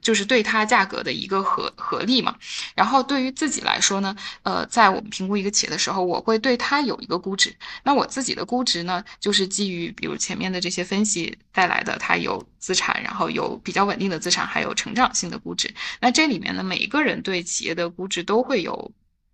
[0.00, 2.36] 就是对它价格的一个合合力嘛。
[2.74, 7.54] 然后对于自己来说呢，呃，在我们评估一个企业的时候，我会对它有一个估值。
[7.82, 15.72] 那我自己的估值呢，就是基于比如前面的这些分析带来的，它有资产，然后有比较稳定的资产，还有成长性的估值。
[16.00, 18.92] 那这里面呢，每一个人对企业的估值都会有。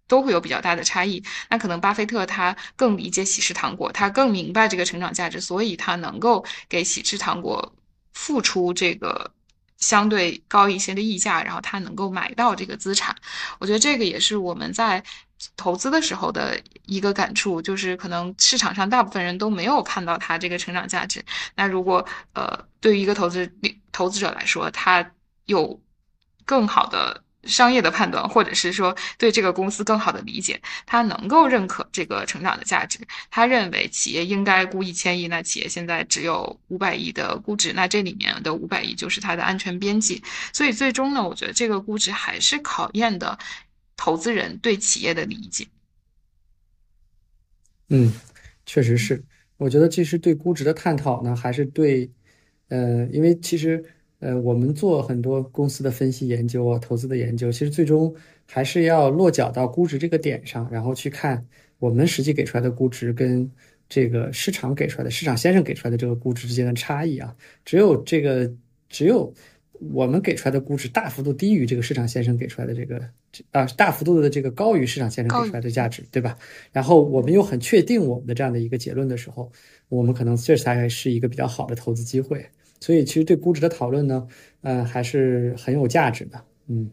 [0.09, 1.23] 都会有比较大的差异。
[1.49, 7.73] 那可能巴菲特他更理解喜事糖果，他更明白这个成长价值，所以他能够给喜事糖果
[8.13, 9.31] 付出这个
[9.83, 13.15] 相对高一些的溢价，然后他能够买到这个资产。
[13.59, 15.03] 我觉得这个也是我们在
[15.57, 21.23] 投资的时候的一个感触，就是可能市场上大部分人都没有看到它这个成长价值。
[21.57, 23.53] 那如果呃，对于一个投资
[23.91, 25.13] 投资者来说，他
[25.47, 25.79] 有
[26.47, 27.23] 更好的。
[27.45, 32.99] 商业的判断，或者是说对这个公司更好的理解，他能够认可这个成长的价值。
[33.31, 40.23] 他认为企业应该估一千亿，那企业现在只有五百亿的估值，那这里面的五百亿就是它的安全边际。
[40.53, 43.39] 所以最终呢，我觉得这个估值还是考验的
[43.97, 45.67] 投资人对企业的理解。
[47.89, 48.13] 嗯，
[48.67, 49.25] 确实是。
[49.57, 52.11] 我觉得其实对估值的探讨呢，还是对，
[52.69, 53.85] 呃，因为其实。
[54.23, 58.15] 呃，我们做很多公司的分析研究啊，投资的研究，其实最终
[58.47, 61.45] 还是要落脚到估值这个点上，然后去看
[61.81, 63.51] 我们实际给出来的估值跟
[63.89, 67.35] 这个市场给出来的市场先生给出来的这个估值之间的差异啊。
[67.65, 68.49] 只有这个，
[68.89, 69.35] 只有
[69.93, 73.03] 我们给出来的估值大幅度低于这个市场先生给出来的这个
[73.51, 76.39] 啊，大幅度的这个高于市场先生给出来的价值，对吧？
[76.71, 79.51] 然后我们又很确定我们的这样的一个结论的时候，
[79.89, 82.47] 我们可能这才是一个比较好的投资机会。
[82.83, 84.27] 所以其实对估值的讨论呢，
[84.63, 86.45] 嗯，还是很有价值的。
[86.67, 86.91] 嗯，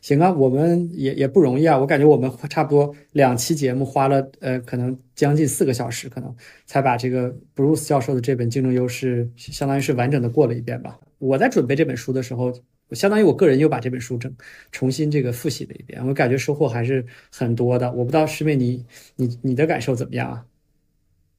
[0.00, 1.78] 行啊，我们也也不容易啊。
[1.78, 6.34] 我感觉我们差不多两期节目花了呃，可能将近四个小时，可能
[6.64, 10.98] 才把这个 Bruce 教授的这本《竞争优势》相当于是完整的过了一遍吧。
[11.18, 12.50] 我在准备这本书的时候，
[12.92, 14.34] 相当于我个人又把这本书整
[14.72, 17.92] 重新这个复习了一遍，我感觉收获还是很多的。
[17.92, 18.82] 我不知道师妹你
[19.16, 20.46] 你你的感受怎么样啊？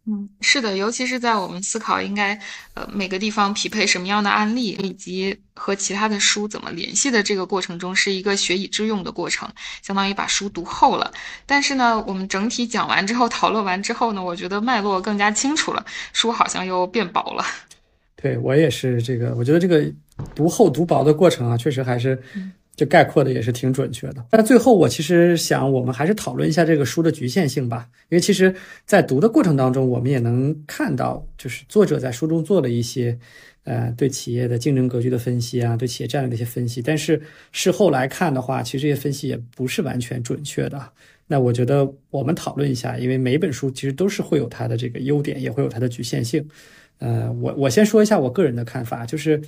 [0.10, 2.40] 嗯，是的，尤其是在我们思考应该
[2.76, 9.50] 呃每个地方匹配什么样的案例，以及和其他的书怎么联系的这个过程中，是一个学以致用的过程，
[9.82, 11.12] 相当于把书读厚了。
[11.46, 17.44] 但是呢，我们整体讲完之后，讨论完之后呢，我觉得脉络更加清楚了，书好像又变薄了。
[18.16, 19.86] 对我也是这个，我觉得这个
[20.34, 22.18] 读厚读薄的过程啊，确实还是。
[22.78, 24.24] 就概括的也是挺准确的。
[24.32, 27.90] 那最后，我其实想，我们还是讨论一下这个书的局限性吧。
[28.10, 28.54] 因为其实，
[28.86, 33.18] 在读的过程当中，我们也能看到，就是作者在书中做了一些，
[33.64, 36.80] 呃，对企业的竞争格局的分析啊，对企业战略的一些分析。
[36.80, 37.20] 但是
[37.52, 40.80] 事后来看的话，其实这些分析也不是完全准确的。
[41.26, 46.48] 那我觉得我们讨论一下，因为每本书其实都是会有它的这个优点，也会有它的局限性。
[47.00, 49.42] 呃，我我先说一下我个人的看法，就是，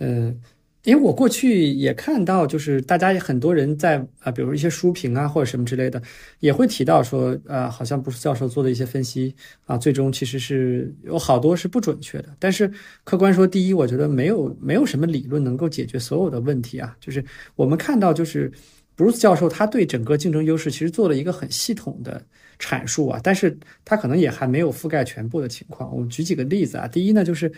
[0.00, 0.38] 嗯。
[0.84, 6.00] 因为我过去也看到，就是大家很多人在啊，比如一些书评啊或者什么之类的，
[6.38, 9.34] 也会提到说，呃，好像不是教授做的一些分析
[9.66, 12.34] 啊，最终其实是有好多是不准确的。
[12.38, 12.70] 但是
[13.04, 16.96] 客观说，第一，我觉得没有没有什么理论能够解决所有的问题啊。
[17.00, 17.22] 就是
[17.56, 18.50] 我们看到，就是
[18.94, 22.24] 布鲁斯教授他对整个竞争优势其实做了一个很系统的
[22.58, 25.94] 阐述啊，但是他可能也还没有覆盖全部的情况。
[25.94, 27.52] 我们举几个例子啊，第一呢就是。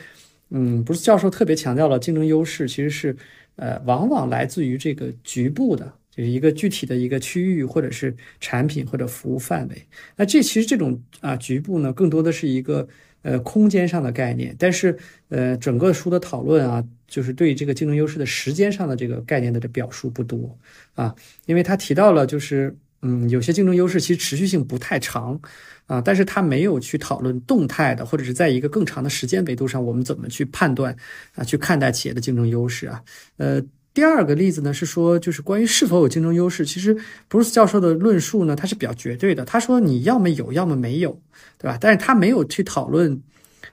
[0.51, 3.17] 嗯，不是教授特别强调了竞争优势，其实是，
[3.57, 9.87] 呃，往往来自于这个局部的，就是一个具体的一个区域，或者是产品或者服务范围。
[10.17, 12.89] 那这其实这种啊局部呢，更多的是一个
[13.23, 14.55] 呃空间上的概念。
[14.59, 14.97] 但是
[15.29, 20.59] 呃，整个书的讨论啊，就是对这个竞争优势的时间上的这个概念的这表述不多
[20.95, 21.15] 啊，
[21.47, 25.41] 因为他提到了就是嗯，有些竞争优势其实持续性不太长。
[25.87, 30.97] 啊，但是他没有去讨论动态的，或者是在一个更长的时间维度上，我们怎么去判断
[31.35, 33.03] 啊，去看待企业的竞争优势啊？
[33.39, 33.61] 呃，
[33.93, 36.97] 第二个例子呢是说，就是关于是否有竞争优势，其实
[37.27, 39.45] 布鲁斯教授的论述呢，他是比较绝对的。
[39.45, 41.11] 他说你要么有，要么没有，
[41.59, 41.77] 对吧？
[41.81, 43.21] 但是他没有去讨论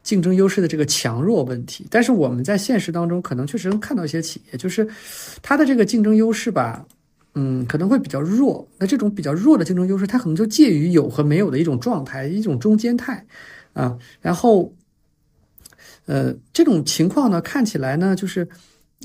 [0.01, 1.85] 竞争优势的这个强弱问题。
[1.91, 4.87] 但是我们在现实当中，可能确实能看到一些企业，就是
[5.43, 6.83] 它的这个竞争优势吧。
[7.39, 8.68] 嗯，可能会比较弱。
[8.80, 13.23] 那这种比较弱的竞争优势，它可能就介于有和没有的一种状态，一种中间态
[13.73, 13.95] 啊。
[14.19, 14.73] 然后，
[16.07, 18.47] 呃，这种情况呢，看起来呢，就是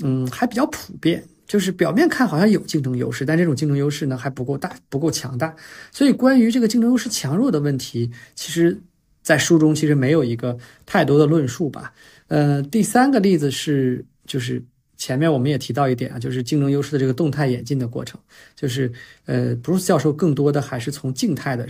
[0.01, 1.23] 嗯，还比较普遍。
[1.45, 5.53] 就是表面看好像有竞争优势，但这种竞争优势呢，还不够大，不够强大。
[5.91, 8.81] 所以，关于这个竞争优势强弱的问题，其实，
[9.21, 10.57] 在书中其实没有一个
[10.87, 11.93] 太多的论述吧。
[12.29, 14.63] 呃，第三个例子是，就是。
[15.03, 18.17] 前面我们也提到一点啊，就是竞争优势的这个动态演进的过程，
[18.55, 18.89] 就是
[19.25, 21.67] 呃，布鲁斯教授更多的还是从静态的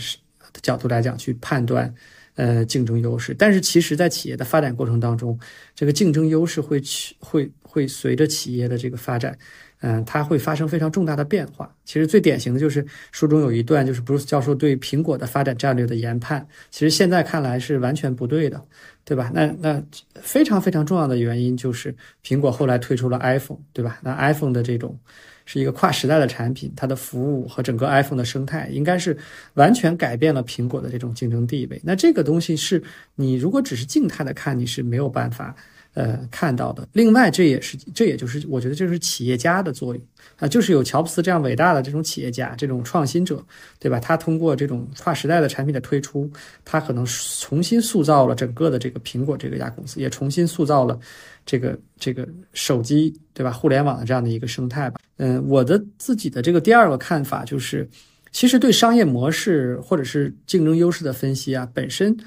[0.62, 1.92] 角度来讲去判断
[2.36, 5.40] 呃竞争优势，但是其实在企业的发展过程当中，
[5.74, 9.36] 这个竞争优势会去会会随着企业的这个发展，
[9.82, 11.76] 嗯，它会发生非常重大的变化。
[11.84, 18.64] 其实最典型的就是书中有一段，就是 Bruce 教授对苹果的发展战略的研判，其实现在看来是完全不对的，
[19.06, 19.32] 对吧？
[19.34, 19.84] 那那
[20.16, 24.00] 非常非常重要的原因就是苹果后来推出了 iPhone，对吧？
[24.02, 24.98] 那 iPhone 的这种。
[25.46, 29.18] 是一个跨时代的产品，它的服务和整个 iPhone 的生态应该是
[29.56, 31.78] 完全改变了苹果的这种竞争地位。
[31.84, 32.82] 那这个东西是
[33.16, 35.54] 你如果只是静态的看，你是没有办法。
[35.94, 36.88] 呃，看到的。
[36.94, 40.04] 另外，这也是，这也就是我觉得这是企业家的作用
[40.40, 43.44] 啊，就是有乔布斯这样伟大的这种企业家，这种创新者，
[43.80, 44.00] 对吧？
[44.00, 46.30] 他通过这种跨时代的产品的推出，
[46.66, 51.00] 他可能重新塑造了整个的这个苹果这个家公司，也重新塑造了
[51.46, 53.52] 这个这个手机，对吧？
[53.52, 55.00] 互联网的这样的一个生态吧。
[55.18, 57.88] 嗯，我的自己的这个第二个看法就是，
[58.32, 62.18] 其实对商业模式或者是竞争优势的分析啊，本身。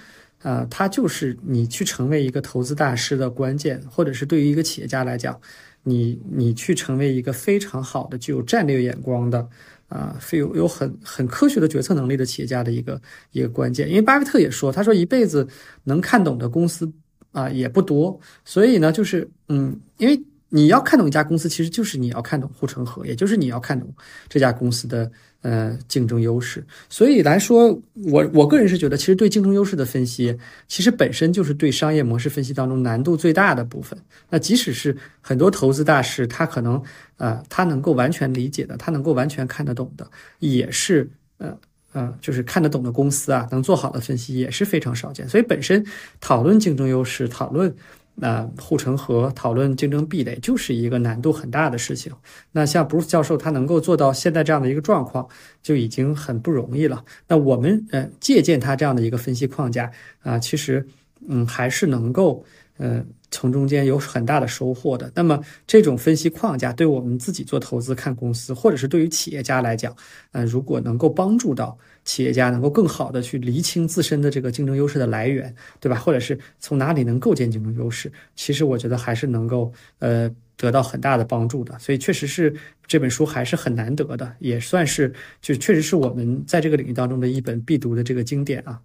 [0.46, 5.36] 啊，它就是你去成为一个投资大师的关键，或者是对于一个企业家来讲，
[5.82, 9.44] 你你去成为一个非常好的、具有战略眼光的，
[9.88, 13.02] 啊，非有有很很科学的决策能力的企业家的一个
[13.32, 13.88] 一个关键。
[13.88, 15.44] 因为巴菲特也说，他说一辈子
[15.82, 16.88] 能看懂的公司
[17.32, 20.16] 啊也不多，所以呢，就是嗯，因为
[20.50, 23.92] 你要看懂一家公司，其实就是你要看懂护城河，也就是你要看懂
[24.28, 25.10] 这家公司的。
[25.48, 27.68] 呃，竞争优势，所以来说，
[28.10, 30.36] 我我个人是觉得，其实对竞争优势的分析，
[30.66, 33.96] 其实本身就是对商业模式分析当中难度最大的部分。
[34.28, 36.82] 那即使是很多投资大师，他可能
[37.18, 40.10] 呃，他能够完全理解的，他能够完全看得懂的，
[40.40, 41.08] 也是
[41.38, 41.56] 呃
[41.92, 45.28] 呃，就是看得懂的公司啊，能做好的分析也是非常少见。
[45.28, 45.86] 所以本身
[46.20, 47.72] 讨论竞争优势，讨论。
[48.16, 52.12] 那护城河讨论竞争壁垒就是一个难度很大的事情。
[52.52, 55.28] 那像 Bruce 教授他能够做到现在这样的一个状况，
[55.62, 57.04] 就已经很不容易了。
[57.28, 59.90] 那我们呃借鉴他这样的一个分析框架
[60.22, 60.86] 啊，其实
[61.28, 62.44] 嗯还是能够
[62.78, 65.10] 呃从中间有很大的收获的。
[65.14, 69.94] 那么这种分析框架对我们自己做投资看公司，或者是对于企业家来讲，
[70.32, 71.76] 呃如果能够帮助到。
[72.06, 75.98] 企业家能够更好的去厘清自身的这个竞争优势的来源，对吧？
[75.98, 78.12] 或者是从哪里能构建竞争优势？
[78.36, 81.76] 其实我觉得还是能够呃得到很大的帮助的。
[81.80, 82.54] 所以确实是
[82.86, 85.12] 这本书还是很难得的，也算是
[85.42, 88.80] 就确实是我们在这个领域当中的一本必读的这个经典啊。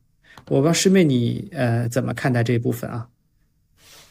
[0.47, 3.07] 我不知道师妹你呃怎么看待这一部分啊？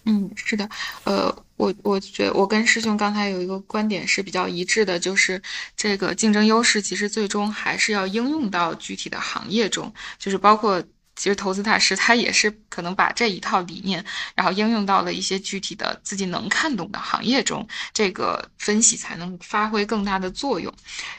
[0.05, 0.69] 嗯，是的，
[1.05, 5.41] 呃，我我觉得我跟师兄刚才有一个观点是比较一致的，就是
[5.77, 10.83] 这个竞争优势其实最终还是要应用到具体的行业中，就是包括。
[11.21, 14.03] 其实投资大师他也是可能把这一套理念，
[14.35, 20.73] 然后应用到了一些具体的自己能看懂的行业中，这个分析才能发挥更大的作用。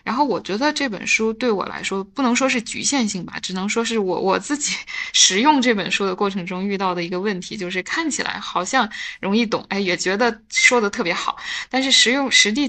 [0.04, 4.74] 然后我觉得这本书对我来说不能说是局限性吧，只能说是我我自己
[5.14, 11.38] 使用这本书的过程中遇到的一个问题，就是看起来好像容易懂，哎，也觉得说的特别好，
[11.70, 12.68] 但是实用实地。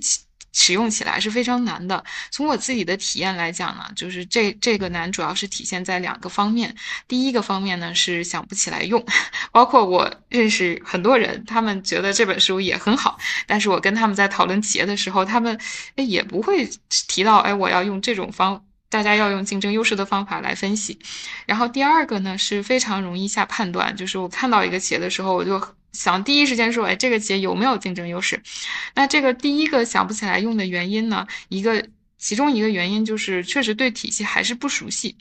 [0.53, 2.05] 使用起来是非常难的。
[2.31, 6.74] 从我自己的体验来讲呢，就是这这个难主要是体现在两个方面。
[7.09, 9.05] 第一个方面呢是想不起来用，
[9.51, 15.59] 包括我认识很多人，他们觉得这本书也很好，但是我跟他们在讨论企业的时候，他们
[15.97, 16.69] 也不会
[17.09, 20.97] 提到，哎，我要用这种方，大家要用竞争优势的方法来分析。
[21.47, 25.60] 然后第二个呢是非常容易下判断，就是我看到一个企业的时候，我就。
[25.93, 28.43] 想第一时间说，哎，这个企业有没有竞争优势？
[28.94, 31.27] 那这个第一个想不起来用的原因呢？
[31.51, 31.86] 一个
[32.16, 35.14] 其中一个原因就是确实对体系还是不熟悉。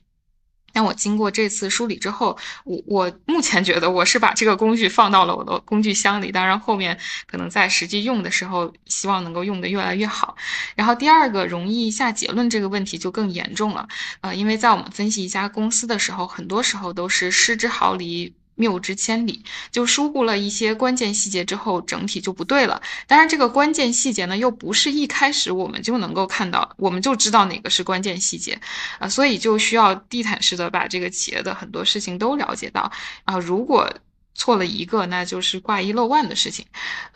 [0.73, 6.31] 但我经过这次梳理之后，我我目前觉得我是把这个工具放到了我的工具箱里。
[6.31, 10.35] 当然后面可能在实际用的时候，希望能够用得越来越好。
[10.75, 13.87] 然后第二个容易下结论这个问题就更严重了，
[14.21, 18.33] 呃，因为在我们分析一家公司的时候，很多时候都是失之毫厘。
[18.61, 22.79] 谬之千里，就疏忽了一些关键细节之后，整体就不对了。
[23.07, 28.61] 当然，这个关键细节呢，又不是一开始我们就能够看到，我们就知道哪个是关键细节
[28.99, 32.91] 啊，所以就需要地毯式的把这个企业的很多事情都了解到
[33.25, 33.39] 啊。
[33.39, 33.91] 如果
[34.35, 36.63] 错了一个，那就是挂一漏万的事情。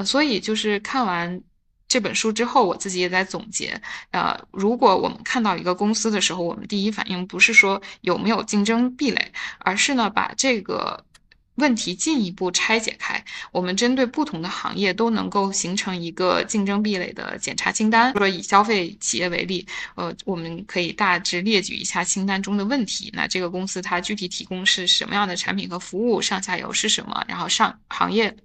[0.04, 1.42] 所以就是看完
[1.88, 3.80] 这本书之后，我自己也在总结。
[4.12, 11.05] 呃，如果我们看到一个公司的时候，我们第一反应不是说有没有竞争壁垒，而是呢把这个。
[11.56, 18.14] 问题进一步拆解开，我们针对不同的行业都能够形成一个竞争壁垒的检查清单。
[18.18, 19.65] 说以消费企业为例，
[19.95, 23.10] 呃，我们可以大致列举一下清单中的问题。
[23.14, 26.22] 那这个公司它具体提供是什么样的产品和服务？
[26.22, 27.23] 上下游是什么？
[27.27, 28.36] 然后上行业。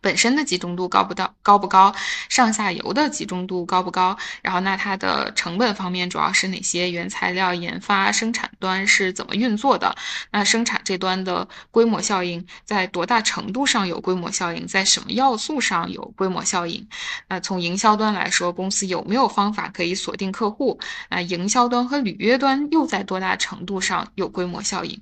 [0.00, 1.94] 本身的集中度高不到高不高，
[2.28, 6.90] 上下游的集中度高不高，然后那它的成本方面主要是哪些？
[6.90, 9.94] 原材料研发、生产端是怎么运作的？
[10.30, 14.66] 那生产这端的规模效应在多大程度上有规模效应？
[14.66, 16.88] 在什么要素上有规模效应？
[17.28, 20.78] 那从营销端来说，公司有没有方法可以锁定客户？
[21.10, 25.00] 那营销端和履约端又在多大程度上有规模效应？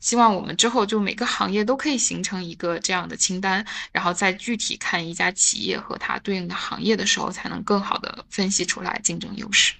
[0.00, 9.74] 希望我们之后就每个行业都可以形成一个这样的清单，然后再具体看一家企业和它对应的行业的时候，才能更好的分析出来竞争优势。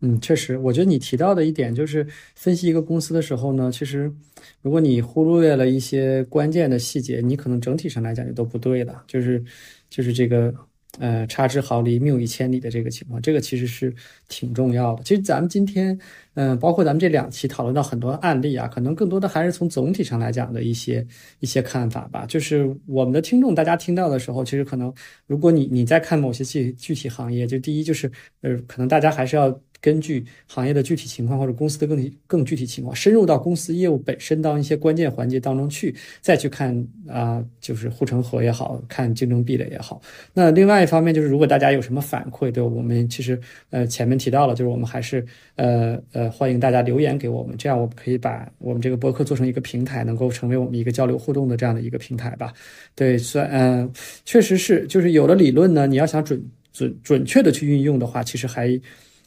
[0.00, 4.12] 嗯，确实，我觉得你提到的一点就是分析一个公司的时候呢，其实
[4.60, 9.04] 如果你忽略了一些关键的细节，你可能整体上来讲就都不对了。
[9.06, 9.44] 就是
[9.88, 10.54] 就是这个。
[10.98, 13.94] 呃，差之毫厘，谬以千里的这个情况，这个其实是
[14.28, 15.02] 挺重要的。
[15.02, 15.98] 其实咱们今天，
[16.34, 21.06] 嗯，包括咱们这两期讨论到很多案例啊，可能更多的还是从总体上来讲的一些
[21.40, 22.24] 一些看法吧。
[22.26, 24.92] 就是我们的听众，大家听到的时候，其实可能，
[25.26, 28.10] 如果你你在看某些具具体行业，就第一就是，
[28.40, 29.60] 呃，可能大家还是要。
[29.82, 40.00] 根据行业的具体情况或者公司的更更具体情况，深入到公司业务本身当一些关键环节当中去，再去看啊，就是护城河也好看竞争壁垒也好。
[40.32, 43.38] 那另外一方面就是，如果大家有什么反馈，对我们其实
[43.70, 45.26] 呃前面提到了，就是我们还是
[45.56, 52.52] 呃呃欢迎大家留言给我们，这样我们可以把我们这个博客做成一个平台，能够成为我们一个交流互动的这样的一个平台吧。
[52.94, 53.90] 对，算嗯，
[54.24, 56.40] 确实是，就是有了理论呢，你要想准
[56.72, 58.80] 准准确的去运用的话，其实还。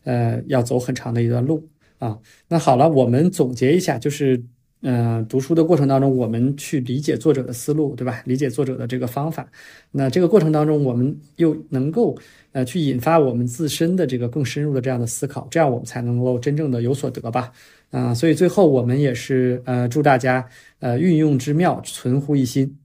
[0.05, 1.67] 呃，要走很长的一段路
[1.99, 2.17] 啊。
[2.47, 4.41] 那好了，我们总结一下，就是，
[4.81, 8.21] 嗯，读书的过程当中，我们去理解作者的思路，对吧？
[8.25, 9.45] 理解作者的这个方法。
[9.91, 12.17] 那这个过程当中，我们又能够
[12.53, 17.51] 呃去引发我们自身的这个更深入的这样的思考，这样我们才能够真正的有所得吧。
[17.91, 20.47] 啊，所以最后我们也是呃祝大家
[20.79, 22.77] 呃运用之妙，存乎一心。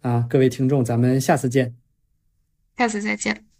[0.00, 1.74] 啊，各位听众，咱们下次见。
[2.76, 3.53] 下次再见。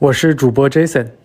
[0.00, 1.19] 我是主播 Jason。